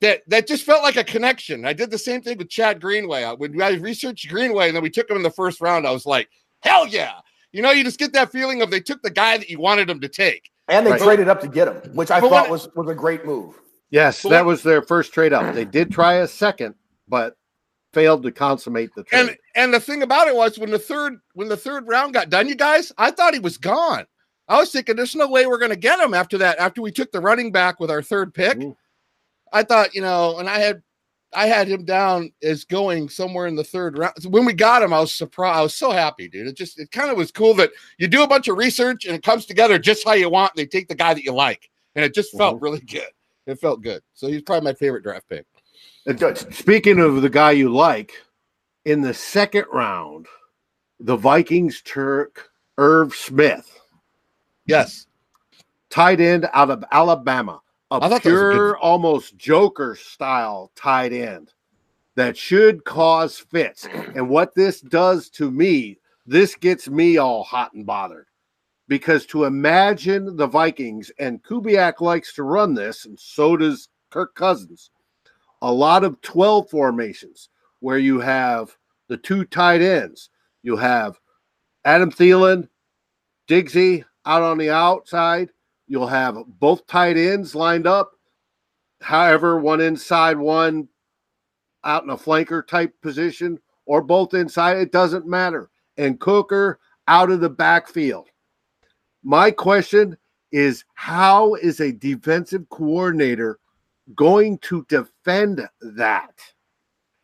that 0.00 0.22
that 0.28 0.46
just 0.46 0.64
felt 0.64 0.82
like 0.82 0.96
a 0.96 1.04
connection. 1.04 1.66
I 1.66 1.74
did 1.74 1.90
the 1.90 1.98
same 1.98 2.22
thing 2.22 2.38
with 2.38 2.48
Chad 2.48 2.80
Greenway. 2.80 3.22
I- 3.24 3.34
When 3.34 3.60
I 3.60 3.72
researched 3.72 4.28
Greenway, 4.30 4.68
and 4.68 4.76
then 4.76 4.82
we 4.82 4.90
took 4.90 5.10
him 5.10 5.16
in 5.18 5.22
the 5.22 5.30
first 5.30 5.60
round, 5.60 5.86
I 5.86 5.90
was 5.90 6.06
like, 6.06 6.28
hell 6.62 6.86
yeah! 6.86 7.20
You 7.52 7.62
know, 7.62 7.70
you 7.70 7.82
just 7.84 7.98
get 7.98 8.12
that 8.12 8.30
feeling 8.30 8.62
of 8.62 8.70
they 8.70 8.80
took 8.80 9.02
the 9.02 9.10
guy 9.10 9.38
that 9.38 9.48
you 9.48 9.58
wanted 9.58 9.88
them 9.88 10.00
to 10.00 10.08
take. 10.08 10.50
And 10.68 10.86
they 10.86 10.92
Right. 10.92 11.00
traded 11.00 11.28
up 11.28 11.40
to 11.40 11.48
get 11.48 11.68
him, 11.68 11.76
which 11.94 12.10
I 12.10 12.20
But 12.20 12.28
thought 12.30 12.42
when- 12.44 12.50
was 12.52 12.68
was 12.74 12.88
a 12.88 12.94
great 12.94 13.24
move. 13.24 13.58
Yes, 13.90 14.22
that 14.22 14.44
was 14.44 14.62
their 14.62 14.82
first 14.82 15.14
trade 15.14 15.32
up. 15.32 15.54
They 15.54 15.64
did 15.64 15.90
try 15.90 16.14
a 16.14 16.28
second, 16.28 16.74
but 17.08 17.36
failed 17.94 18.22
to 18.24 18.30
consummate 18.30 18.90
the 18.94 19.02
trade. 19.02 19.20
And 19.30 19.36
and 19.54 19.72
the 19.74 19.80
thing 19.80 20.02
about 20.02 20.28
it 20.28 20.36
was 20.36 20.58
when 20.58 20.70
the 20.70 20.78
third 20.78 21.14
when 21.32 21.48
the 21.48 21.56
third 21.56 21.88
round 21.88 22.12
got 22.12 22.28
done, 22.28 22.48
you 22.48 22.54
guys, 22.54 22.92
I 22.98 23.10
thought 23.10 23.32
he 23.32 23.40
was 23.40 23.56
gone. 23.56 24.06
I 24.46 24.58
was 24.58 24.70
thinking 24.70 24.96
there's 24.96 25.16
no 25.16 25.26
way 25.26 25.46
we're 25.46 25.58
gonna 25.58 25.74
get 25.76 25.98
him 26.00 26.12
after 26.12 26.36
that. 26.38 26.58
After 26.58 26.82
we 26.82 26.92
took 26.92 27.12
the 27.12 27.20
running 27.20 27.50
back 27.50 27.80
with 27.80 27.90
our 27.90 28.02
third 28.02 28.34
pick. 28.34 28.58
I 29.54 29.62
thought 29.62 29.94
you 29.94 30.02
know, 30.02 30.36
and 30.38 30.50
I 30.50 30.58
had 30.58 30.82
I 31.34 31.46
had 31.46 31.68
him 31.68 31.84
down 31.84 32.32
as 32.42 32.64
going 32.64 33.08
somewhere 33.08 33.46
in 33.46 33.54
the 33.54 33.64
third 33.64 33.98
round. 33.98 34.14
So 34.18 34.30
when 34.30 34.44
we 34.44 34.54
got 34.54 34.82
him, 34.82 34.92
I 34.92 35.00
was 35.00 35.12
surprised. 35.12 35.58
I 35.58 35.62
was 35.62 35.74
so 35.74 35.90
happy, 35.90 36.28
dude. 36.28 36.46
It 36.46 36.56
just 36.56 36.78
it 36.80 36.90
kind 36.90 37.10
of 37.10 37.18
was 37.18 37.30
cool 37.30 37.54
that 37.54 37.70
you 37.98 38.08
do 38.08 38.22
a 38.22 38.28
bunch 38.28 38.48
of 38.48 38.56
research 38.56 39.04
and 39.04 39.14
it 39.14 39.22
comes 39.22 39.44
together 39.44 39.78
just 39.78 40.06
how 40.06 40.14
you 40.14 40.30
want. 40.30 40.54
They 40.56 40.66
take 40.66 40.88
the 40.88 40.94
guy 40.94 41.12
that 41.14 41.24
you 41.24 41.32
like, 41.32 41.70
and 41.94 42.04
it 42.04 42.14
just 42.14 42.36
felt 42.36 42.56
mm-hmm. 42.56 42.64
really 42.64 42.80
good. 42.80 43.10
It 43.46 43.60
felt 43.60 43.82
good. 43.82 44.02
So 44.14 44.28
he's 44.28 44.42
probably 44.42 44.70
my 44.70 44.74
favorite 44.74 45.02
draft 45.02 45.28
pick. 45.28 45.46
Speaking 46.52 47.00
of 47.00 47.20
the 47.20 47.28
guy 47.28 47.50
you 47.50 47.68
like, 47.68 48.12
in 48.86 49.02
the 49.02 49.12
second 49.12 49.66
round, 49.70 50.26
the 51.00 51.16
Vikings 51.16 51.82
took 51.82 52.50
Irv 52.78 53.14
Smith, 53.14 53.78
Yes. 54.66 55.06
tight 55.90 56.20
end 56.20 56.48
out 56.52 56.70
of 56.70 56.84
Alabama, 56.90 57.60
a 57.90 57.98
was 57.98 58.12
a 58.12 58.20
pure, 58.20 58.76
almost 58.78 59.36
Joker 59.36 59.96
style 59.96 60.70
tight 60.74 61.12
end 61.12 61.52
that 62.16 62.36
should 62.36 62.84
cause 62.84 63.38
fits. 63.38 63.86
And 64.14 64.28
what 64.28 64.54
this 64.54 64.80
does 64.80 65.30
to 65.30 65.50
me, 65.50 65.98
this 66.26 66.54
gets 66.54 66.88
me 66.88 67.16
all 67.16 67.44
hot 67.44 67.72
and 67.74 67.86
bothered. 67.86 68.26
Because 68.88 69.26
to 69.26 69.44
imagine 69.44 70.36
the 70.36 70.46
Vikings, 70.46 71.12
and 71.18 71.42
Kubiak 71.42 72.00
likes 72.00 72.32
to 72.34 72.42
run 72.42 72.74
this, 72.74 73.04
and 73.04 73.18
so 73.20 73.56
does 73.56 73.88
Kirk 74.10 74.34
Cousins, 74.34 74.90
a 75.62 75.72
lot 75.72 76.04
of 76.04 76.20
12 76.22 76.70
formations 76.70 77.50
where 77.80 77.98
you 77.98 78.18
have 78.18 78.76
the 79.08 79.16
two 79.16 79.44
tight 79.44 79.82
ends. 79.82 80.30
You 80.62 80.76
have 80.76 81.18
Adam 81.84 82.10
Thielen, 82.10 82.68
Diggsy 83.46 84.04
out 84.26 84.42
on 84.42 84.58
the 84.58 84.70
outside. 84.70 85.50
You'll 85.88 86.06
have 86.06 86.36
both 86.60 86.86
tight 86.86 87.16
ends 87.16 87.54
lined 87.54 87.86
up. 87.86 88.12
However, 89.00 89.58
one 89.58 89.80
inside, 89.80 90.36
one 90.36 90.88
out 91.84 92.04
in 92.04 92.10
a 92.10 92.16
flanker 92.16 92.66
type 92.66 92.92
position, 93.00 93.58
or 93.86 94.02
both 94.02 94.34
inside. 94.34 94.76
It 94.76 94.92
doesn't 94.92 95.26
matter. 95.26 95.70
And 95.96 96.20
Cooker 96.20 96.78
out 97.06 97.30
of 97.30 97.40
the 97.40 97.48
backfield. 97.48 98.28
My 99.22 99.50
question 99.50 100.16
is 100.52 100.84
how 100.94 101.54
is 101.54 101.80
a 101.80 101.92
defensive 101.92 102.68
coordinator 102.68 103.58
going 104.14 104.58
to 104.58 104.84
defend 104.88 105.66
that? 105.80 106.38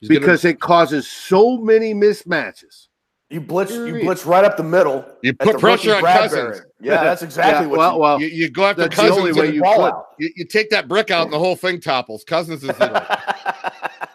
He's 0.01 0.09
gonna- 0.09 0.21
Because 0.21 0.45
it 0.45 0.61
causes 0.61 1.07
so 1.07 1.59
many 1.59 1.93
mismatches. 1.93 2.89
You 3.31 3.41
blitz, 3.41 3.73
you 3.73 3.85
Period. 3.87 4.05
blitz 4.05 4.27
right 4.27 4.45
up 4.45 4.57
the 4.57 4.63
middle. 4.63 5.05
You 5.23 5.33
put 5.35 5.59
pressure 5.59 5.95
on 5.95 6.03
Bradbury. 6.03 6.43
Cousins. 6.53 6.67
Yeah, 6.81 7.03
that's 7.03 7.23
exactly 7.23 7.65
Yeah, 7.67 7.71
what. 7.71 7.79
well, 7.79 7.93
you, 7.95 7.99
well, 8.01 8.21
You, 8.21 8.27
you 8.29 8.51
go 8.51 8.67
after 8.67 8.83
That's 8.83 8.97
the 8.97 9.03
Cousins 9.03 9.19
only 9.19 9.33
way 9.33 9.47
you, 9.49 9.53
you 9.55 9.63
ball 9.63 9.85
out. 9.87 10.07
you, 10.19 10.31
you 10.37 10.45
take 10.45 10.71
that 10.71 10.87
brick 10.89 11.11
out 11.11 11.25
and 11.25 11.33
the 11.33 11.39
whole 11.39 11.57
thing 11.57 11.81
topples. 11.81 12.23
Cousins 12.25 12.63
is 12.63 12.69
the 12.77 12.93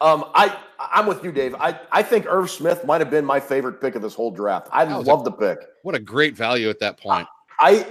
um, 0.00 0.24
I 0.34 0.56
I'm 0.78 1.06
with 1.06 1.24
you, 1.24 1.32
Dave. 1.32 1.54
I 1.56 1.78
I 1.90 2.02
think 2.02 2.26
Irv 2.28 2.50
Smith 2.50 2.84
might 2.84 3.00
have 3.00 3.10
been 3.10 3.24
my 3.24 3.40
favorite 3.40 3.80
pick 3.80 3.94
of 3.94 4.02
this 4.02 4.14
whole 4.14 4.30
draft. 4.30 4.68
I 4.72 4.84
That 4.84 4.96
a- 4.98 5.00
love 5.00 5.24
the 5.24 5.32
pick. 5.32 5.58
what 5.82 5.94
a 5.94 6.00
great 6.00 6.36
value 6.36 6.68
at 6.68 6.78
that 6.80 6.98
point. 6.98 7.26
I 7.58 7.86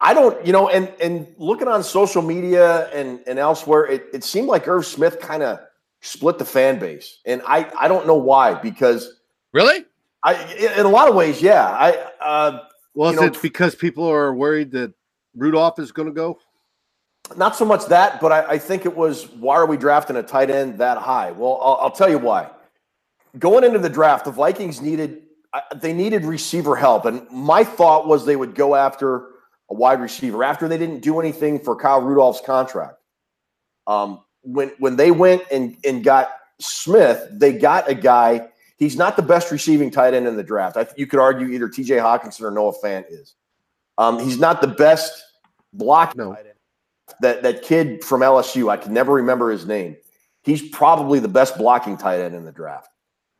I 0.00 0.14
don't, 0.14 0.44
you 0.44 0.52
know, 0.52 0.68
and 0.68 0.92
and 1.00 1.28
looking 1.38 1.68
on 1.68 1.82
social 1.84 2.22
media 2.22 2.88
and 2.90 3.20
and 3.28 3.38
elsewhere, 3.38 3.86
it, 3.86 4.06
it 4.12 4.24
seemed 4.24 4.48
like 4.48 4.66
Irv 4.66 4.84
Smith 4.84 5.20
kind 5.20 5.42
of 5.44 5.60
split 6.00 6.38
the 6.38 6.44
fan 6.44 6.80
base, 6.80 7.20
and 7.24 7.40
I 7.46 7.70
I 7.78 7.86
don't 7.88 8.06
know 8.06 8.16
why 8.16 8.54
because 8.54 9.20
Really? 9.52 9.84
I 10.22 10.34
in 10.78 10.86
a 10.86 10.88
lot 10.88 11.08
of 11.08 11.14
ways, 11.14 11.42
yeah, 11.42 11.64
I 11.66 11.92
uh, 12.20 12.64
Well, 12.94 13.10
You 13.10 13.16
is 13.18 13.20
know- 13.22 13.26
it 13.28 13.42
because 13.42 13.74
people 13.74 14.08
are 14.08 14.32
worried 14.34 14.70
that 14.72 14.92
Rudolph 15.36 15.78
is 15.78 15.92
going 15.92 16.08
to 16.08 16.14
go? 16.14 16.38
not 17.36 17.56
so 17.56 17.64
much 17.64 17.86
that, 17.86 18.20
but 18.20 18.30
I, 18.32 18.44
I 18.54 18.58
think 18.58 18.84
it 18.84 18.94
was 18.94 19.28
why 19.30 19.56
are 19.56 19.64
we 19.64 19.76
drafting 19.76 20.16
a 20.16 20.22
tight 20.22 20.50
end 20.50 20.78
that 20.78 20.98
high? 20.98 21.30
Well, 21.30 21.58
I'll, 21.62 21.78
I'll 21.82 21.90
tell 21.90 22.10
you 22.10 22.18
why. 22.18 22.50
Going 23.38 23.64
into 23.64 23.78
the 23.78 23.88
draft, 23.88 24.24
the 24.26 24.30
Vikings 24.32 24.80
needed 24.82 25.22
they 25.76 25.92
needed 25.92 26.24
receiver 26.24 26.76
help, 26.76 27.04
and 27.04 27.30
my 27.30 27.62
thought 27.64 28.06
was 28.06 28.24
they 28.26 28.36
would 28.36 28.54
go 28.54 28.74
after 28.74 29.28
a 29.70 29.74
wide 29.74 30.00
receiver 30.00 30.42
after 30.44 30.66
they 30.68 30.78
didn't 30.78 31.00
do 31.00 31.20
anything 31.20 31.58
for 31.58 31.76
Kyle 31.76 32.00
Rudolph's 32.00 32.40
contract. 32.44 32.96
Um, 33.86 34.22
when 34.42 34.72
when 34.78 34.96
they 34.96 35.10
went 35.10 35.42
and 35.50 35.76
and 35.84 36.02
got 36.04 36.30
Smith, 36.60 37.26
they 37.32 37.52
got 37.54 37.88
a 37.88 37.94
guy. 37.94 38.48
He's 38.82 38.96
not 38.96 39.14
the 39.14 39.22
best 39.22 39.52
receiving 39.52 39.92
tight 39.92 40.12
end 40.12 40.26
in 40.26 40.36
the 40.36 40.42
draft. 40.42 40.76
I, 40.76 40.88
you 40.96 41.06
could 41.06 41.20
argue 41.20 41.46
either 41.46 41.68
T.J. 41.68 41.98
Hockenson 41.98 42.42
or 42.42 42.50
Noah 42.50 42.72
Fant 42.82 43.04
is. 43.08 43.36
Um, 43.96 44.18
he's 44.18 44.40
not 44.40 44.60
the 44.60 44.66
best 44.66 45.22
block 45.72 46.16
No. 46.16 46.32
tight 46.32 46.46
end. 46.46 46.58
That 47.20 47.44
that 47.44 47.62
kid 47.62 48.02
from 48.02 48.22
LSU, 48.22 48.68
I 48.68 48.76
can 48.76 48.92
never 48.92 49.12
remember 49.12 49.52
his 49.52 49.66
name. 49.66 49.96
He's 50.42 50.68
probably 50.70 51.20
the 51.20 51.28
best 51.28 51.56
blocking 51.56 51.96
tight 51.96 52.18
end 52.18 52.34
in 52.34 52.44
the 52.44 52.50
draft. 52.50 52.88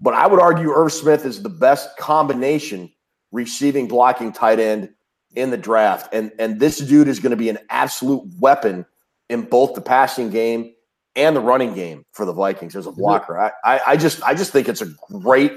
But 0.00 0.14
I 0.14 0.28
would 0.28 0.38
argue 0.38 0.70
Irv 0.70 0.92
Smith 0.92 1.24
is 1.24 1.42
the 1.42 1.48
best 1.48 1.96
combination 1.96 2.92
receiving 3.33 3.88
blocking 3.88 4.31
tight 4.33 4.61
end 4.61 4.90
in 5.35 5.50
the 5.50 5.57
draft. 5.57 6.14
And 6.14 6.31
and 6.38 6.61
this 6.61 6.78
dude 6.78 7.09
is 7.09 7.18
going 7.18 7.31
to 7.31 7.37
be 7.37 7.48
an 7.48 7.59
absolute 7.68 8.22
weapon 8.38 8.87
in 9.28 9.42
both 9.42 9.74
the 9.74 9.81
passing 9.81 10.31
game 10.31 10.72
and 11.16 11.37
the 11.37 11.40
running 11.40 11.75
game 11.75 12.05
for 12.12 12.25
the 12.25 12.33
Vikings 12.33 12.75
as 12.77 12.87
a 12.87 12.92
blocker. 12.92 13.38
I, 13.38 13.53
I, 13.64 13.81
I 13.88 13.96
just 13.96 14.22
I 14.22 14.35
just 14.35 14.53
think 14.53 14.68
it's 14.68 14.83
a 14.83 14.87
great, 15.20 15.53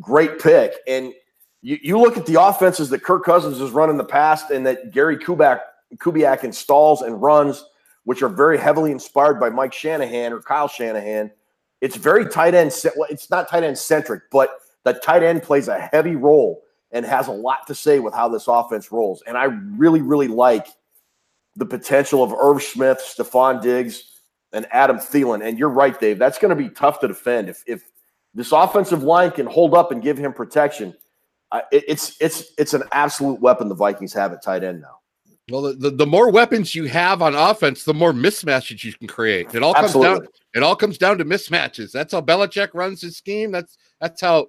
great 0.00 0.40
pick. 0.40 0.74
And 0.88 1.12
you, 1.60 1.78
you 1.82 1.98
look 1.98 2.16
at 2.16 2.26
the 2.26 2.40
offenses 2.40 2.90
that 2.90 3.02
Kirk 3.02 3.24
Cousins 3.24 3.58
has 3.58 3.70
run 3.70 3.90
in 3.90 3.96
the 3.96 4.04
past 4.04 4.50
and 4.50 4.66
that 4.66 4.92
Gary 4.92 5.16
Kubiak 5.16 5.60
Kubiak 5.96 6.42
installs 6.42 7.02
and 7.02 7.20
runs, 7.22 7.64
which 8.04 8.22
are 8.22 8.28
very 8.28 8.58
heavily 8.58 8.90
inspired 8.90 9.38
by 9.38 9.50
Mike 9.50 9.72
Shanahan 9.72 10.32
or 10.32 10.40
Kyle 10.40 10.68
Shanahan. 10.68 11.30
It's 11.80 11.96
very 11.96 12.28
tight 12.28 12.54
end. 12.54 12.74
Well, 12.96 13.08
it's 13.10 13.30
not 13.30 13.48
tight 13.48 13.62
end 13.62 13.78
centric, 13.78 14.22
but 14.30 14.50
the 14.84 14.94
tight 14.94 15.22
end 15.22 15.42
plays 15.42 15.68
a 15.68 15.78
heavy 15.78 16.16
role 16.16 16.62
and 16.90 17.06
has 17.06 17.28
a 17.28 17.32
lot 17.32 17.66
to 17.66 17.74
say 17.74 17.98
with 18.00 18.14
how 18.14 18.28
this 18.28 18.48
offense 18.48 18.92
rolls. 18.92 19.22
And 19.26 19.36
I 19.36 19.44
really, 19.44 20.02
really 20.02 20.28
like 20.28 20.66
the 21.56 21.66
potential 21.66 22.22
of 22.22 22.32
Irv 22.32 22.62
Smith, 22.62 22.98
Stefon 22.98 23.62
Diggs, 23.62 24.11
and 24.52 24.66
Adam 24.70 24.98
Thielen. 24.98 25.44
And 25.46 25.58
you're 25.58 25.68
right, 25.68 25.98
Dave. 25.98 26.18
That's 26.18 26.38
going 26.38 26.50
to 26.50 26.56
be 26.56 26.68
tough 26.68 27.00
to 27.00 27.08
defend 27.08 27.48
if 27.48 27.62
if 27.66 27.82
this 28.34 28.52
offensive 28.52 29.02
line 29.02 29.30
can 29.30 29.46
hold 29.46 29.74
up 29.74 29.92
and 29.92 30.02
give 30.02 30.16
him 30.18 30.32
protection. 30.32 30.94
Uh, 31.50 31.60
it, 31.70 31.84
it's 31.88 32.16
it's 32.20 32.52
it's 32.58 32.74
an 32.74 32.82
absolute 32.92 33.40
weapon 33.40 33.68
the 33.68 33.74
Vikings 33.74 34.12
have 34.12 34.32
at 34.32 34.42
tight 34.42 34.64
end 34.64 34.80
now. 34.80 34.98
Well, 35.50 35.62
the, 35.62 35.72
the, 35.74 35.90
the 35.90 36.06
more 36.06 36.30
weapons 36.30 36.74
you 36.74 36.84
have 36.84 37.20
on 37.20 37.34
offense, 37.34 37.84
the 37.84 37.92
more 37.92 38.12
mismatches 38.12 38.84
you 38.84 38.92
can 38.92 39.08
create. 39.08 39.54
It 39.54 39.62
all 39.62 39.74
comes 39.74 39.86
Absolutely. 39.86 40.20
down. 40.20 40.28
It 40.54 40.62
all 40.62 40.76
comes 40.76 40.98
down 40.98 41.18
to 41.18 41.24
mismatches. 41.24 41.90
That's 41.90 42.12
how 42.12 42.20
Belichick 42.20 42.70
runs 42.74 43.00
his 43.00 43.16
scheme. 43.16 43.50
That's 43.50 43.76
that's 44.00 44.20
how. 44.20 44.46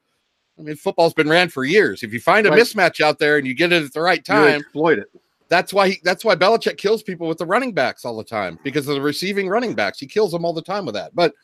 I 0.58 0.62
mean, 0.62 0.76
football's 0.76 1.16
been 1.16 1.30
ran 1.30 1.50
for 1.50 1.66
years. 1.66 2.04
If 2.04 2.14
you 2.14 2.20
find 2.20 2.46
a 2.46 2.52
Right. 2.52 2.62
mismatch 2.62 3.02
out 3.02 3.18
there 3.18 3.38
and 3.38 3.48
you 3.48 3.56
get 3.56 3.74
it 3.74 3.84
at 3.84 3.92
the 3.92 4.02
right 4.02 4.20
You 4.20 4.36
time, 4.36 4.62
exploit 4.62 5.00
it. 5.00 5.10
That's 5.54 5.72
why 5.72 5.90
he, 5.90 6.02
that's 6.04 6.26
why 6.26 6.36
Belichick 6.36 6.78
kills 6.78 7.04
people 7.04 7.28
with 7.28 7.38
the 7.38 7.46
running 7.46 7.74
backs 7.74 8.06
all 8.06 8.18
the 8.18 8.24
time 8.24 8.58
because 8.64 8.88
of 8.88 8.96
the 8.96 9.02
receiving 9.02 9.48
running 9.48 9.76
backs. 9.76 10.00
He 10.00 10.08
kills 10.08 10.32
them 10.32 10.44
all 10.46 10.52
the 10.52 10.64
time 10.64 10.84
with 10.84 10.96
that. 10.96 11.14
But 11.14 11.36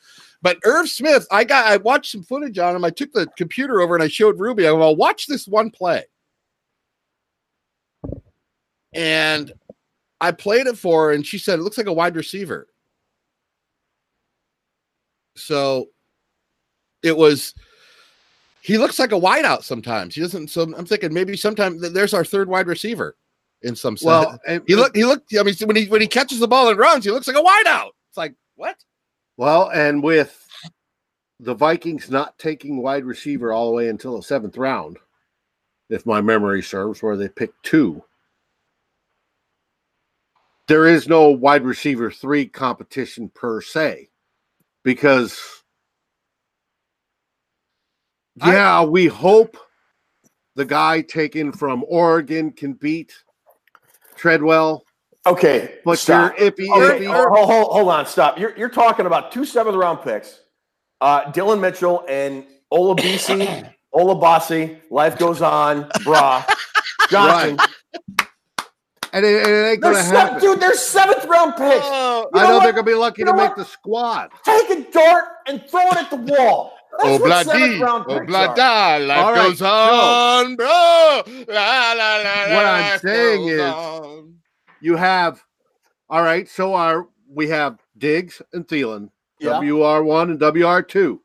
but 0.42 0.58
Irv 0.66 0.90
Smith, 0.90 1.28
I 1.30 1.44
got 1.44 1.68
I 1.68 1.78
watched 1.78 2.12
some 2.12 2.24
footage 2.24 2.58
on 2.58 2.76
him. 2.76 2.84
I 2.84 2.90
took 2.90 3.14
the 3.14 3.28
computer 3.38 3.82
over 3.82 3.94
and 3.94 4.04
I 4.04 4.08
showed 4.08 4.40
Ruby. 4.40 4.68
I 4.68 4.72
well, 4.72 4.96
watch 4.96 5.28
this 5.28 5.48
one 5.48 5.70
play. 5.70 6.06
And 8.94 9.54
I 10.20 10.32
played 10.32 10.66
it 10.66 10.76
for 10.76 11.10
her, 11.10 11.14
and 11.14 11.24
she 11.24 11.38
said 11.38 11.60
it 11.60 11.62
looks 11.62 11.78
like 11.78 11.86
a 11.86 11.94
wide 11.94 12.16
receiver. 12.16 12.68
So 15.36 15.90
it 17.04 17.16
was 17.16 17.54
he 18.62 18.80
looks 18.80 18.98
like 18.98 19.12
a 19.12 19.20
wideout 19.20 19.62
sometimes. 19.62 20.16
He 20.16 20.22
doesn't. 20.22 20.48
So 20.48 20.64
I'm 20.64 20.88
thinking 20.88 21.14
maybe 21.14 21.38
sometime 21.38 21.80
th- 21.80 21.94
there's 21.94 22.16
our 22.16 22.26
third 22.26 22.50
wide 22.50 22.66
receiver 22.66 23.16
in 23.62 23.76
some 23.76 23.98
sense. 23.98 24.06
Well, 24.06 24.40
and, 24.48 24.64
he 24.68 24.76
looked. 24.76 24.96
he 24.96 25.06
looked. 25.06 25.34
I 25.38 25.44
mean, 25.44 25.56
when 25.66 25.76
he 25.76 25.86
when 25.88 26.02
he 26.02 26.08
catches 26.08 26.40
the 26.40 26.48
ball 26.48 26.70
and 26.70 26.78
runs, 26.78 27.06
he 27.06 27.12
looks 27.12 27.28
like 27.28 27.38
a 27.38 27.42
wideout. 27.42 27.90
It's 28.10 28.18
like 28.18 28.34
what? 28.56 28.76
well, 29.38 29.70
and 29.70 30.04
with 30.04 30.46
the 31.40 31.54
Vikings 31.54 32.10
not 32.10 32.38
taking 32.38 32.82
wide 32.82 33.06
receiver 33.06 33.54
all 33.54 33.70
the 33.70 33.76
way 33.76 33.88
until 33.88 34.18
the 34.18 34.24
seventh 34.24 34.58
round, 34.58 34.98
if 35.90 36.06
my 36.06 36.22
memory 36.22 36.62
serves, 36.62 37.02
where 37.02 37.16
they 37.18 37.30
picked 37.30 37.64
two. 37.64 38.04
There 40.68 40.86
is 40.86 41.08
no 41.08 41.30
wide 41.30 41.64
receiver 41.64 42.12
three 42.12 42.46
competition 42.46 43.30
per 43.30 43.62
se, 43.62 44.10
because 44.84 45.64
I- 48.42 48.54
yeah, 48.54 48.84
we 48.84 49.08
hope 49.08 49.58
the 50.56 50.66
guy 50.66 51.02
taken 51.02 51.52
from 51.52 51.86
Oregon 51.88 52.52
can 52.52 52.74
beat 52.74 53.14
Treadwell, 54.20 54.84
Okay, 55.26 55.76
but 55.86 55.98
stop. 56.00 56.38
you're 56.40 56.52
iffy, 56.52 56.70
Okay, 56.70 57.06
iffy. 57.06 57.14
hold, 57.14 57.50
hold, 57.50 57.68
hold 57.72 57.90
on, 57.90 58.06
stop. 58.06 58.38
You're 58.40 58.56
you're 58.58 58.70
talking 58.70 59.06
about 59.06 59.32
two 59.32 59.46
seventh 59.46 59.76
round 59.76 60.02
picks, 60.02 60.40
uh, 61.02 61.32
Dillon 61.32 61.60
Mitchell 61.62 62.04
and 62.10 62.46
Olabisi, 62.72 63.70
Olabasi. 63.96 64.80
Life 64.92 65.18
goes 65.18 65.42
on, 65.42 65.86
brah. 66.06 66.46
Johnson. 67.10 67.58
and 69.14 69.26
it, 69.26 69.48
it 69.48 69.48
ain't 69.48 69.82
They're 69.82 69.94
gonna 69.94 70.04
seven, 70.04 70.16
happen. 70.16 70.40
dude, 70.42 70.60
they're 70.60 70.74
seventh 70.76 71.26
round 71.26 71.54
picks. 71.56 71.86
Oh, 71.86 72.30
You 72.34 72.40
I 72.40 72.44
know 72.44 72.50
know 72.50 72.56
what? 72.58 72.64
they're 72.64 72.74
gonna 72.74 72.84
be 72.84 72.94
lucky 72.94 73.22
You 73.22 73.26
to 73.28 73.32
know 73.32 73.38
make 73.38 73.50
what? 73.50 73.58
the 73.58 73.66
squad. 73.66 74.30
Take 74.46 74.70
a 74.70 74.92
dart 74.92 75.26
and 75.48 75.64
throw 75.70 75.88
it 75.92 75.98
at 75.98 76.10
the 76.10 76.18
wall. 76.18 76.74
That's 76.98 77.20
what 77.22 77.48
Obladi, 77.48 77.80
round 77.82 78.06
picks 78.08 78.20
are. 78.20 78.26
Oblada, 78.56 79.08
life 79.08 79.18
All 79.18 79.32
right, 79.34 79.48
goes 79.48 79.60
so- 79.60 79.66
on, 79.68 80.56
bro. 80.56 80.66
La, 81.48 81.94
la, 81.94 82.18
la, 82.18 82.56
What 82.56 82.66
I'm 82.66 83.00
saying 83.00 83.48
is- 83.48 83.62
on. 83.62 84.36
You 84.82 84.96
have, 84.96 85.44
all 86.10 86.24
right. 86.24 86.48
So 86.48 86.74
our 86.74 87.08
we 87.30 87.48
have 87.50 87.80
Diggs 87.98 88.42
and 88.54 88.68
Thielen, 88.68 89.10
Yeah. 89.40 89.60
WR 89.60 90.04
one 90.04 90.32
and 90.32 90.40
WR 90.40 90.82
two. 90.82 91.22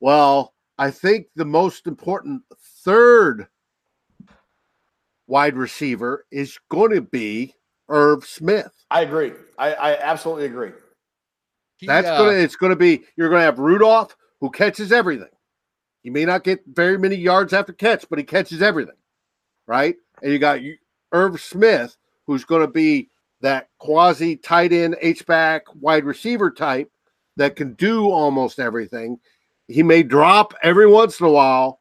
Well, 0.00 0.52
I 0.76 0.90
think 0.90 1.28
the 1.36 1.44
most 1.44 1.86
important 1.86 2.42
third 2.84 3.46
wide 5.28 5.56
receiver 5.56 6.26
is 6.32 6.58
going 6.68 6.92
to 6.92 7.00
be 7.02 7.54
Irv 7.88 8.26
Smith. 8.26 8.72
I 8.90 9.02
agree. 9.02 9.32
I, 9.58 9.72
I 9.74 9.98
absolutely 9.98 10.46
agree. 10.46 10.72
He, 11.76 11.86
That's 11.86 12.08
uh, 12.08 12.18
gonna. 12.18 12.32
It's 12.32 12.56
gonna 12.56 12.76
be. 12.76 13.04
You're 13.16 13.28
gonna 13.28 13.42
have 13.42 13.58
Rudolph 13.58 14.16
who 14.42 14.50
catches 14.50 14.90
everything. 14.90 15.30
He 16.02 16.10
may 16.10 16.24
not 16.24 16.42
get 16.42 16.64
very 16.66 16.98
many 16.98 17.14
yards 17.14 17.52
after 17.52 17.72
catch, 17.72 18.04
but 18.10 18.18
he 18.18 18.24
catches 18.24 18.60
everything, 18.60 18.96
right? 19.68 19.94
And 20.20 20.32
you 20.32 20.40
got 20.40 20.58
Irv 21.12 21.40
Smith, 21.40 21.96
who's 22.26 22.44
going 22.44 22.60
to 22.60 22.70
be 22.70 23.08
that 23.40 23.68
quasi 23.78 24.36
tight 24.36 24.72
end 24.72 24.96
H 25.00 25.24
back 25.26 25.62
wide 25.80 26.04
receiver 26.04 26.50
type 26.50 26.90
that 27.36 27.54
can 27.54 27.74
do 27.74 28.10
almost 28.10 28.58
everything. 28.58 29.20
He 29.68 29.84
may 29.84 30.02
drop 30.02 30.54
every 30.64 30.88
once 30.88 31.20
in 31.20 31.26
a 31.26 31.30
while, 31.30 31.78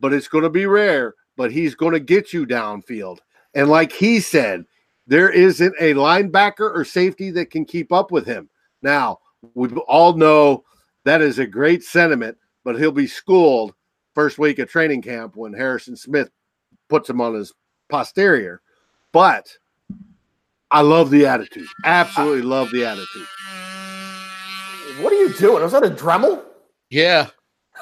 but 0.00 0.12
it's 0.12 0.28
going 0.28 0.44
to 0.44 0.50
be 0.50 0.66
rare. 0.66 1.14
But 1.36 1.52
he's 1.52 1.76
going 1.76 1.92
to 1.92 2.00
get 2.00 2.32
you 2.32 2.46
downfield. 2.46 3.18
And 3.54 3.68
like 3.68 3.92
he 3.92 4.18
said, 4.18 4.64
there 5.06 5.30
isn't 5.30 5.74
a 5.78 5.94
linebacker 5.94 6.74
or 6.74 6.84
safety 6.84 7.30
that 7.30 7.52
can 7.52 7.64
keep 7.64 7.92
up 7.92 8.10
with 8.10 8.26
him. 8.26 8.50
Now, 8.82 9.20
we 9.54 9.68
all 9.86 10.14
know 10.14 10.64
that 11.04 11.20
is 11.22 11.38
a 11.38 11.46
great 11.46 11.82
sentiment, 11.82 12.36
but 12.64 12.78
he'll 12.78 12.92
be 12.92 13.06
schooled 13.06 13.74
first 14.14 14.38
week 14.38 14.58
of 14.58 14.68
training 14.70 15.02
camp 15.02 15.36
when 15.36 15.52
Harrison 15.52 15.96
Smith 15.96 16.30
puts 16.88 17.08
him 17.08 17.20
on 17.20 17.34
his 17.34 17.52
posterior. 17.88 18.60
But 19.12 19.46
I 20.70 20.80
love 20.80 21.10
the 21.10 21.26
attitude. 21.26 21.66
Absolutely 21.84 22.42
love 22.42 22.70
the 22.70 22.84
attitude. 22.84 23.26
What 25.02 25.12
are 25.12 25.16
you 25.16 25.32
doing? 25.34 25.62
Was 25.62 25.72
that 25.72 25.84
a 25.84 25.90
Dremel? 25.90 26.42
Yeah. 26.90 27.28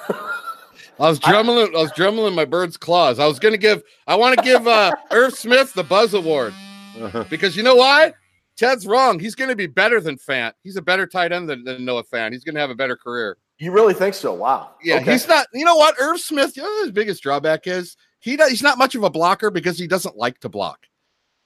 I 0.08 1.08
was 1.08 1.18
drumming. 1.18 1.56
I 1.58 1.80
was 1.80 1.92
drumming 1.92 2.34
my 2.34 2.44
bird's 2.44 2.76
claws. 2.76 3.18
I 3.18 3.26
was 3.26 3.38
gonna 3.38 3.56
give. 3.56 3.82
I 4.06 4.14
want 4.16 4.36
to 4.38 4.44
give 4.44 4.66
uh, 4.66 4.92
Irv 5.10 5.32
Smith 5.34 5.72
the 5.72 5.82
Buzz 5.82 6.12
Award 6.14 6.52
Uh-huh. 7.00 7.24
because 7.30 7.56
you 7.56 7.62
know 7.62 7.74
why? 7.76 8.12
Ted's 8.60 8.86
wrong. 8.86 9.18
He's 9.18 9.34
gonna 9.34 9.56
be 9.56 9.66
better 9.66 10.02
than 10.02 10.18
Fant. 10.18 10.52
He's 10.62 10.76
a 10.76 10.82
better 10.82 11.06
tight 11.06 11.32
end 11.32 11.48
than, 11.48 11.64
than 11.64 11.82
Noah 11.82 12.04
Fant. 12.04 12.32
He's 12.32 12.44
gonna 12.44 12.60
have 12.60 12.68
a 12.68 12.74
better 12.74 12.94
career. 12.94 13.38
You 13.58 13.72
really 13.72 13.94
think 13.94 14.14
so? 14.14 14.34
Wow. 14.34 14.72
Yeah, 14.82 14.96
Okay. 14.96 15.12
he's 15.12 15.26
not. 15.26 15.46
You 15.54 15.64
know 15.64 15.76
what? 15.76 15.94
Irv 15.98 16.20
Smith. 16.20 16.56
You 16.58 16.62
know 16.62 16.68
what 16.68 16.82
his 16.84 16.92
biggest 16.92 17.22
drawback 17.22 17.66
is 17.66 17.96
he 18.18 18.36
does, 18.36 18.50
he's 18.50 18.62
not 18.62 18.76
much 18.76 18.94
of 18.94 19.02
a 19.02 19.08
blocker 19.08 19.50
because 19.50 19.78
he 19.78 19.86
doesn't 19.86 20.16
like 20.16 20.38
to 20.40 20.50
block. 20.50 20.86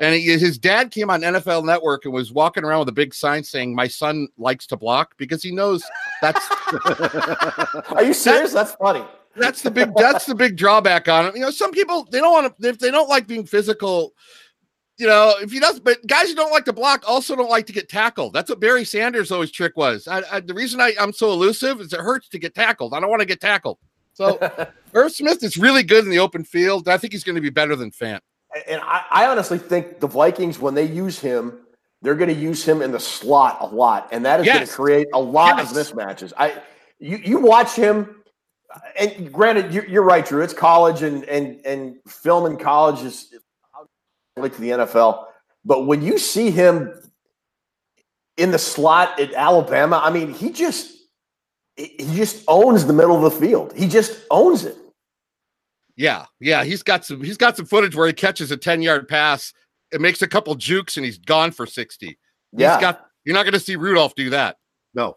And 0.01 0.13
he, 0.17 0.23
his 0.23 0.59
dad 0.59 0.91
came 0.91 1.09
on 1.09 1.21
NFL 1.21 1.65
Network 1.65 2.05
and 2.05 2.13
was 2.13 2.33
walking 2.33 2.65
around 2.65 2.81
with 2.81 2.89
a 2.89 2.93
big 2.93 3.15
sign 3.15 3.45
saying, 3.45 3.77
"My 3.77 3.87
son 3.87 4.27
likes 4.37 4.67
to 4.67 4.77
block," 4.77 5.15
because 5.17 5.41
he 5.41 5.53
knows 5.53 5.85
that's 6.21 6.45
Are 7.93 8.03
you 8.03 8.13
serious? 8.13 8.53
That's 8.53 8.73
funny. 8.75 9.05
that's 9.37 9.63
the 9.63 9.71
big 9.71 9.95
that's 9.95 10.27
the 10.27 10.35
big 10.35 10.57
drawback 10.57 11.09
on 11.09 11.27
him. 11.27 11.37
You 11.37 11.43
know, 11.43 11.51
some 11.53 11.71
people 11.71 12.09
they 12.11 12.19
don't 12.19 12.33
want 12.33 12.61
to 12.61 12.69
if 12.69 12.81
they 12.81 12.91
don't 12.91 13.09
like 13.09 13.29
being 13.29 13.47
physical. 13.47 14.15
You 14.97 15.09
know, 15.09 15.35
if 15.41 15.51
he 15.51 15.59
does, 15.59 15.81
but 15.81 16.07
guys 16.07 16.29
who 16.29 16.37
don't 16.37 16.53
like 16.53 16.65
to 16.67 16.73
block 16.73 17.03
also 17.07 17.35
don't 17.35 17.51
like 17.51 17.67
to 17.67 17.73
get 17.73 17.89
tackled. 17.89 18.33
That's 18.33 18.49
what 18.49 18.61
Barry 18.61 18.85
Sanders' 18.85 19.33
always 19.33 19.51
trick 19.51 19.77
was. 19.77 20.07
I, 20.07 20.23
I, 20.31 20.41
the 20.41 20.55
reason 20.55 20.81
I, 20.81 20.95
I'm 21.01 21.13
so 21.13 21.33
elusive 21.33 21.81
is 21.81 21.93
it 21.93 21.99
hurts 22.01 22.29
to 22.29 22.39
get 22.39 22.55
tackled. 22.55 22.95
I 22.95 23.01
don't 23.01 23.11
want 23.11 23.21
to 23.21 23.27
get 23.27 23.41
tackled. 23.41 23.79
So 24.13 24.39
Irv 24.95 25.11
Smith 25.11 25.43
is 25.43 25.57
really 25.57 25.83
good 25.83 26.05
in 26.05 26.11
the 26.11 26.21
open 26.21 26.45
field. 26.45 26.89
I 26.89 26.97
think 26.97 27.13
he's 27.13 27.25
going 27.25 27.35
to 27.35 27.41
be 27.43 27.51
better 27.51 27.75
than 27.75 27.91
Fant. 27.91 28.21
And 28.69 28.81
I, 28.83 29.05
I 29.11 29.27
honestly 29.27 29.59
think 29.59 29.99
the 29.99 30.07
Vikings, 30.07 30.61
when 30.61 30.75
they 30.75 30.85
use 30.85 31.19
him, 31.19 31.59
they're 32.03 32.15
going 32.15 32.33
to 32.33 32.41
use 32.41 32.65
him 32.65 32.81
in 32.81 32.93
the 32.93 33.01
slot 33.01 33.59
a 33.63 33.67
lot, 33.67 34.09
and 34.13 34.25
that 34.27 34.39
is 34.41 34.47
going 34.47 34.65
to 34.65 34.73
create 34.73 35.09
a 35.13 35.19
lot 35.19 35.57
Yes. 35.57 35.73
of 35.73 35.77
mismatches. 35.77 36.33
I, 36.37 36.63
you, 37.01 37.17
you 37.17 37.39
watch 37.41 37.75
him, 37.75 38.23
and 38.99 39.33
granted, 39.33 39.73
you're, 39.73 39.87
you're 39.87 40.03
right, 40.05 40.25
Drew. 40.25 40.43
It's 40.43 40.53
college, 40.53 41.03
and 41.03 41.25
and 41.25 41.65
and 41.65 41.97
film 42.07 42.47
in 42.47 42.57
college 42.59 43.01
is 43.03 43.35
to 44.43 44.61
the 44.61 44.71
NFL. 44.71 45.25
But 45.65 45.87
when 45.87 46.03
you 46.03 46.19
see 46.19 46.51
him 46.51 46.93
in 48.37 48.51
the 48.51 48.59
slot 48.59 49.19
at 49.21 49.33
Alabama, 49.33 50.01
I 50.03 50.11
mean, 50.11 50.33
he 50.35 50.51
just 50.51 50.93
he 51.77 51.95
he 51.99 52.17
just 52.17 52.45
owns 52.49 52.85
the 52.87 52.93
middle 52.93 53.17
of 53.25 53.33
the 53.33 53.41
field. 53.47 53.73
He 53.77 53.89
just 53.89 54.21
owns 54.31 54.65
it. 54.65 54.77
Yeah, 55.97 56.27
yeah, 56.41 56.65
he's 56.65 56.83
got 56.83 57.05
some 57.05 57.23
he's 57.23 57.37
got 57.37 57.57
some 57.57 57.67
footage 57.67 57.95
where 57.95 58.07
he 58.09 58.13
catches 58.13 58.51
a 58.51 58.57
10 58.57 58.83
yard 58.83 59.07
pass, 59.09 59.53
it 59.93 60.01
makes 60.01 60.23
a 60.23 60.27
couple 60.29 60.55
jukes, 60.57 60.97
and 60.97 61.07
he's 61.07 61.19
gone 61.19 61.53
for 61.53 61.67
60. 61.67 62.19
Yeah, 62.53 62.75
He's 62.75 62.81
got 62.81 63.07
you're 63.25 63.35
not 63.35 63.45
going 63.45 63.55
to 63.55 63.61
see 63.61 63.77
Rudolph 63.77 64.15
do 64.17 64.31
that. 64.31 64.57
no. 64.95 65.17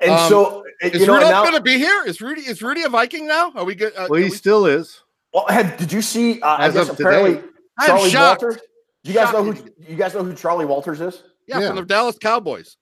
and 0.00 0.10
um, 0.12 0.28
so 0.28 0.64
Is 0.82 1.00
you 1.00 1.06
know, 1.06 1.14
Rudolph 1.14 1.44
going 1.46 1.56
to 1.56 1.62
be 1.62 1.78
here? 1.78 2.04
Is 2.06 2.20
Rudy 2.20 2.42
is 2.42 2.60
Rudy 2.62 2.82
a 2.82 2.88
Viking 2.90 3.26
now? 3.26 3.50
Are 3.54 3.64
we 3.64 3.74
good? 3.74 3.94
Uh, 3.96 4.06
Well, 4.10 4.18
he 4.20 4.24
we- 4.28 4.30
still 4.30 4.66
is. 4.66 5.00
Well, 5.32 5.46
have, 5.48 5.76
did 5.78 5.92
you 5.92 6.02
see? 6.02 6.40
Uh, 6.42 6.46
I 6.56 6.66
As 6.66 6.74
guess 6.74 6.88
of 6.88 6.98
apparently 7.00 7.36
today. 7.36 7.46
I'm 7.80 7.86
Charlie 7.86 8.10
shocked. 8.10 8.42
Walters. 8.42 8.60
Do 9.04 9.10
you 9.12 9.16
guys 9.18 9.32
know 9.32 9.44
who? 9.44 9.70
You 9.88 9.96
guys 9.96 10.14
know 10.14 10.22
who 10.24 10.34
Charlie 10.34 10.66
Walters 10.66 11.00
is? 11.00 11.22
yeah, 11.48 11.60
yeah. 11.60 11.66
from 11.68 11.76
the 11.76 11.84
Dallas 11.84 12.16
Cowboys. 12.18 12.76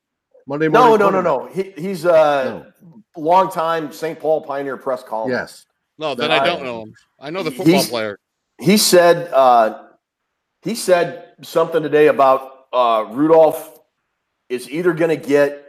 Monday 0.47 0.69
No, 0.69 0.89
morning. 0.89 0.99
no, 0.99 1.21
no, 1.21 1.39
quarterback. 1.39 1.57
no. 1.57 1.73
He, 1.77 1.89
he's 1.89 2.05
a 2.05 2.73
longtime 3.17 3.93
St. 3.93 4.19
Paul 4.19 4.41
Pioneer 4.43 4.77
press 4.77 5.03
columnist. 5.03 5.39
Yes. 5.41 5.67
No, 5.99 6.15
then 6.15 6.29
No, 6.31 6.37
I 6.37 6.45
don't 6.47 6.63
know 6.65 6.83
him. 6.83 6.95
I 7.21 7.31
know 7.31 7.43
the 7.43 7.51
football 7.51 7.85
player. 7.85 8.19
He 8.61 8.77
said. 8.77 9.31
Uh, 9.33 9.85
he 10.63 10.75
said 10.75 11.35
something 11.43 11.83
today 11.83 12.09
about 12.09 12.67
uh, 12.73 13.07
Rudolph 13.11 13.79
is 14.49 14.69
either 14.69 14.93
going 14.93 15.11
to 15.11 15.29
get 15.29 15.65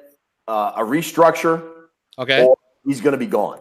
uh, 0.48 0.74
a 0.78 0.82
restructure, 0.82 1.64
Okay. 2.18 2.44
or 2.44 2.58
he's 2.88 3.00
going 3.00 3.12
to 3.12 3.18
be 3.20 3.28
gone. 3.28 3.60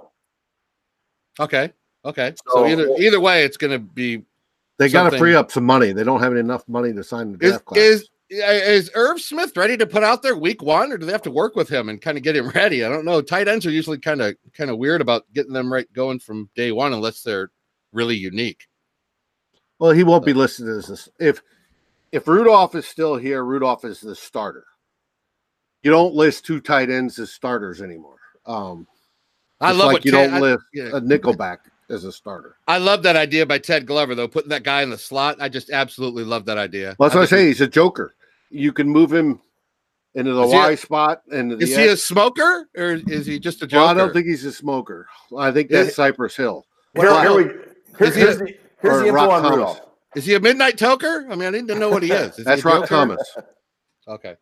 Okay. 1.38 1.70
Okay. 2.04 2.32
So, 2.46 2.52
So- 2.60 2.66
either 2.66 2.88
either 2.98 3.20
way, 3.20 3.44
it's 3.44 3.56
going 3.58 3.72
to 3.72 3.78
be 3.78 4.22
They 4.78 4.88
got 4.88 5.10
to 5.10 5.18
free 5.18 5.34
up 5.34 5.50
some 5.50 5.64
money. 5.64 5.92
They 5.92 6.04
don't 6.04 6.20
have 6.20 6.34
enough 6.36 6.66
money 6.68 6.92
to 6.92 7.02
sign 7.04 7.32
the 7.32 7.44
is 7.44 7.50
draft 7.52 7.64
class. 7.64 7.78
is 7.82 8.08
is 8.30 8.90
Irv 8.94 9.20
Smith 9.20 9.56
ready 9.56 9.76
to 9.78 9.86
put 9.86 10.04
out 10.04 10.22
there 10.22 10.36
week 10.36 10.62
one, 10.62 10.92
or 10.92 10.98
do 10.98 11.06
they 11.06 11.12
have 11.12 11.22
to 11.22 11.30
work 11.30 11.56
with 11.56 11.68
him 11.68 11.88
and 11.88 12.00
kind 12.00 12.16
of 12.18 12.22
get 12.22 12.36
him 12.36 12.48
ready? 12.54 12.84
I 12.84 12.88
don't 12.88 13.04
know. 13.04 13.20
Tight 13.20 13.48
ends 13.48 13.66
are 13.66 13.70
usually 13.70 13.98
kind 13.98 14.20
of 14.22 14.36
kind 14.54 14.70
of 14.70 14.78
weird 14.78 15.00
about 15.00 15.24
getting 15.34 15.52
them 15.52 15.72
right 15.72 15.90
going 15.92 16.18
from 16.20 16.48
day 16.54 16.70
one, 16.72 16.92
unless 16.92 17.22
they're 17.22 17.50
really 17.92 18.16
unique. 18.16 18.66
well, 19.78 19.90
he 19.92 20.04
won't 20.04 20.24
be 20.26 20.32
listed 20.34 20.68
as 20.68 20.86
this. 20.86 21.08
If 21.18 21.42
if 22.12 22.28
Rudolph 22.28 22.74
is 22.74 22.86
still 22.86 23.16
here, 23.16 23.44
Rudolph 23.44 23.84
is 23.84 24.00
the 24.00 24.14
starter. 24.14 24.64
You 25.82 25.90
don't 25.90 26.14
list 26.14 26.44
two 26.44 26.60
tight 26.60 26.90
ends 26.90 27.18
as 27.18 27.30
starters 27.32 27.80
anymore. 27.82 28.16
Um, 28.46 28.86
I 29.60 29.72
love 29.72 29.86
like 29.86 29.92
what 29.94 30.04
you 30.04 30.10
don't 30.12 30.34
I- 30.34 30.40
list 30.40 30.64
yeah. 30.74 30.88
a 30.88 31.00
nickelback 31.00 31.58
as 31.90 32.04
a 32.04 32.12
starter. 32.12 32.56
I 32.66 32.78
love 32.78 33.02
that 33.04 33.16
idea 33.16 33.46
by 33.46 33.58
Ted 33.58 33.86
Glover, 33.86 34.14
though, 34.14 34.28
putting 34.28 34.50
that 34.50 34.62
guy 34.62 34.82
in 34.82 34.90
the 34.90 34.98
slot. 34.98 35.36
I 35.40 35.48
just 35.48 35.70
absolutely 35.70 36.24
love 36.24 36.44
that 36.46 36.58
idea. 36.58 36.94
Well, 36.98 37.08
that's 37.08 37.14
what 37.16 37.22
I 37.22 37.26
say. 37.26 37.46
He's 37.46 37.60
a 37.60 37.66
joker. 37.68 38.14
You 38.50 38.72
can 38.72 38.88
move 38.88 39.12
him 39.12 39.40
into 40.14 40.32
the 40.32 40.42
Is 40.44 40.52
he 40.52 40.58
a- 40.58 40.60
Y 40.62 40.74
spot 40.74 41.22
and 41.32 41.50
the 41.52 41.56
Is 41.58 41.76
he 41.76 41.86
a 41.86 41.92
X. 41.92 42.02
smoker 42.02 42.68
or 42.76 42.98
is 43.06 43.26
he 43.26 43.38
just 43.38 43.62
a 43.62 43.66
joker? 43.66 43.80
Well, 43.82 43.88
I 43.88 43.94
don't 43.94 44.12
think 44.12 44.26
he's 44.26 44.44
a 44.44 44.52
smoker. 44.52 45.06
I 45.36 45.50
think 45.52 45.70
Yeah. 45.70 45.82
that's 45.84 45.96
Cypress 45.96 46.34
Hill. 46.36 46.64
Here, 46.94 47.04
Well, 47.04 47.20
here 47.20 47.34
we, 47.36 47.44
here- 47.44 48.06
is 48.08 48.14
he 48.14 48.20
here's 48.20 48.36
a- 48.36 48.38
the, 48.38 48.54
here's 48.80 48.98
the 49.00 49.06
info 49.08 49.14
Rock 49.14 49.30
on 49.30 49.42
Thomas. 49.42 49.56
Rudolph. 49.56 49.80
Is 50.16 50.24
he 50.24 50.34
a 50.34 50.40
midnight 50.40 50.76
toker? 50.78 51.30
I 51.30 51.36
mean, 51.36 51.42
I 51.48 51.50
need 51.50 51.68
to 51.68 51.74
know 51.74 51.90
what 51.90 52.02
he 52.02 52.10
is. 52.10 52.38
is 52.38 52.44
That's 52.44 52.62
a 52.64 52.68
Rock 52.68 52.76
joker? 52.82 52.86
Thomas. 52.86 53.36
Okay. 54.08 54.36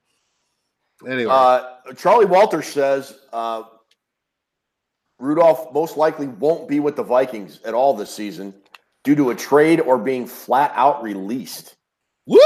Anyway, 1.06 1.30
Uh, 1.30 1.64
Charley 1.96 2.24
Walters 2.24 2.66
says 2.66 3.18
uh, 3.32 3.64
Rudolph 5.18 5.72
most 5.72 5.96
likely 5.96 6.26
won't 6.28 6.68
be 6.68 6.80
with 6.80 6.96
the 6.96 7.02
Vikings 7.02 7.60
at 7.64 7.74
all 7.74 7.94
this 7.94 8.10
season 8.14 8.52
due 9.04 9.14
to 9.14 9.30
a 9.30 9.34
trade 9.34 9.80
or 9.80 9.98
being 9.98 10.26
flat 10.26 10.72
out 10.74 11.02
released. 11.02 11.76
Woo! 12.26 12.38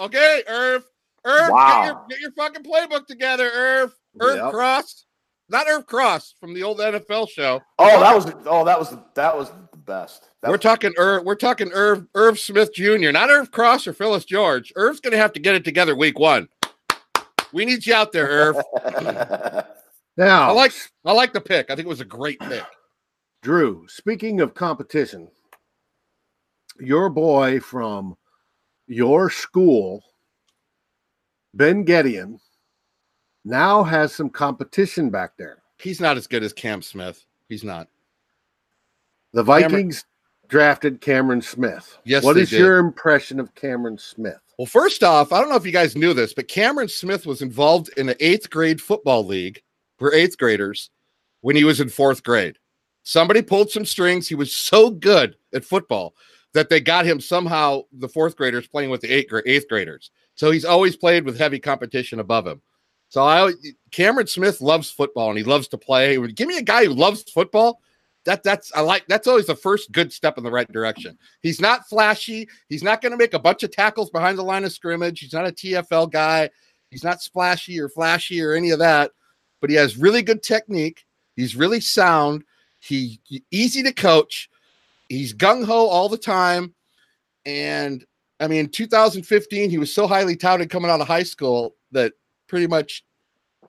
Okay, 0.00 0.42
Irv. 0.48 0.84
Irv, 1.24 1.50
Wow. 1.50 1.82
get, 1.82 1.86
your, 1.86 2.06
get 2.10 2.20
your 2.20 2.32
fucking 2.32 2.62
playbook 2.64 3.06
together, 3.06 3.50
Irv. 3.52 3.94
Irv 4.20 4.36
Yep. 4.36 4.52
Cross. 4.52 5.06
Not 5.48 5.68
Irv 5.68 5.86
Cross 5.86 6.34
from 6.40 6.54
the 6.54 6.62
old 6.62 6.78
NFL 6.78 7.28
show. 7.28 7.60
Oh, 7.78 8.00
that 8.00 8.14
was 8.14 8.26
oh 8.46 8.64
that 8.64 8.78
was 8.78 8.96
that 9.14 9.36
was 9.36 9.50
the 9.72 9.76
best. 9.78 10.30
That 10.40 10.48
we're 10.48 10.52
was- 10.54 10.60
talking 10.62 10.92
Irv. 10.96 11.24
We're 11.24 11.34
talking 11.34 11.70
Irv 11.72 12.06
Irv 12.14 12.38
Smith 12.38 12.72
Jr. 12.74 13.10
Not 13.10 13.28
Irv 13.28 13.50
Cross 13.50 13.86
or 13.86 13.92
Phyllis 13.92 14.24
George. 14.24 14.72
Irv's 14.76 15.00
gonna 15.00 15.16
have 15.18 15.32
to 15.34 15.40
get 15.40 15.54
it 15.54 15.64
together 15.64 15.94
week 15.94 16.18
one. 16.18 16.48
We 17.52 17.64
need 17.66 17.84
you 17.86 17.92
out 17.94 18.12
there, 18.12 18.28
Irv. 18.28 18.56
now 20.16 20.48
I 20.48 20.52
like 20.52 20.72
I 21.04 21.12
like 21.12 21.32
the 21.32 21.40
pick. 21.40 21.70
I 21.70 21.74
think 21.76 21.86
it 21.86 21.88
was 21.88 22.00
a 22.00 22.04
great 22.06 22.38
pick. 22.40 22.64
Drew. 23.42 23.86
Speaking 23.88 24.40
of 24.40 24.54
competition, 24.54 25.28
your 26.78 27.08
boy 27.08 27.58
from 27.60 28.16
your 28.86 29.30
school, 29.30 30.02
Ben 31.54 31.84
Gedeon, 31.84 32.38
now 33.44 33.82
has 33.82 34.14
some 34.14 34.30
competition 34.30 35.10
back 35.10 35.32
there. 35.36 35.58
He's 35.78 36.00
not 36.00 36.16
as 36.16 36.26
good 36.28 36.42
as 36.44 36.52
Cam 36.52 36.82
Smith. 36.82 37.24
He's 37.48 37.64
not. 37.64 37.88
The 39.32 39.42
Cameron- 39.44 39.70
Vikings 39.70 40.04
drafted 40.48 41.00
Cameron 41.00 41.42
Smith. 41.42 41.98
Yes, 42.04 42.22
What 42.22 42.36
is 42.36 42.50
did. 42.50 42.60
your 42.60 42.78
impression 42.78 43.40
of 43.40 43.54
Cameron 43.54 43.98
Smith? 43.98 44.38
Well, 44.58 44.66
first 44.66 45.02
off, 45.02 45.32
I 45.32 45.40
don't 45.40 45.48
know 45.48 45.56
if 45.56 45.66
you 45.66 45.72
guys 45.72 45.96
knew 45.96 46.12
this, 46.14 46.34
but 46.34 46.46
Cameron 46.46 46.88
Smith 46.88 47.26
was 47.26 47.42
involved 47.42 47.88
in 47.96 48.08
an 48.08 48.14
eighth 48.20 48.50
grade 48.50 48.80
football 48.80 49.24
league 49.26 49.62
for 50.02 50.12
eighth 50.12 50.36
graders 50.36 50.90
when 51.42 51.54
he 51.54 51.62
was 51.62 51.80
in 51.80 51.88
fourth 51.88 52.24
grade. 52.24 52.58
Somebody 53.04 53.40
pulled 53.40 53.70
some 53.70 53.84
strings. 53.84 54.26
He 54.26 54.34
was 54.34 54.52
so 54.52 54.90
good 54.90 55.36
at 55.54 55.64
football 55.64 56.14
that 56.54 56.68
they 56.68 56.80
got 56.80 57.06
him 57.06 57.20
somehow 57.20 57.82
the 57.92 58.08
fourth 58.08 58.36
graders 58.36 58.66
playing 58.66 58.90
with 58.90 59.00
the 59.00 59.12
eighth, 59.12 59.32
eighth 59.46 59.68
graders. 59.68 60.10
So 60.34 60.50
he's 60.50 60.64
always 60.64 60.96
played 60.96 61.24
with 61.24 61.38
heavy 61.38 61.60
competition 61.60 62.18
above 62.18 62.48
him. 62.48 62.60
So 63.10 63.22
I 63.22 63.52
Cameron 63.92 64.26
Smith 64.26 64.60
loves 64.60 64.90
football 64.90 65.28
and 65.28 65.38
he 65.38 65.44
loves 65.44 65.68
to 65.68 65.78
play. 65.78 66.16
Give 66.32 66.48
me 66.48 66.58
a 66.58 66.62
guy 66.62 66.86
who 66.86 66.94
loves 66.94 67.22
football. 67.22 67.80
That 68.24 68.42
that's 68.42 68.72
I 68.74 68.80
like 68.80 69.04
that's 69.06 69.28
always 69.28 69.46
the 69.46 69.54
first 69.54 69.92
good 69.92 70.12
step 70.12 70.36
in 70.36 70.42
the 70.42 70.50
right 70.50 70.70
direction. 70.72 71.16
He's 71.42 71.60
not 71.60 71.88
flashy. 71.88 72.48
He's 72.68 72.82
not 72.82 73.02
going 73.02 73.12
to 73.12 73.18
make 73.18 73.34
a 73.34 73.38
bunch 73.38 73.62
of 73.62 73.70
tackles 73.70 74.10
behind 74.10 74.36
the 74.36 74.42
line 74.42 74.64
of 74.64 74.72
scrimmage. 74.72 75.20
He's 75.20 75.32
not 75.32 75.46
a 75.46 75.52
TFL 75.52 76.10
guy. 76.10 76.50
He's 76.90 77.04
not 77.04 77.22
splashy 77.22 77.80
or 77.80 77.88
flashy 77.88 78.42
or 78.42 78.52
any 78.52 78.70
of 78.70 78.78
that, 78.80 79.12
but 79.62 79.70
he 79.70 79.76
has 79.76 79.96
really 79.96 80.20
good 80.20 80.42
technique. 80.42 81.06
He's 81.36 81.56
really 81.56 81.80
sound. 81.80 82.44
He, 82.80 83.20
he- 83.22 83.44
easy 83.50 83.82
to 83.84 83.92
coach. 83.92 84.50
He's 85.08 85.32
gung 85.32 85.64
ho 85.64 85.86
all 85.86 86.10
the 86.10 86.18
time. 86.18 86.74
And 87.46 88.04
I 88.40 88.48
mean, 88.48 88.68
2015, 88.68 89.70
he 89.70 89.78
was 89.78 89.94
so 89.94 90.06
highly 90.06 90.36
touted 90.36 90.68
coming 90.68 90.90
out 90.90 91.00
of 91.00 91.06
high 91.06 91.22
school 91.22 91.76
that 91.92 92.12
pretty 92.48 92.66
much 92.66 93.04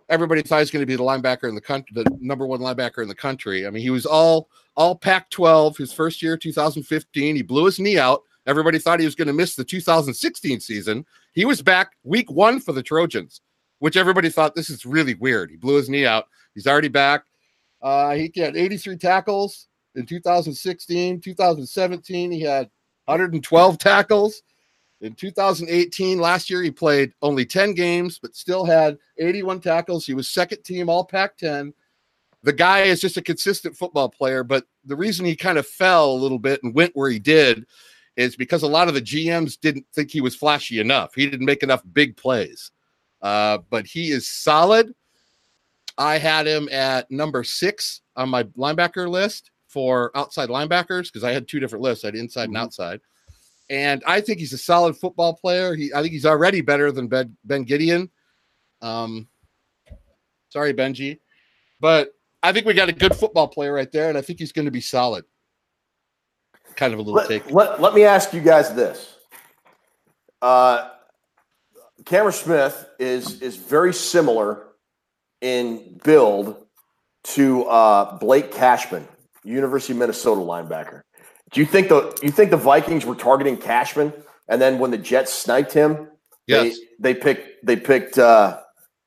everybody 0.10 0.42
thought 0.42 0.58
he 0.58 0.62
was 0.62 0.72
going 0.72 0.82
to 0.82 0.88
be 0.88 0.96
the 0.96 1.04
linebacker 1.04 1.48
in 1.48 1.56
the 1.56 1.62
country, 1.62 1.94
the 1.94 2.18
number 2.20 2.48
one 2.48 2.60
linebacker 2.60 3.04
in 3.04 3.08
the 3.08 3.16
country. 3.16 3.68
I 3.68 3.70
mean, 3.70 3.84
he 3.84 3.92
was 3.92 4.06
all 4.06 4.50
all 4.76 4.96
Pac-12 4.96 5.78
his 5.78 5.94
first 5.94 6.24
year, 6.24 6.36
2015. 6.36 7.36
He 7.36 7.42
blew 7.44 7.66
his 7.66 7.80
knee 7.80 8.00
out. 8.00 8.24
Everybody 8.48 8.80
thought 8.80 9.00
he 9.00 9.06
was 9.06 9.16
going 9.16 9.28
to 9.28 9.34
miss 9.34 9.56
the 9.56 9.64
2016 9.64 10.60
season. 10.60 11.06
He 11.34 11.46
was 11.46 11.62
back 11.62 11.92
week 12.04 12.32
one 12.32 12.60
for 12.60 12.74
the 12.74 12.82
Trojans, 12.82 13.42
which 13.84 13.98
everybody 13.98 14.30
thought 14.30 14.56
this 14.56 14.70
is 14.70 14.86
really 14.86 15.14
weird. 15.16 15.52
He 15.52 15.58
blew 15.58 15.76
his 15.76 15.90
knee 15.90 16.06
out. 16.06 16.30
He's 16.56 16.68
already 16.68 16.88
back. 16.88 17.26
Uh, 17.82 18.12
he 18.12 18.32
had 18.38 18.56
83 18.56 18.96
tackles 18.96 19.68
in 19.96 20.06
2016. 20.06 21.20
2017, 21.20 22.32
he 22.32 22.40
had 22.40 22.70
112 23.08 23.78
tackles. 23.78 24.42
In 25.02 25.14
2018, 25.16 26.18
last 26.18 26.50
year, 26.50 26.64
he 26.64 26.72
played 26.72 27.12
only 27.22 27.46
10 27.46 27.74
games, 27.74 28.20
but 28.20 28.38
still 28.38 28.64
had 28.64 28.98
81 29.18 29.60
tackles. 29.60 30.06
He 30.06 30.14
was 30.14 30.30
second 30.30 30.64
team 30.64 30.88
All 30.88 31.04
Pac 31.04 31.36
10. 31.36 31.74
The 32.42 32.54
guy 32.54 32.84
is 32.84 33.02
just 33.02 33.18
a 33.18 33.22
consistent 33.22 33.76
football 33.76 34.08
player, 34.08 34.46
but 34.46 34.64
the 34.86 34.96
reason 34.96 35.26
he 35.26 35.36
kind 35.36 35.58
of 35.58 35.68
fell 35.68 36.10
a 36.10 36.22
little 36.22 36.40
bit 36.40 36.64
and 36.64 36.74
went 36.74 36.96
where 36.96 37.10
he 37.10 37.20
did 37.20 37.66
is 38.16 38.38
because 38.38 38.64
a 38.64 38.68
lot 38.68 38.88
of 38.88 38.94
the 38.94 39.02
GMs 39.02 39.60
didn't 39.60 39.88
think 39.94 40.10
he 40.10 40.22
was 40.22 40.38
flashy 40.38 40.80
enough. 40.80 41.14
He 41.16 41.30
didn't 41.30 41.46
make 41.46 41.64
enough 41.64 41.84
big 41.92 42.16
plays. 42.16 42.72
Uh, 43.24 43.60
but 43.70 43.88
he 43.88 44.12
is 44.12 44.28
solid. 44.28 44.94
I 45.98 46.18
had 46.18 46.46
him 46.46 46.68
at 46.70 47.10
number 47.10 47.44
six 47.44 48.02
on 48.16 48.30
my 48.30 48.44
linebacker 48.44 49.10
list 49.10 49.50
for 49.68 50.12
outside 50.16 50.50
linebackers 50.50 51.04
because 51.06 51.24
I 51.24 51.32
had 51.32 51.48
two 51.48 51.60
different 51.60 51.82
lists. 51.82 52.04
I 52.04 52.10
had 52.10 52.16
inside 52.16 52.50
and 52.50 52.56
Mhm. 52.56 52.62
outside. 52.62 53.00
And 53.70 54.04
I 54.06 54.20
think 54.22 54.40
he's 54.40 54.54
a 54.54 54.58
solid 54.58 54.98
football 54.98 55.34
player. 55.34 55.74
He, 55.74 55.92
I 55.94 56.02
think 56.02 56.12
he's 56.12 56.26
already 56.26 56.62
better 56.62 56.92
than 56.92 57.08
Ben, 57.08 57.36
ben 57.46 57.66
Gedeon. 57.66 58.10
Um, 58.82 59.30
sorry, 60.50 60.74
Benji, 60.74 61.20
but 61.80 62.14
I 62.44 62.52
think 62.52 62.66
we 62.66 62.74
got 62.74 62.90
a 62.90 62.94
good 62.94 63.16
football 63.16 63.48
player 63.48 63.74
right 63.74 63.90
there, 63.92 64.10
and 64.10 64.18
I 64.18 64.22
think 64.22 64.40
he's 64.40 64.52
going 64.52 64.66
to 64.66 64.72
be 64.72 64.82
solid. 64.82 65.24
Kind 66.76 66.94
of 66.94 67.00
a 67.00 67.02
little 67.02 67.26
take. 67.28 67.46
Let, 67.46 67.56
let, 67.56 67.82
let 67.82 67.94
me 67.94 68.04
ask 68.04 68.34
you 68.34 68.42
guys 68.42 68.76
this. 68.76 69.16
Uh, 70.42 70.90
Cameron 72.06 72.34
Smith 72.34 72.90
is 73.00 73.42
is 73.42 73.56
very 73.56 73.94
similar 73.94 74.68
in 75.42 76.00
build 76.04 76.66
to 77.24 77.64
uh, 77.66 78.18
Blake 78.18 78.52
Cashman, 78.52 79.08
University 79.44 79.94
of 79.94 80.00
Minnesota 80.00 80.42
linebacker. 80.42 81.02
Do 81.52 81.60
you 81.60 81.66
think 81.66 81.90
the 81.90 82.18
you 82.22 82.32
think 82.32 82.52
the 82.52 82.58
Vikings 82.58 83.06
were 83.06 83.16
targeting 83.16 83.58
Cashman, 83.58 84.12
and 84.48 84.62
then 84.62 84.80
when 84.80 84.92
the 84.92 84.98
Jets 84.98 85.32
sniped 85.32 85.74
him, 85.74 86.10
Yes. 86.48 86.78
they, 87.00 87.14
they 87.14 87.20
picked 87.20 87.66
they 87.66 87.76
picked 87.76 88.18
uh, 88.18 88.60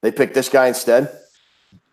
they 0.02 0.10
picked 0.10 0.34
this 0.34 0.48
guy 0.48 0.68
instead? 0.68 1.18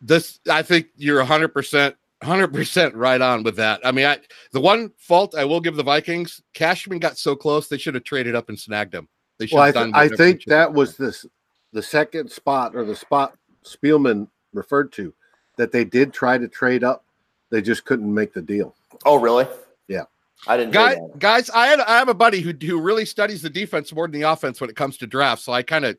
this 0.01 0.39
I 0.49 0.61
think 0.61 0.87
you're 0.95 1.23
100% 1.23 1.95
100% 2.23 2.91
right 2.95 3.21
on 3.21 3.43
with 3.43 3.55
that. 3.57 3.81
I 3.85 3.91
mean, 3.91 4.05
I 4.05 4.19
the 4.51 4.61
one 4.61 4.91
fault 4.97 5.35
I 5.35 5.45
will 5.45 5.59
give 5.59 5.75
the 5.75 5.83
Vikings, 5.83 6.41
Cashman 6.53 6.99
got 6.99 7.17
so 7.17 7.35
close 7.35 7.67
they 7.67 7.77
should 7.77 7.95
have 7.95 8.03
traded 8.03 8.35
up 8.35 8.49
and 8.49 8.59
snagged 8.59 8.93
him. 8.93 9.07
They 9.37 9.47
should 9.47 9.55
Well, 9.55 9.63
I, 9.63 9.67
have 9.67 9.75
th- 9.75 9.83
done 9.85 9.93
I 9.93 10.03
whatever 10.03 10.17
think 10.17 10.37
they 10.37 10.43
should 10.43 10.51
that 10.51 10.73
was 10.73 10.97
this 10.97 11.25
the 11.71 11.81
second 11.81 12.31
spot 12.31 12.75
or 12.75 12.85
the 12.85 12.95
spot 12.95 13.37
Spielman 13.65 14.27
referred 14.53 14.91
to 14.93 15.13
that 15.57 15.71
they 15.71 15.83
did 15.83 16.13
try 16.13 16.37
to 16.37 16.47
trade 16.47 16.83
up. 16.83 17.05
They 17.49 17.61
just 17.61 17.85
couldn't 17.85 18.11
make 18.11 18.33
the 18.33 18.41
deal. 18.41 18.75
Oh, 19.05 19.15
really? 19.15 19.47
Yeah. 19.87 20.03
I 20.47 20.57
didn't. 20.57 20.73
Guy, 20.73 20.95
know 20.95 21.09
that. 21.09 21.19
guys, 21.19 21.49
I 21.49 21.67
had 21.67 21.79
I 21.81 21.97
have 21.97 22.09
a 22.09 22.13
buddy 22.13 22.41
who 22.41 22.53
who 22.65 22.79
really 22.81 23.05
studies 23.05 23.41
the 23.41 23.49
defense 23.49 23.93
more 23.93 24.07
than 24.07 24.19
the 24.19 24.29
offense 24.29 24.59
when 24.59 24.69
it 24.69 24.75
comes 24.75 24.97
to 24.97 25.07
drafts. 25.07 25.45
So 25.45 25.53
I 25.53 25.63
kind 25.63 25.85
of 25.85 25.97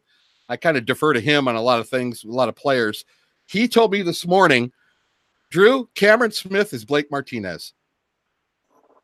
I 0.48 0.56
kind 0.56 0.76
of 0.76 0.84
defer 0.84 1.12
to 1.12 1.20
him 1.20 1.48
on 1.48 1.56
a 1.56 1.62
lot 1.62 1.80
of 1.80 1.88
things, 1.88 2.24
a 2.24 2.28
lot 2.28 2.48
of 2.48 2.56
players. 2.56 3.04
He 3.46 3.68
told 3.68 3.92
me 3.92 4.02
this 4.02 4.26
morning, 4.26 4.72
Drew 5.50 5.88
Cameron 5.94 6.32
Smith 6.32 6.72
is 6.72 6.84
Blake 6.84 7.10
Martinez. 7.10 7.72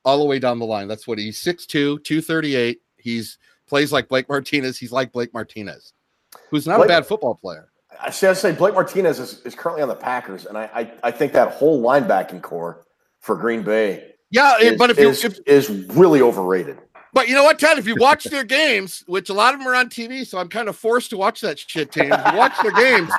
All 0.05 0.19
the 0.19 0.25
way 0.25 0.39
down 0.39 0.59
the 0.59 0.67
line. 0.67 0.89
That's 0.89 1.07
what 1.07 1.19
he's 1.19 1.39
6'2, 1.39 2.03
238. 2.03 2.81
He's 2.97 3.39
plays 3.71 3.93
like 3.93 4.09
Blake 4.09 4.29
Martinez. 4.29 4.77
He's 4.79 4.93
like 4.93 5.13
Blake 5.13 5.33
Martinez, 5.33 5.95
who's 6.51 6.67
not 6.67 6.77
Blake- 6.77 6.87
a 6.87 6.89
bad 6.89 7.07
football 7.07 7.37
player. 7.37 7.69
I 8.03 8.11
say 8.11 8.29
I 8.29 8.33
say 8.35 8.53
Blake 8.53 8.75
Martinez 8.75 9.19
is, 9.19 9.41
is 9.43 9.55
currently 9.55 9.83
on 9.83 9.89
the 9.89 9.95
Packers, 9.95 10.45
and 10.47 10.59
I, 10.59 10.65
I 10.75 10.93
I 11.05 11.11
think 11.11 11.33
that 11.33 11.53
whole 11.53 11.83
linebacking 11.83 12.43
corps 12.43 12.85
for 13.21 13.37
Green 13.37 13.63
Bay 13.63 14.13
Yeah, 14.31 14.59
is, 14.59 14.77
but 14.79 14.91
if 14.91 14.99
you 14.99 15.09
is, 15.11 15.25
if, 15.25 15.39
is 15.47 15.69
really 15.71 16.21
overrated. 16.23 16.79
but 17.13 17.29
you 17.29 17.35
know 17.35 17.45
what, 17.45 17.59
Ted, 17.59 17.79
if 17.79 17.87
you 17.87 17.97
watch 18.01 18.25
their 18.25 18.45
games, 18.45 19.05
which 19.07 19.29
a 19.29 19.35
lot 19.35 19.53
of 19.55 19.61
them 19.61 19.69
are 19.69 19.75
on 19.75 19.89
TV, 19.91 20.27
so 20.27 20.39
I'm 20.39 20.49
kind 20.49 20.69
of 20.69 20.77
forced 20.77 21.11
to 21.11 21.17
watch 21.19 21.41
that 21.43 21.59
shit 21.59 21.93
team. 21.93 22.11
If 22.13 22.33
you 22.33 22.39
watch 22.39 22.55
their 22.63 22.73
games, 22.73 23.11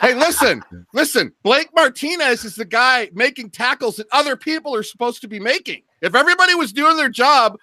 hey, 0.00 0.14
listen, 0.14 0.62
listen, 0.94 1.32
Blake 1.44 1.68
Martinez 1.74 2.44
is 2.44 2.56
the 2.56 2.64
guy 2.64 3.10
making 3.14 3.50
tackles 3.50 3.96
that 3.96 4.06
other 4.10 4.36
people 4.36 4.74
are 4.74 4.82
supposed 4.82 5.20
to 5.20 5.28
be 5.28 5.38
making. 5.38 5.82
If 6.02 6.14
everybody 6.16 6.54
was 6.54 6.72
doing 6.72 6.96
their 6.96 7.10
job, 7.10 7.56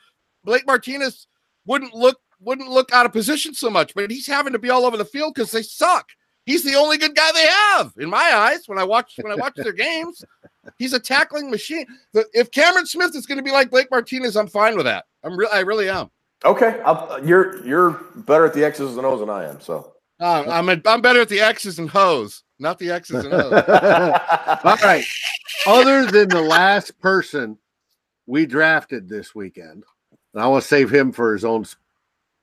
Blake 0.45 0.65
Martinez 0.65 1.27
wouldn't 1.65 1.93
look 1.93 2.19
wouldn't 2.41 2.69
look 2.69 2.91
out 2.91 3.05
of 3.05 3.13
position 3.13 3.53
so 3.53 3.69
much, 3.69 3.93
but 3.93 4.11
he's 4.11 4.27
having 4.27 4.53
to 4.53 4.59
be 4.59 4.69
all 4.69 4.85
over 4.85 4.97
the 4.97 5.05
field 5.05 5.33
because 5.33 5.51
they 5.51 5.61
suck. 5.61 6.09
He's 6.45 6.63
the 6.63 6.75
only 6.75 6.97
good 6.97 7.15
guy 7.15 7.31
they 7.33 7.45
have 7.45 7.93
in 7.99 8.09
my 8.09 8.17
eyes 8.35 8.67
when 8.67 8.79
I 8.79 8.83
watch 8.83 9.13
when 9.21 9.31
I 9.31 9.35
watch 9.35 9.53
their 9.55 9.73
games. 9.73 10.23
He's 10.79 10.93
a 10.93 10.99
tackling 10.99 11.51
machine. 11.51 11.85
If 12.33 12.51
Cameron 12.51 12.87
Smith 12.87 13.15
is 13.15 13.25
going 13.25 13.37
to 13.37 13.43
be 13.43 13.51
like 13.51 13.69
Blake 13.69 13.91
Martinez, 13.91 14.35
I'm 14.35 14.47
fine 14.47 14.75
with 14.75 14.85
that. 14.85 15.05
I'm 15.23 15.37
real. 15.37 15.49
I 15.53 15.59
really 15.59 15.87
am. 15.89 16.09
Okay, 16.43 16.81
I'll, 16.83 17.23
you're 17.23 17.63
you're 17.65 17.91
better 18.15 18.45
at 18.45 18.53
the 18.55 18.63
X's 18.65 18.97
and 18.97 19.05
O's 19.05 19.19
than 19.19 19.29
I 19.29 19.47
am. 19.47 19.61
So 19.61 19.93
Uh, 20.19 20.45
I'm 20.49 20.69
a, 20.69 20.81
I'm 20.87 21.01
better 21.01 21.21
at 21.21 21.29
the 21.29 21.39
X's 21.39 21.77
and 21.77 21.87
Ho's, 21.89 22.41
not 22.57 22.79
the 22.79 22.89
X's 22.89 23.23
and 23.23 23.33
O's. 23.33 23.53
All 24.63 24.75
right. 24.83 25.05
Other 25.67 26.07
than 26.07 26.29
the 26.29 26.41
last 26.41 26.99
person 26.99 27.59
we 28.25 28.47
drafted 28.47 29.07
this 29.07 29.35
weekend, 29.35 29.83
and 30.33 30.41
I 30.41 30.47
want 30.47 30.63
to 30.63 30.67
save 30.67 30.91
him 30.91 31.11
for 31.11 31.33
his 31.33 31.45
own 31.45 31.65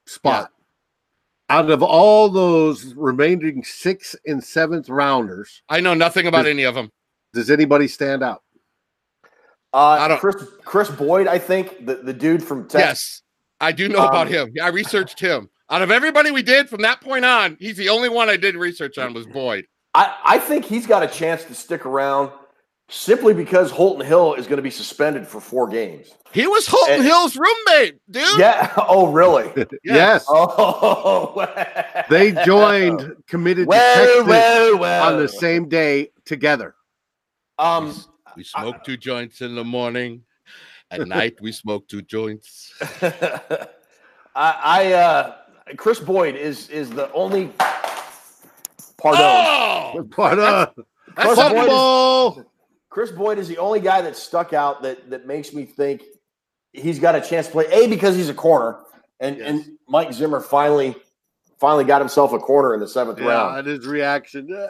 s- 0.09 0.14
spot. 0.14 0.50
Out 1.50 1.70
of 1.70 1.82
all 1.82 2.28
those 2.28 2.94
remaining 2.94 3.64
sixth 3.64 4.14
and 4.26 4.42
seventh 4.42 4.88
rounders, 4.90 5.62
I 5.68 5.80
know 5.80 5.94
nothing 5.94 6.26
about 6.26 6.46
any 6.46 6.64
of 6.64 6.74
them. 6.74 6.90
does 7.32 7.50
anybody 7.50 7.88
stand 7.88 8.22
out? 8.22 8.42
uh, 9.74 9.76
I 9.78 10.09
don't- 10.09 10.18
Chris 10.20 10.36
Chris 10.64 10.90
Boyd, 10.90 11.26
I 11.26 11.38
think 11.38 11.84
the, 11.86 11.96
the 11.96 12.12
dude 12.12 12.42
from 12.42 12.62
Texas. 12.68 12.80
Yes, 12.80 13.22
I 13.61 13.72
do 13.72 13.88
know 13.88 14.06
about 14.06 14.26
Um, 14.28 14.32
him. 14.32 14.52
I 14.62 14.68
researched 14.68 15.20
him. 15.20 15.48
Out 15.70 15.82
of 15.82 15.90
everybody 15.90 16.30
we 16.30 16.42
did 16.42 16.68
from 16.68 16.80
that 16.82 17.00
point 17.02 17.24
on, 17.26 17.56
he's 17.61 17.76
the 17.76 17.90
only 17.90 18.09
one 18.09 18.28
I 18.30 18.36
did 18.38 18.54
research 18.56 18.96
on 18.96 19.12
was 19.12 19.26
Boyd. 19.26 19.66
I, 19.94 20.16
I 20.24 20.38
think 20.38 20.64
he's 20.64 20.86
got 20.86 21.02
a 21.02 21.06
chance 21.09 21.44
to 21.44 21.54
stick 21.54 21.84
around 21.84 22.30
simply 22.89 23.34
because 23.34 23.70
Holton 23.70 24.05
Hill 24.07 24.34
is 24.34 24.47
going 24.47 24.57
to 24.57 24.62
be 24.62 24.70
suspended 24.70 25.26
for 25.26 25.41
four 25.41 25.68
games. 25.68 26.09
He 26.32 26.47
was 26.47 26.66
Holton 26.66 26.97
And- 26.97 27.05
Hill's 27.05 27.36
roommate, 27.36 27.99
dude. 28.11 28.39
Yeah. 28.39 28.72
Oh, 28.89 29.09
really? 29.12 29.53
Yes. 29.84 30.24
Oh, 30.30 31.47
They 32.11 32.32
joined 32.45 33.14
committed 33.26 33.66
well, 33.66 33.97
detectives 34.07 34.28
well, 34.28 34.78
well. 34.78 35.12
on 35.14 35.18
the 35.20 35.28
same 35.28 35.68
day 35.68 36.11
together. 36.24 36.74
Um, 37.59 37.95
We 38.36 38.45
smoked 38.45 38.86
two 38.86 38.97
joints 38.97 39.41
in 39.43 39.55
the 39.55 39.64
morning. 39.64 40.22
At 40.91 41.07
night, 41.07 41.39
we 41.43 41.53
smoked 41.53 41.91
two 41.91 42.01
joints. 42.03 42.72
I, 43.03 43.66
I 44.34 44.93
uh, 44.93 45.34
Chris 45.76 46.01
Boyd 46.01 46.34
is 46.36 46.70
is 46.70 46.89
the 46.89 47.12
only. 47.12 47.53
Pardon. 48.97 49.20
Oh, 49.22 50.09
But 50.16 50.39
uh, 50.39 50.66
that's 51.16 51.26
Boyd 51.26 51.39
is- 51.39 51.39
football. 51.61 52.45
Chris 52.91 53.11
Boyd 53.11 53.39
is 53.39 53.49
the 53.49 53.59
only 53.59 53.80
guy 53.80 54.01
that 54.03 54.16
stuck 54.16 54.53
out 54.53 54.82
that 54.82 55.11
that 55.11 55.26
makes 55.26 55.53
me 55.53 55.64
think 55.64 56.03
he's 56.72 56.99
got 56.99 57.14
a 57.14 57.20
chance 57.20 57.47
to 57.47 57.53
play. 57.53 57.66
A 57.70 57.86
because 57.89 58.16
he's 58.16 58.28
a 58.28 58.34
corner, 58.34 58.78
and 59.20 59.36
Yes. 59.36 59.49
and 59.49 59.78
Mike 59.89 60.12
Zimmer 60.12 60.41
finally 60.41 60.97
finally 61.61 61.82
got 61.82 62.01
himself 62.01 62.32
a 62.32 62.39
corner 62.39 62.72
in 62.72 62.78
the 62.78 62.86
seventh 62.86 63.18
Yeah, 63.18 63.26
round. 63.26 63.59
and 63.59 63.66
his 63.66 63.84
reaction. 63.84 64.47
Hey, 64.47 64.68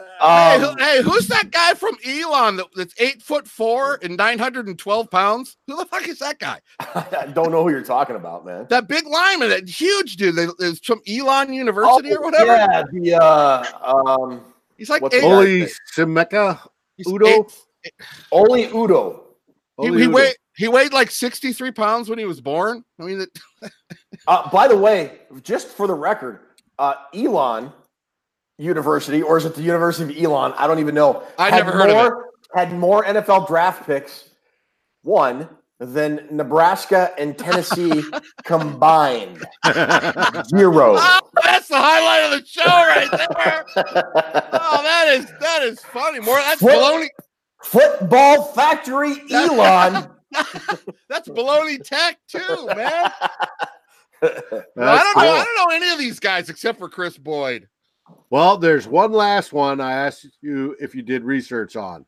Um, 0.55 0.61
who- 0.61 0.83
hey, 0.83 1.03
who's 1.03 1.27
that 1.27 1.51
guy 1.51 1.75
from 1.75 1.95
Elon 2.03 2.55
that, 2.55 2.65
that's 2.75 2.95
eight 2.97 3.21
foot 3.21 3.47
four 3.47 3.99
and 4.01 4.17
912 4.17 5.11
pounds? 5.11 5.55
Who 5.67 5.75
the 5.77 5.85
fuck 5.85 6.07
is 6.07 6.17
that 6.17 6.39
guy? 6.39 6.59
I 6.79 7.27
don't 7.31 7.51
know 7.51 7.61
who 7.61 7.69
you're 7.69 7.83
talking 7.83 8.15
about, 8.15 8.43
man. 8.43 8.65
That 8.71 8.87
big 8.87 9.05
lineman, 9.05 9.49
that 9.49 9.69
huge 9.69 10.15
dude, 10.15 10.33
that 10.37 10.51
is 10.57 10.79
from 10.79 10.99
Elon 11.07 11.53
University 11.53 12.11
or 12.11 12.23
whatever. 12.23 12.53
Oh, 12.53 12.55
Yeah, 12.55 12.83
the 12.91 13.23
uh, 13.23 13.65
um, 13.83 14.41
He's 14.75 14.89
like 14.89 15.03
What's 15.03 15.13
eight, 15.13 15.21
the 15.21 15.27
Oli 15.27 15.67
Simeka. 15.95 16.59
Udoh? 17.05 17.27
eight- 17.27 17.57
Oli 18.31 18.67
Udoh. 18.67 19.21
he, 19.79 19.87
he 19.87 19.91
Udoh. 19.91 20.13
weighed 20.13 20.35
he 20.57 20.67
weighed 20.67 20.91
like 20.91 21.09
63 21.09 21.71
pounds 21.71 22.09
when 22.09 22.19
he 22.19 22.25
was 22.25 22.41
born. 22.41 22.83
I 22.99 23.03
mean, 23.03 23.21
it, 23.21 23.29
Uh, 24.27 24.49
by 24.51 24.67
the 24.67 24.75
way, 24.77 25.19
just 25.41 25.67
for 25.69 25.87
the 25.87 25.93
record, 25.93 26.39
uh, 26.77 26.95
Elon 27.13 27.71
University, 28.57 29.21
or 29.21 29.37
is 29.37 29.45
it 29.45 29.55
the 29.55 29.61
University 29.61 30.17
of 30.19 30.23
Elon? 30.25 30.53
I 30.57 30.67
don't 30.67 30.79
even 30.79 30.93
know. 30.93 31.23
I'd 31.37 31.53
had 31.53 31.65
never 31.65 31.77
heard 31.77 31.89
of 31.89 31.95
it. 31.95 32.09
more, 32.09 32.25
Had 32.55 32.73
more 32.73 33.03
NFL 33.05 33.47
draft 33.47 33.85
picks, 33.87 34.29
one 35.03 35.47
than 35.79 36.27
Nebraska 36.29 37.11
and 37.17 37.37
Tennessee 37.37 38.03
combined. 38.43 39.37
Zero. 40.49 40.95
oh, 40.99 41.19
that's 41.43 41.69
the 41.69 41.77
highlight 41.77 42.25
of 42.33 42.41
the 42.41 42.45
show 42.45 42.65
right 42.65 43.09
there. 43.11 43.65
Oh, 44.51 44.81
that 44.83 45.07
is 45.17 45.25
that 45.39 45.63
is 45.63 45.79
funny. 45.79 46.19
More 46.19 46.35
that's 46.35 46.61
What? 46.61 46.75
baloney. 46.75 47.07
Football 47.63 48.43
Factory 48.53 49.21
Elon. 49.31 50.09
That's 51.09 51.27
baloney 51.27 51.83
tech 51.83 52.19
too, 52.27 52.67
man. 52.67 53.11
That's 54.21 54.43
I 54.77 55.03
don't 55.03 55.17
know. 55.17 55.31
I 55.31 55.45
don't 55.45 55.55
know 55.69 55.75
any 55.75 55.89
of 55.91 55.97
these 55.97 56.19
guys 56.19 56.49
except 56.49 56.77
for 56.77 56.89
Chris 56.89 57.17
Boyd. 57.17 57.67
Well, 58.29 58.57
there's 58.57 58.87
one 58.87 59.11
last 59.11 59.53
one 59.53 59.79
I 59.79 59.93
asked 59.93 60.27
you 60.41 60.75
if 60.79 60.93
you 60.93 61.01
did 61.01 61.23
research 61.23 61.75
on, 61.75 62.05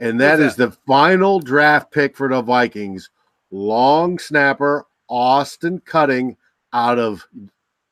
and 0.00 0.20
that 0.20 0.38
Who's 0.38 0.52
is 0.52 0.56
the 0.56 0.72
final 0.86 1.38
draft 1.38 1.92
pick 1.92 2.16
for 2.16 2.28
the 2.28 2.42
Vikings, 2.42 3.10
long 3.50 4.18
snapper 4.18 4.86
Austin 5.08 5.80
Cutting 5.80 6.36
out 6.72 6.98
of 6.98 7.26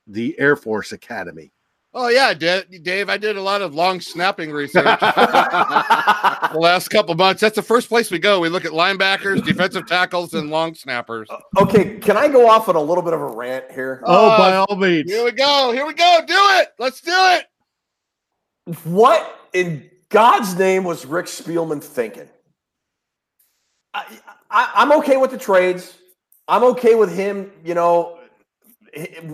the 0.07 0.39
Air 0.39 0.57
Force 0.57 0.93
Academy. 0.93 1.52
Oh 1.95 2.09
yeah, 2.09 2.29
I 2.29 2.35
Dave. 2.35 3.11
I 3.11 3.19
did 3.19 3.37
a 3.37 3.43
lot 3.43 3.61
of 3.61 3.75
long 3.75 4.01
snapping 4.01 4.51
research 4.51 4.85
the 5.01 6.51
last 6.55 6.89
couple 6.89 7.15
months. 7.15 7.43
That's 7.43 7.57
the 7.57 7.63
first 7.63 7.89
place 7.91 8.11
we 8.11 8.19
go. 8.19 8.41
We 8.41 8.49
look 8.49 8.65
at 8.65 8.73
linebackers, 8.73 9.45
defensive 9.45 9.87
tackles, 9.87 10.33
and 10.33 10.49
long 10.49 10.75
snappers. 10.75 11.29
okay, 11.59 11.99
can 11.99 12.17
I 12.17 12.29
go 12.29 12.49
off 12.49 12.71
on 12.71 12.77
a 12.77 12.81
little 12.81 13.03
bit 13.03 13.13
of 13.13 13.21
a 13.21 13.27
rant 13.27 13.71
here? 13.73 14.03
Oh, 14.07 14.31
Uh, 14.31 14.39
by 14.39 14.57
all 14.57 14.77
means. 14.77 15.11
Here 15.11 15.23
we 15.23 15.33
go. 15.33 15.71
Here 15.73 15.87
we 15.87 15.93
go. 15.93 16.21
Do 16.27 16.35
it. 16.35 16.69
Let's 16.79 17.03
do 17.03 17.13
it. 17.15 17.45
What 18.85 19.49
in 19.53 19.91
God's 20.09 20.55
name 20.55 20.85
was 20.85 21.05
Rick 21.05 21.27
Spielman 21.27 21.83
thinking? 21.83 22.29
I, 23.93 24.19
I, 24.51 24.73
I'm 24.77 24.93
okay 24.93 25.19
with 25.19 25.31
the 25.31 25.39
trades. 25.39 25.99
I'm 26.49 26.65
okay 26.65 26.95
with 26.95 27.15
him. 27.15 27.53
You 27.63 27.75
know, 27.75 28.19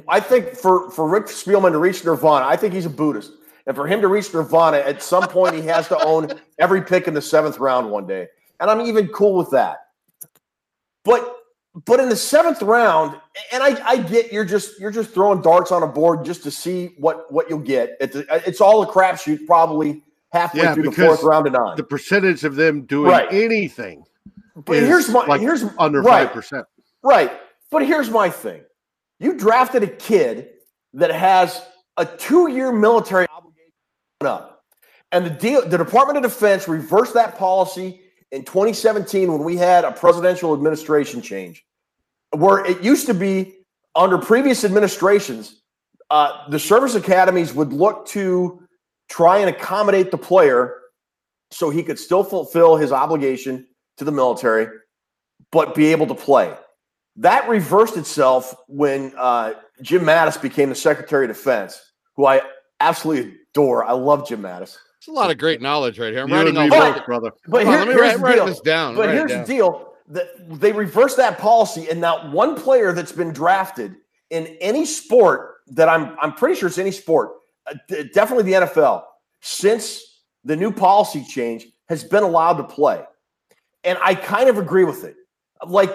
I 0.09 0.21
think 0.21 0.55
for 0.55 0.91
for 0.91 1.09
Rick 1.09 1.27
Spielman 1.27 1.73
to 1.73 1.79
reach 1.79 2.05
Nirvana, 2.05 2.47
I 2.47 2.57
think 2.57 2.73
he's 2.75 2.87
a 2.87 2.91
Buddhist, 2.91 3.33
and 3.67 3.75
for 3.75 3.87
him 3.87 4.01
to 4.01 4.09
reach 4.09 4.33
Nirvana, 4.33 4.79
at 4.79 5.03
some 5.03 5.25
point 5.29 5.55
he 5.55 5.63
has 5.63 5.89
to 5.89 5.99
own 6.05 6.29
every 6.59 6.83
pick 6.83 7.09
in 7.09 7.15
the 7.15 7.23
seventh 7.23 7.59
round 7.59 7.91
one 7.91 8.07
day, 8.07 8.29
and 8.61 8.71
I'm 8.71 8.81
even 8.81 9.09
cool 9.09 9.35
with 9.37 9.51
that. 9.51 9.79
But 11.05 11.37
but 11.87 12.01
in 12.01 12.09
the 12.09 12.17
seventh 12.17 12.63
round, 12.63 13.21
and 13.53 13.63
I, 13.63 13.81
I 13.85 13.97
get 13.99 14.33
you're 14.33 14.45
just 14.45 14.79
you're 14.81 14.91
just 14.91 15.11
throwing 15.11 15.43
darts 15.43 15.73
on 15.73 15.83
a 15.83 15.89
board 15.89 16.25
just 16.25 16.43
to 16.45 16.51
see 16.51 16.95
what 16.99 17.31
what 17.33 17.49
you'll 17.51 17.59
get. 17.59 17.97
It's 18.01 18.17
it's 18.31 18.61
all 18.61 18.83
a 18.83 18.87
crapshoot, 18.87 19.47
probably 19.47 20.03
halfway 20.33 20.61
Yeah, 20.61 20.75
through 20.75 20.85
the 20.85 20.93
fourth 20.93 21.23
round 21.23 21.47
and 21.47 21.57
on. 21.57 21.77
The 21.77 21.83
percentage 21.83 22.45
of 22.45 22.55
them 22.57 22.83
doing 22.83 23.11
Right. 23.11 23.33
anything 23.33 24.05
But 24.55 24.77
is 24.77 24.87
here's 24.89 25.09
my 25.09 25.27
like 25.27 25.41
here's 25.41 25.65
under 25.79 26.03
5%. 26.03 26.65
right. 27.03 27.33
But 27.71 27.87
here's 27.87 28.09
my 28.11 28.31
thing: 28.31 28.63
you 29.21 29.35
drafted 29.35 29.83
a 29.83 29.89
kid 29.89 30.51
that 30.95 31.11
has 31.11 31.63
a 31.97 32.07
two-year 32.07 32.73
military 32.73 33.27
obligation 33.29 33.73
up, 34.23 34.65
and 35.13 35.27
the 35.27 35.31
deal, 35.31 35.69
the 35.69 35.79
Department 35.79 36.25
of 36.25 36.31
Defense 36.31 36.69
reversed 36.69 37.15
that 37.15 37.39
policy 37.39 38.01
in 38.31 38.45
2017 38.45 39.33
when 39.33 39.43
we 39.43 39.57
had 39.57 39.85
a 39.85 39.93
presidential 39.93 40.53
administration 40.53 41.23
change, 41.23 41.65
where 42.37 42.65
it 42.65 42.83
used 42.83 43.07
to 43.07 43.15
be 43.15 43.57
under 43.95 44.19
previous 44.19 44.65
administrations, 44.65 45.63
uh, 46.11 46.49
the 46.51 46.59
service 46.59 46.95
academies 46.95 47.55
would 47.55 47.73
look 47.73 48.07
to 48.07 48.63
try 49.09 49.39
and 49.39 49.51
accommodate 49.51 50.11
the 50.11 50.19
player 50.19 50.79
so 51.51 51.71
he 51.71 51.83
could 51.83 51.99
still 51.99 52.23
fulfill 52.23 52.77
his 52.77 52.93
obligation 52.93 53.67
to 53.97 54.05
the 54.05 54.13
military, 54.13 54.69
but 55.51 55.75
be 55.75 55.87
able 55.87 56.07
to 56.07 56.15
play. 56.15 56.55
That 57.19 57.49
reversed 57.49 57.97
itself 57.97 58.55
when 58.69 59.13
uh, 59.17 59.55
Jim 59.83 60.03
Mattis 60.03 60.41
became 60.41 60.69
the 60.69 60.75
Secretary 60.75 61.25
of 61.25 61.29
Defense, 61.29 61.81
who 62.15 62.27
I 62.27 62.43
absolutely 62.81 63.35
adore. 63.53 63.85
I 63.85 63.93
love 63.93 64.29
Jim 64.29 64.41
Mattis. 64.41 64.77
It's 64.99 65.09
a 65.09 65.13
lot 65.13 65.31
of 65.31 65.39
great 65.39 65.61
knowledge 65.61 65.99
right 65.99 66.13
here. 66.13 66.23
I'm 66.23 66.29
You 66.29 66.35
writing 66.37 66.57
and 66.57 66.73
all 66.73 66.81
me 66.89 66.93
both, 66.93 67.07
brother. 67.07 67.31
But 67.47 67.65
Hold 67.65 67.75
on, 67.77 67.81
let 67.81 67.89
me 67.89 67.95
here's 67.95 68.03
write, 68.03 68.17
the 68.19 68.23
write 68.23 68.35
deal. 68.37 68.47
this 68.47 68.61
down. 68.61 68.95
But 68.95 69.07
write 69.07 69.15
here's 69.15 69.31
down. 69.31 69.41
the 69.43 69.47
deal: 69.47 69.93
that 70.09 70.61
they 70.61 70.73
reversed 70.73 71.17
that 71.17 71.39
policy, 71.39 71.89
and 71.91 72.01
not 72.01 72.31
one 72.33 72.55
player 72.55 72.93
that's 72.93 73.13
been 73.13 73.33
drafted 73.33 73.95
in 74.31 74.47
any 74.61 74.85
sport 74.85 75.57
that 75.69 75.89
I'm 75.89 76.17
I'm 76.21 76.33
pretty 76.35 76.55
sure 76.59 76.69
it's 76.69 76.79
any 76.79 76.91
sport, 76.93 77.31
uh, 77.67 77.75
d- 77.89 78.11
definitely 78.15 78.45
the 78.53 78.67
NFL, 78.67 79.03
since 79.41 80.23
the 80.45 80.57
new 80.57 80.71
policy 80.73 81.25
change 81.25 81.67
has 81.89 82.05
been 82.05 82.23
allowed 82.23 82.55
to 82.59 82.65
play. 82.65 83.03
And 83.85 83.99
I 84.03 84.15
kind 84.15 84.49
of 84.49 84.59
agree 84.59 84.85
with 84.85 85.05
it. 85.05 85.17
Like 85.67 85.91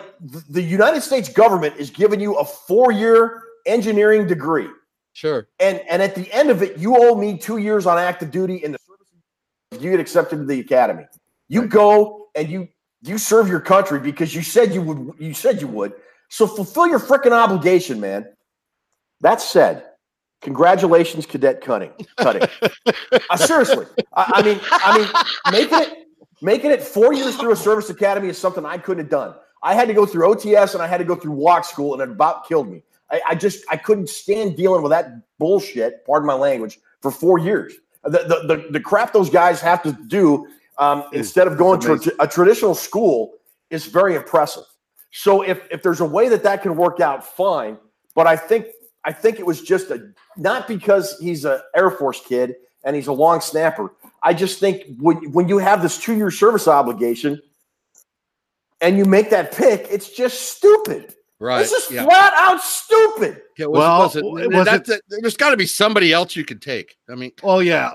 the 0.50 0.62
United 0.62 1.02
States 1.02 1.30
government 1.30 1.78
is 1.78 1.90
giving 1.90 2.20
you 2.20 2.36
a 2.36 2.46
four 2.46 2.92
year 2.92 3.44
engineering 3.66 4.28
degree. 4.28 4.68
Sure. 5.14 5.48
And 5.60 5.80
and 5.90 6.02
at 6.02 6.16
the 6.16 6.32
end 6.34 6.50
of 6.50 6.62
it, 6.62 6.78
you 6.78 6.96
owe 6.98 7.16
me 7.16 7.38
two 7.38 7.58
years 7.58 7.86
on 7.86 7.98
active 7.98 8.32
duty 8.32 8.58
in 8.58 8.72
the 8.74 8.80
service. 8.80 9.84
You 9.84 9.92
get 9.92 10.00
accepted 10.00 10.38
to 10.38 10.46
the 10.46 10.60
academy. 10.60 11.06
You 11.48 11.62
Right. 11.62 11.70
go 11.70 12.28
and 12.36 12.50
you 12.50 12.68
you 13.02 13.18
serve 13.18 13.48
your 13.48 13.60
country 13.60 14.00
because 14.00 14.34
you 14.34 14.42
said 14.42 14.74
you 14.74 14.82
would. 14.82 15.14
You 15.20 15.34
said 15.34 15.62
you 15.62 15.68
would. 15.68 15.94
So 16.30 16.48
fulfill 16.48 16.88
your 16.88 17.00
freaking 17.00 17.32
obligation, 17.32 18.00
man. 18.00 18.26
That 19.22 19.40
said, 19.40 19.86
congratulations, 20.42 21.26
Cadet 21.26 21.62
Cutting. 21.62 21.92
Cutting. 22.18 22.48
Uh, 23.30 23.38
seriously, 23.38 23.86
I, 24.14 24.32
I 24.36 24.42
mean, 24.42 24.60
I 24.72 24.98
mean, 24.98 25.08
making 25.52 25.80
it 25.80 26.08
making 26.42 26.72
it 26.72 26.82
four 26.82 27.14
years 27.14 27.38
through 27.38 27.52
a 27.52 27.56
service 27.56 27.90
academy 27.90 28.30
is 28.30 28.38
something 28.38 28.66
I 28.66 28.78
couldn't 28.78 29.04
have 29.06 29.12
done. 29.12 29.36
I 29.64 29.74
had 29.74 29.88
to 29.88 29.94
go 29.94 30.06
through 30.06 30.28
OTS 30.28 30.74
and 30.74 30.84
I 30.84 30.88
had 30.88 30.98
to 30.98 31.06
go 31.06 31.16
through 31.16 31.32
walk 31.32 31.64
school, 31.64 31.94
and 31.94 32.02
it 32.02 32.12
about 32.12 32.48
killed 32.48 32.70
me. 32.70 32.84
I, 33.10 33.22
I 33.30 33.36
just 33.36 33.64
I 33.72 33.78
couldn't 33.78 34.10
stand 34.10 34.58
dealing 34.58 34.82
with 34.82 34.92
that 34.92 35.14
bullshit. 35.40 36.06
Pardon 36.06 36.28
my 36.28 36.34
language 36.34 36.80
for 37.02 37.10
four 37.10 37.40
years. 37.40 37.74
The 38.04 38.10
the 38.10 38.56
the, 38.56 38.68
the 38.72 38.80
crap 38.80 39.14
those 39.14 39.30
guys 39.30 39.62
have 39.62 39.82
to 39.84 39.94
do 40.08 40.48
um, 40.78 41.06
instead 41.14 41.48
of 41.48 41.58
going 41.58 41.80
to 41.82 41.94
a, 42.20 42.24
a 42.24 42.28
traditional 42.28 42.76
school 42.76 43.34
is 43.70 43.86
very 43.86 44.16
impressive. 44.16 44.66
So 45.12 45.42
if 45.44 45.62
if 45.72 45.82
there's 45.82 46.02
a 46.02 46.06
way 46.06 46.28
that 46.30 46.44
that 46.44 46.62
can 46.62 46.76
work 46.76 47.00
out, 47.00 47.26
fine. 47.26 47.78
But 48.16 48.28
I 48.28 48.36
think 48.36 48.68
I 49.06 49.14
think 49.14 49.40
it 49.40 49.46
was 49.46 49.62
just 49.62 49.92
a 49.92 50.12
not 50.36 50.68
because 50.68 51.18
he's 51.20 51.46
an 51.46 51.60
Air 51.76 51.90
Force 51.90 52.22
kid 52.26 52.56
and 52.84 52.96
he's 52.96 53.08
a 53.08 53.14
long 53.14 53.40
snapper. 53.40 53.94
I 54.24 54.34
just 54.34 54.60
think 54.60 54.84
when 55.00 55.32
when 55.32 55.48
you 55.48 55.58
have 55.60 55.82
this 55.82 55.98
two 55.98 56.16
year 56.16 56.32
service 56.32 56.68
obligation 56.68 57.42
and 58.84 58.98
you 58.98 59.06
make 59.06 59.30
that 59.30 59.54
pick, 59.54 59.88
it's 59.90 60.10
just 60.10 60.56
stupid. 60.56 61.16
Right. 61.40 61.62
It's 61.62 61.72
just 61.72 61.92
yeah. 61.92 62.06
flat 62.06 62.34
out 62.36 62.62
stupid. 62.62 63.42
Yeah, 63.58 63.66
was, 63.66 63.80
Well, 63.80 64.00
was 64.02 64.16
it, 64.16 64.54
was 64.54 64.66
that's 64.66 64.90
it, 64.90 65.02
there's 65.10 65.38
got 65.38 65.50
to 65.50 65.58
be 65.58 65.66
somebody 65.66 66.14
else 66.14 66.36
you 66.36 66.46
can 66.46 66.60
take. 66.60 66.96
I 67.10 67.16
mean, 67.16 67.32
Oh 67.42 67.60
yeah, 67.60 67.94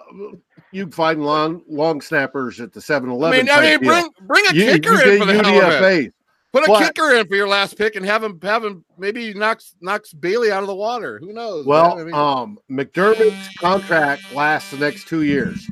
you 0.72 0.84
can 0.84 0.92
find 0.92 1.24
long 1.24 1.62
long 1.68 2.00
snappers 2.00 2.60
at 2.60 2.72
the 2.72 2.80
7-Eleven. 2.80 3.38
I 3.38 3.42
mean, 3.42 3.50
I 3.50 3.76
mean, 3.78 3.86
bring 3.86 4.08
bring 4.26 4.44
a 4.50 4.54
you, 4.54 4.64
kicker 4.72 4.92
you 4.92 5.12
in 5.12 5.18
for 5.20 5.26
the 5.26 5.34
get 5.34 5.46
hell 5.46 5.56
of 5.62 5.72
it. 5.72 5.82
UDFA. 5.82 6.12
Put 6.52 6.64
a 6.64 6.66
But- 6.66 6.86
kicker 6.86 7.14
in 7.14 7.26
for 7.26 7.36
your 7.36 7.48
last 7.48 7.76
pick 7.76 7.94
and 7.94 8.04
have 8.04 8.24
him 8.24 8.38
have 8.42 8.64
him 8.64 8.84
maybe 8.96 9.34
knocks 9.34 9.74
knocks 9.80 10.12
Bailey 10.12 10.50
out 10.50 10.62
of 10.62 10.66
the 10.66 10.74
water. 10.74 11.18
Who 11.18 11.32
knows? 11.32 11.66
Well, 11.66 11.98
I 11.98 12.04
mean, 12.04 12.14
um, 12.14 12.58
McDermott's 12.70 13.48
contract 13.58 14.32
lasts 14.34 14.70
the 14.70 14.78
next 14.78 15.06
two 15.08 15.22
years. 15.22 15.70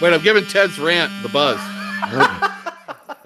wait, 0.00 0.12
I'm 0.12 0.22
giving 0.22 0.44
Ted's 0.46 0.78
rant 0.78 1.12
the 1.22 1.28
buzz. 1.28 1.60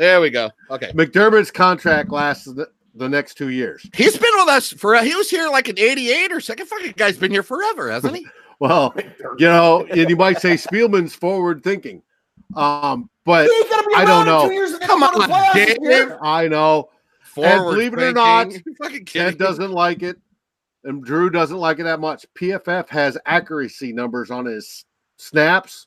There 0.01 0.19
we 0.23 0.31
go. 0.31 0.51
Okay. 0.71 0.93
McDermott's 0.93 1.51
contract 1.51 2.11
lasts 2.11 2.47
the, 2.47 2.71
the 2.95 3.07
next 3.07 3.35
two 3.35 3.51
years. 3.51 3.87
He's 3.93 4.17
been 4.17 4.33
with 4.37 4.49
us 4.49 4.73
for 4.73 4.97
he 5.03 5.15
was 5.15 5.29
here 5.29 5.47
like 5.51 5.69
in 5.69 5.79
88 5.79 6.33
or 6.33 6.41
second 6.41 6.67
fucking 6.69 6.95
guy's 6.97 7.19
been 7.19 7.31
here 7.31 7.43
forever, 7.43 7.91
hasn't 7.91 8.17
he? 8.17 8.27
Well, 8.61 8.95
you 9.39 9.47
know, 9.47 9.87
and 9.87 10.11
you 10.11 10.17
might 10.17 10.39
say 10.39 10.53
Spielman's 10.53 11.15
forward 11.15 11.65
thinking. 11.65 12.03
Um, 12.55 13.09
but 13.25 13.47
He 13.47 13.57
ain't 13.57 13.71
gonna 13.71 13.87
be 13.89 13.95
I 13.95 14.05
don't 14.05 14.27
know. 14.27 14.49
two 14.49 14.53
years 14.53 14.73
and 14.73 14.83
Come 14.83 15.01
go 15.01 15.11
to 15.13 15.27
the 15.27 15.33
on, 15.33 15.55
Dave. 15.55 16.13
I 16.21 16.47
know 16.47 16.91
Forward 17.23 17.73
believe 17.73 17.95
it 17.95 18.03
or 18.03 18.13
not, 18.13 18.53
You 18.53 19.05
Ted 19.07 19.39
doesn't 19.39 19.71
like 19.71 20.03
it, 20.03 20.17
and 20.85 21.03
Drew 21.03 21.31
doesn't 21.31 21.57
like 21.57 21.79
it 21.79 21.85
that 21.85 22.01
much. 22.01 22.27
PFF 22.39 22.91
has 22.91 23.17
accuracy 23.25 23.95
numbers 23.95 24.31
on 24.31 24.45
his 24.45 24.85
snaps, 25.17 25.87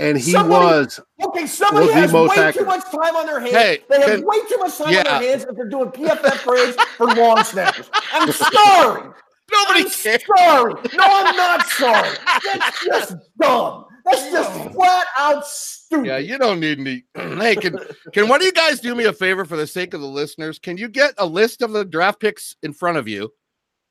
and 0.00 0.18
he 0.18 0.32
Somebody- 0.32 0.64
was 0.64 1.00
Okay, 1.22 1.46
somebody 1.46 1.86
Was 1.86 1.94
has 1.94 2.12
way 2.12 2.26
accurate. 2.30 2.54
too 2.56 2.64
much 2.64 2.84
time 2.84 3.16
on 3.16 3.26
their 3.26 3.40
hands. 3.40 3.52
Hey, 3.54 3.78
they 3.88 4.00
have 4.00 4.10
can- 4.18 4.26
way 4.26 4.36
too 4.48 4.56
much 4.58 4.76
time 4.78 4.92
Yeah. 4.92 4.98
on 4.98 5.04
their 5.04 5.30
hands 5.30 5.44
if 5.48 5.54
they're 5.56 5.68
doing 5.68 5.90
PFF 5.90 6.44
grades 6.44 6.76
for 6.96 7.06
long 7.08 7.44
snappers. 7.44 7.90
I'm 8.12 8.30
sorry. 8.32 9.10
Nobody 9.52 9.80
I'm 9.84 9.90
cares. 9.90 10.22
sorry. 10.38 10.74
No, 10.94 11.04
I'm 11.04 11.36
not 11.36 11.66
sorry. 11.68 12.16
That's 12.44 12.84
just 12.84 13.14
dumb. 13.40 13.84
That's 14.04 14.30
just 14.30 14.72
flat 14.72 15.06
out 15.18 15.46
stupid. 15.46 16.06
Yeah, 16.06 16.18
you 16.18 16.38
don't 16.38 16.58
need 16.60 16.78
any. 16.80 17.04
hey, 17.14 17.54
can 17.56 17.78
can 18.12 18.28
one 18.28 18.40
of 18.40 18.46
you 18.46 18.52
guys 18.52 18.80
do 18.80 18.94
me 18.94 19.04
a 19.04 19.12
favor 19.12 19.44
for 19.44 19.56
the 19.56 19.66
sake 19.66 19.92
of 19.92 20.00
the 20.00 20.06
listeners? 20.06 20.58
Can 20.58 20.78
you 20.78 20.88
get 20.88 21.14
a 21.18 21.26
list 21.26 21.62
of 21.62 21.72
the 21.72 21.84
draft 21.84 22.18
picks 22.20 22.56
in 22.62 22.72
front 22.72 22.96
of 22.96 23.06
you 23.08 23.30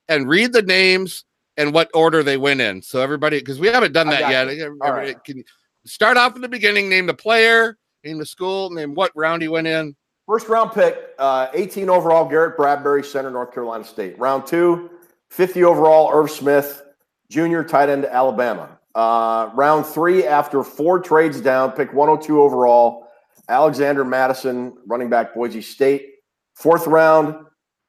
and 0.08 0.28
read 0.28 0.52
the 0.52 0.62
names 0.62 1.24
and 1.56 1.72
what 1.72 1.90
order 1.94 2.22
they 2.24 2.36
went 2.38 2.60
in? 2.60 2.82
So 2.82 3.00
everybody, 3.00 3.38
because 3.38 3.60
we 3.60 3.68
haven't 3.68 3.92
done 3.92 4.08
that 4.08 4.28
yet. 4.30 4.46
you. 4.56 4.64
Everybody- 4.64 4.90
All 4.90 4.96
right. 4.96 5.24
Can 5.24 5.36
you 5.38 5.44
start 5.86 6.16
off 6.16 6.36
in 6.36 6.42
the 6.42 6.48
beginning? 6.48 6.88
Name 6.88 7.06
the 7.06 7.14
player, 7.14 7.76
name 8.04 8.18
the 8.18 8.26
school, 8.26 8.70
name 8.70 8.94
what 8.94 9.12
round 9.14 9.42
he 9.42 9.48
went 9.48 9.66
in. 9.66 9.96
First 10.26 10.48
round 10.48 10.72
pick, 10.72 10.96
uh, 11.18 11.48
18 11.54 11.88
overall, 11.88 12.28
Garrett 12.28 12.56
Bradbury, 12.56 13.02
center, 13.02 13.30
North 13.30 13.52
Carolina 13.52 13.84
State. 13.84 14.18
Round 14.18 14.46
two, 14.46 14.90
50 15.30 15.64
overall, 15.64 16.10
Irv 16.12 16.30
Smith, 16.30 16.82
junior, 17.30 17.64
tight 17.64 17.88
end, 17.88 18.04
Alabama. 18.04 18.78
Uh, 18.94 19.50
round 19.54 19.86
three, 19.86 20.24
after 20.26 20.62
four 20.62 21.00
trades 21.00 21.40
down, 21.40 21.72
pick 21.72 21.92
102 21.92 22.40
overall, 22.40 23.08
Alexander 23.48 24.04
Mattison, 24.04 24.76
running 24.86 25.08
back, 25.08 25.34
Boise 25.34 25.62
State. 25.62 26.10
Fourth 26.54 26.86
round, 26.86 27.46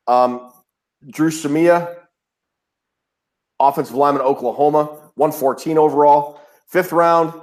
um, 0.07 0.51
Dru 1.09 1.29
Samia, 1.29 1.95
offensive 3.59 3.95
lineman, 3.95 4.21
Oklahoma, 4.21 4.85
114 5.15 5.77
overall. 5.77 6.39
Fifth 6.67 6.91
round, 6.91 7.33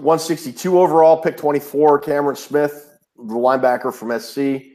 162 0.00 0.80
overall, 0.80 1.20
pick 1.20 1.36
24, 1.36 1.98
Cameron 2.00 2.36
Smith, 2.36 2.98
the 3.16 3.34
linebacker 3.34 3.92
from 3.92 4.18
SC. 4.18 4.72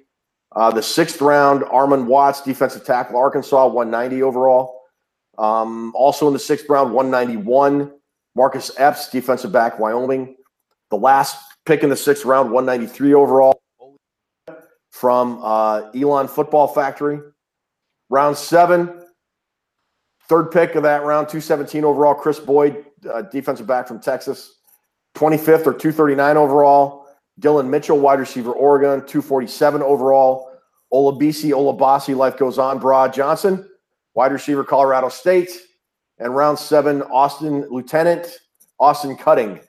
Uh, 0.55 0.72
the 0.72 0.82
sixth 0.82 1.22
round, 1.22 1.61
Armon 1.63 2.05
Watts, 2.05 2.41
defensive 2.41 2.86
tackle, 2.86 3.18
Arkansas, 3.18 3.68
190 3.68 4.24
overall. 4.24 4.82
Um, 5.38 5.91
also 5.95 6.28
in 6.28 6.34
the 6.34 6.39
sixth 6.39 6.68
round, 6.70 6.93
191, 6.93 7.91
Marcus 8.36 8.72
Epps, 8.78 9.09
defensive 9.09 9.51
back, 9.51 9.80
Wyoming. 9.80 10.36
The 10.89 10.97
last 10.97 11.38
pick 11.65 11.84
in 11.84 11.89
the 11.89 11.95
sixth 11.95 12.26
round, 12.26 12.51
193 12.51 13.13
overall, 13.13 13.59
from 14.91 15.39
uh, 15.43 15.91
Elon 15.91 16.28
Football 16.28 16.68
Factory. 16.70 17.20
Round 18.09 18.38
seven, 18.38 19.03
third 20.30 20.51
pick 20.51 20.76
of 20.76 20.84
that 20.84 21.03
round, 21.03 21.28
217 21.28 21.84
overall, 21.84 22.15
Chris 22.15 22.39
Boyd, 22.39 22.86
uh, 23.11 23.24
defensive 23.24 23.68
back 23.68 23.88
from 23.88 23.99
Texas. 23.99 24.57
25th 25.16 25.66
or 25.66 25.74
239 25.74 26.38
overall, 26.38 27.08
Dillon 27.39 27.70
Mitchell, 27.70 27.99
wide 27.99 28.20
receiver, 28.20 28.51
Oregon, 28.51 28.99
247 29.05 29.82
overall. 29.82 30.51
Olabisi, 30.93 31.51
Olabasi, 31.51 32.16
life 32.16 32.38
goes 32.38 32.58
on. 32.58 32.80
Broad 32.80 33.14
Johnson, 33.14 33.68
wide 34.14 34.32
receiver, 34.32 34.64
Colorado 34.64 35.10
State. 35.10 35.51
And 36.20 36.36
round 36.36 36.58
seven, 36.58 37.03
Austin 37.03 37.68
Lieutenant, 37.70 38.39
Austin 38.80 39.16
Cutting, 39.16 39.60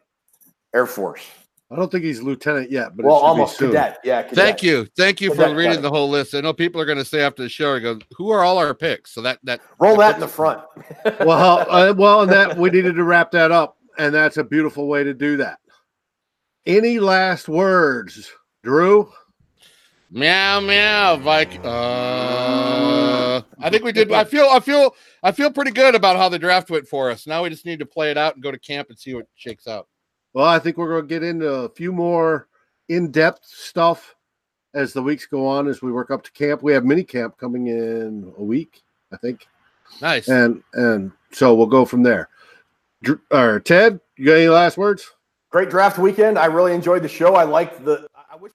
Air 0.75 0.87
Force. 0.87 1.23
I 1.71 1.77
don't 1.77 1.93
think 1.93 2.03
he's 2.05 2.23
lieutenant 2.23 2.71
yet, 2.71 2.97
but 2.97 3.05
well, 3.05 3.17
it 3.17 3.19
should 3.19 3.23
be 3.25 3.29
almost 3.29 3.59
soon. 3.59 3.69
cadet. 3.73 3.99
Yeah, 4.03 4.23
cadet. 4.23 4.37
Thank 4.37 4.63
you, 4.63 4.87
thank 4.97 5.21
you 5.21 5.35
for 5.35 5.55
reading 5.55 5.65
Cutting. 5.65 5.83
the 5.83 5.91
whole 5.91 6.09
list. 6.09 6.35
I 6.35 6.41
know 6.41 6.55
people 6.55 6.81
are 6.81 6.87
going 6.87 6.97
to 6.97 7.05
say 7.05 7.21
after 7.21 7.43
the 7.43 7.49
show, 7.51 7.79
"Go, 7.79 7.99
who 8.17 8.31
are 8.31 8.43
all 8.43 8.57
our 8.57 8.73
picks?" 8.73 9.11
So 9.11 9.21
that 9.21 9.39
that 9.43 9.61
Roll 9.79 9.97
that 9.99 10.15
in 10.15 10.21
the 10.21 10.29
front. 10.29 10.63
Well, 11.21 11.67
uh, 11.69 11.93
well, 11.95 12.23
and 12.23 12.33
that 12.33 12.57
we 12.57 12.71
needed 12.71 12.95
to 12.95 13.05
wrap 13.05 13.31
that 13.33 13.51
up, 13.51 13.77
and 13.99 14.15
that's 14.15 14.37
a 14.37 14.45
beautiful 14.45 14.87
way 14.87 15.05
to 15.05 15.13
do 15.13 15.37
that. 15.39 15.59
Any 16.67 16.99
last 17.01 17.49
words, 17.49 18.31
Drew? 18.63 19.11
Meow 20.11 20.61
meow, 20.61 21.17
Viking. 21.17 21.61
Uh, 21.65 23.43
I 23.61 23.71
think 23.71 23.85
we 23.85 23.93
did. 23.93 24.11
I 24.11 24.25
feel. 24.25 24.47
I 24.51 24.61
feel. 24.61 24.95
I 25.23 25.33
feel 25.33 25.51
pretty 25.51 25.71
good 25.71 25.95
about 25.95 26.17
how 26.17 26.29
the 26.29 26.39
draft 26.39 26.71
went 26.71 26.89
for 26.89 27.11
us. 27.11 27.27
Now 27.27 27.43
we 27.43 27.51
just 27.51 27.67
need 27.67 27.79
to 27.81 27.87
play 27.87 28.11
it 28.11 28.17
out 28.17 28.35
and 28.35 28.43
go 28.43 28.51
to 28.51 28.59
camp 28.59 28.89
and 28.89 28.99
see 28.99 29.15
what 29.15 29.27
shakes 29.35 29.67
out. 29.67 29.87
Well, 30.33 30.47
I 30.47 30.59
think 30.59 30.77
we're 30.77 30.89
going 30.89 31.03
to 31.03 31.09
get 31.09 31.23
into 31.23 31.49
a 31.49 31.69
few 31.69 31.93
more 31.93 32.49
in-depth 32.89 33.45
stuff 33.45 34.15
as 34.75 34.93
the 34.93 35.03
weeks 35.03 35.27
go 35.27 35.47
on 35.47 35.67
as 35.69 35.83
we 35.83 35.91
work 35.93 36.11
up 36.11 36.23
to 36.25 36.33
camp. 36.33 36.63
We 36.63 36.73
have 36.73 36.85
mini 36.85 37.05
camp 37.05 37.37
coming 37.37 37.67
in 37.67 38.33
a 38.39 38.43
week, 38.43 38.83
I 39.13 39.17
think, 39.17 39.47
Nice. 40.01 40.29
and 40.29 40.63
and 40.75 41.13
so 41.33 41.55
we'll 41.55 41.67
go 41.67 41.85
from 41.85 42.03
there. 42.03 42.29
Dr- 43.03 43.21
Or 43.31 43.61
Ted, 43.61 44.01
you 44.17 44.27
got 44.27 44.35
any 44.35 44.49
last 44.49 44.77
words? 44.77 45.11
Great 45.51 45.71
draft 45.71 45.99
weekend. 45.99 46.39
I 46.39 46.47
really 46.47 46.75
enjoyed 46.75 47.03
the 47.03 47.09
show. 47.09 47.35
I 47.35 47.45
liked 47.45 47.85
the. 47.85 48.07
I 48.31 48.37
wish 48.37 48.53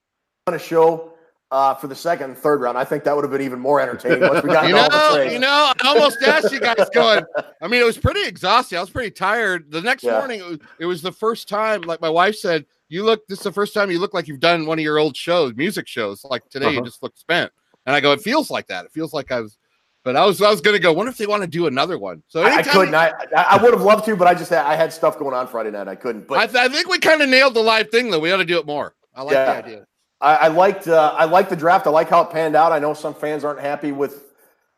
on 0.47 0.53
a 0.53 0.59
show 0.59 1.13
uh, 1.49 1.73
for 1.73 1.87
the 1.87 1.95
second 1.95 2.31
and 2.31 2.37
third 2.37 2.61
round. 2.61 2.77
I 2.77 2.83
think 2.83 3.03
that 3.05 3.15
would 3.15 3.23
have 3.23 3.31
been 3.31 3.41
even 3.41 3.59
more 3.59 3.79
entertaining 3.81 4.21
once 4.21 4.43
we 4.43 4.49
got 4.49 4.63
You 4.69 4.77
into 4.77 4.83
all 4.95 5.13
the 5.13 5.25
know, 5.25 5.31
you 5.31 5.39
know, 5.39 5.71
I 5.81 5.87
almost 5.87 6.21
asked 6.21 6.51
you 6.51 6.59
guys 6.59 6.87
going. 6.93 7.23
I 7.61 7.67
mean, 7.67 7.81
it 7.81 7.85
was 7.85 7.97
pretty 7.97 8.23
exhausting. 8.27 8.77
I 8.77 8.81
was 8.81 8.89
pretty 8.91 9.11
tired. 9.11 9.71
The 9.71 9.81
next 9.81 10.03
Yeah. 10.03 10.19
morning, 10.19 10.39
it 10.41 10.45
was, 10.45 10.59
it 10.79 10.85
was 10.85 11.01
the 11.01 11.11
first 11.11 11.47
time, 11.49 11.81
like 11.81 12.01
my 12.01 12.09
wife 12.09 12.35
said, 12.35 12.65
you 12.89 13.03
look, 13.03 13.25
this 13.27 13.39
is 13.39 13.43
the 13.43 13.51
first 13.51 13.73
time 13.73 13.89
you 13.89 13.99
look 13.99 14.13
like 14.13 14.27
you've 14.27 14.39
done 14.39 14.65
one 14.67 14.77
of 14.77 14.83
your 14.83 14.99
old 14.99 15.15
shows, 15.17 15.55
music 15.55 15.87
shows. 15.87 16.23
Like 16.23 16.47
today, 16.49 16.71
you 16.73 16.77
Uh-huh. 16.79 16.85
just 16.85 17.01
look 17.01 17.17
spent. 17.17 17.51
And 17.87 17.95
I 17.95 18.01
go, 18.01 18.11
it 18.11 18.21
feels 18.21 18.51
like 18.51 18.67
that. 18.67 18.85
It 18.85 18.91
feels 18.91 19.13
like 19.13 19.31
I 19.31 19.39
was 19.41 19.57
But 20.03 20.15
I 20.17 20.25
was 20.25 20.41
I 20.41 20.49
was 20.49 20.59
gonna 20.61 20.79
go. 20.79 20.91
Wonder 20.91 21.11
if 21.11 21.17
they 21.17 21.27
want 21.27 21.43
to 21.43 21.47
do 21.47 21.65
another 21.67 21.97
one. 21.97 22.23
So 22.27 22.41
I, 22.41 22.57
I 22.57 22.63
couldn't. 22.63 22.93
I 22.93 23.13
I 23.35 23.43
I 23.51 23.63
would 23.63 23.71
have 23.73 23.81
loved 23.81 24.03
to, 24.05 24.15
but 24.17 24.27
I 24.27 24.33
just 24.33 24.49
had, 24.49 24.65
I 24.65 24.75
had 24.75 24.91
stuff 24.91 25.17
going 25.17 25.33
on 25.33 25.47
Friday 25.47 25.71
night. 25.71 25.87
I 25.87 25.95
couldn't. 25.95 26.27
But 26.27 26.39
I, 26.39 26.45
th- 26.47 26.57
I 26.57 26.67
think 26.67 26.89
we 26.89 26.99
kind 26.99 27.21
of 27.21 27.29
nailed 27.29 27.53
the 27.53 27.61
live 27.61 27.89
thing 27.89 28.11
though. 28.11 28.19
We 28.19 28.31
ought 28.31 28.37
to 28.37 28.45
do 28.45 28.59
it 28.59 28.65
more. 28.65 28.95
I 29.15 29.21
like 29.21 29.33
Yeah. 29.33 29.45
the 29.61 29.65
idea. 29.65 29.87
I, 30.19 30.35
I 30.35 30.47
liked 30.49 30.87
uh, 30.87 31.15
I 31.17 31.25
liked 31.25 31.49
the 31.49 31.55
draft. 31.55 31.87
I 31.87 31.89
like 31.91 32.09
how 32.09 32.21
it 32.23 32.31
panned 32.31 32.55
out. 32.55 32.71
I 32.73 32.79
know 32.79 32.93
some 32.93 33.13
fans 33.13 33.43
aren't 33.45 33.61
happy 33.61 33.91
with 33.93 34.33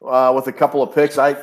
uh, 0.06 0.32
with 0.36 0.46
a 0.48 0.54
couple 0.54 0.84
of 0.84 0.94
picks. 0.94 1.18
I 1.18 1.36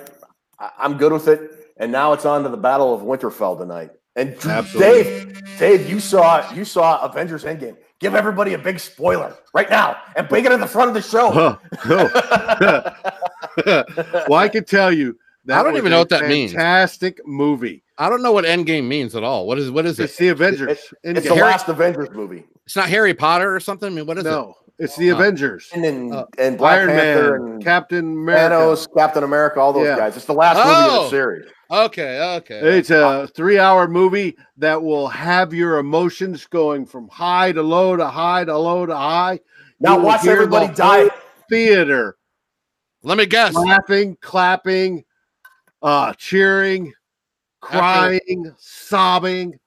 I'm 0.78 0.96
good 0.96 1.12
with 1.12 1.26
it. 1.28 1.72
And 1.76 1.90
now 1.90 2.12
it's 2.12 2.24
on 2.24 2.44
to 2.44 2.48
the 2.48 2.56
Battle 2.56 2.94
of 2.94 3.00
Winterfell 3.00 3.58
tonight. 3.58 3.90
And 4.14 4.36
Absolutely. 4.44 5.02
Dave, 5.34 5.58
Dave, 5.58 5.90
you 5.90 5.98
saw 5.98 6.52
you 6.52 6.64
saw 6.64 7.02
Avengers 7.02 7.44
Endgame. 7.44 7.76
Give 7.98 8.14
everybody 8.14 8.54
a 8.54 8.58
big 8.58 8.78
spoiler 8.80 9.34
right 9.54 9.70
now 9.70 9.96
and 10.16 10.28
bring 10.28 10.44
it 10.44 10.52
in 10.52 10.60
the 10.60 10.66
front 10.66 10.88
of 10.88 10.94
the 10.94 11.00
show. 11.02 11.30
Huh. 11.30 12.98
well, 13.66 14.34
I 14.34 14.48
can 14.48 14.64
tell 14.64 14.92
you 14.92 15.18
that 15.46 15.58
I 15.58 15.62
don't 15.62 15.76
even 15.76 15.90
know 15.90 15.98
what 15.98 16.08
that 16.10 16.28
means. 16.28 16.52
Fantastic 16.52 17.20
movie. 17.26 17.82
I 17.98 18.08
don't 18.08 18.22
know 18.22 18.32
what 18.32 18.44
Endgame 18.44 18.86
means 18.88 19.14
at 19.14 19.22
all. 19.22 19.46
What 19.46 19.58
is 19.58 19.70
what 19.70 19.86
is 19.86 19.98
It's 20.00 20.14
it? 20.14 20.18
the 20.18 20.28
Avengers. 20.28 20.70
it's 20.70 20.92
Endgame. 21.04 21.22
the 21.28 21.34
Harry- 21.34 21.40
last 21.42 21.68
Avengers 21.68 22.10
movie. 22.12 22.44
It's 22.66 22.76
not 22.76 22.88
Harry 22.88 23.14
Potter 23.14 23.54
or 23.54 23.60
something. 23.60 23.88
I 23.92 23.94
mean, 23.94 24.06
what 24.06 24.18
is 24.18 24.24
it? 24.24 24.30
no, 24.30 24.54
it's 24.78 24.96
the 24.96 25.10
Oh. 25.12 25.16
Avengers. 25.16 25.68
And 25.74 25.82
then 25.84 26.12
Uh, 26.12 26.24
and 26.38 26.56
Black 26.56 26.78
Iron 26.78 26.88
Panther 26.90 27.38
Man, 27.40 27.52
and 27.54 27.64
Captain 27.64 27.98
America. 28.12 28.54
Thanos, 28.54 28.86
Captain 28.96 29.24
America, 29.24 29.60
all 29.60 29.72
those 29.72 29.86
Yeah. 29.86 29.96
guys. 29.96 30.16
It's 30.16 30.24
the 30.26 30.32
last 30.34 30.56
movie 30.56 30.70
of 30.70 31.00
Oh. 31.00 31.02
the 31.04 31.10
series. 31.10 31.46
Okay, 31.70 32.20
okay. 32.36 32.78
It's 32.78 32.90
a 32.90 33.28
three-hour 33.34 33.88
movie 33.88 34.36
that 34.58 34.82
will 34.82 35.08
have 35.08 35.54
your 35.54 35.78
emotions 35.78 36.46
going 36.46 36.84
from 36.86 37.08
high 37.08 37.52
to 37.52 37.62
low 37.62 37.96
to 37.96 38.06
high 38.06 38.44
to 38.44 38.56
low 38.56 38.84
to 38.86 38.94
high. 38.96 39.40
Now 39.80 39.96
You 39.98 40.04
watch 40.04 40.20
hear 40.22 40.32
the 40.36 40.42
everybody 40.42 40.74
die. 40.74 41.08
Theater 41.48 42.16
Let 43.02 43.18
me 43.18 43.26
guess. 43.26 43.54
laughing, 43.54 44.16
clapping, 44.20 45.04
uh, 45.82 46.14
cheering, 46.14 46.92
crying, 47.60 48.54
sobbing. 48.58 49.58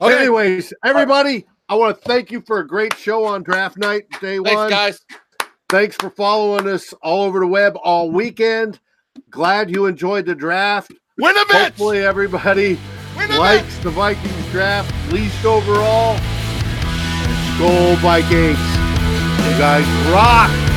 Okay, 0.00 0.18
Anyways, 0.18 0.72
everybody, 0.84 1.46
I 1.68 1.74
want 1.74 1.98
to 2.00 2.08
thank 2.08 2.30
you 2.30 2.40
for 2.40 2.60
a 2.60 2.66
great 2.66 2.96
show 2.96 3.24
on 3.24 3.42
draft 3.42 3.76
night, 3.76 4.04
day 4.20 4.38
thanks, 4.38 4.54
one. 4.54 4.70
guys. 4.70 5.00
Thanks 5.68 5.96
for 5.96 6.10
following 6.10 6.66
us 6.66 6.92
all 7.02 7.22
over 7.22 7.40
the 7.40 7.46
web 7.46 7.76
all 7.82 8.10
weekend. 8.10 8.80
Glad 9.30 9.70
you 9.70 9.86
enjoyed 9.86 10.26
the 10.26 10.34
draft. 10.34 10.92
Win 11.18 11.36
a 11.36 11.40
bitch. 11.40 11.64
Hopefully, 11.64 11.98
everybody 11.98 12.78
likes 13.16 13.78
the 13.78 13.90
Vikings 13.90 14.50
draft, 14.50 14.92
least 15.12 15.44
overall. 15.44 16.16
Skol 17.54 17.96
Vikings. 17.98 18.58
You 19.46 19.58
guys 19.58 19.86
rock. 20.10 20.69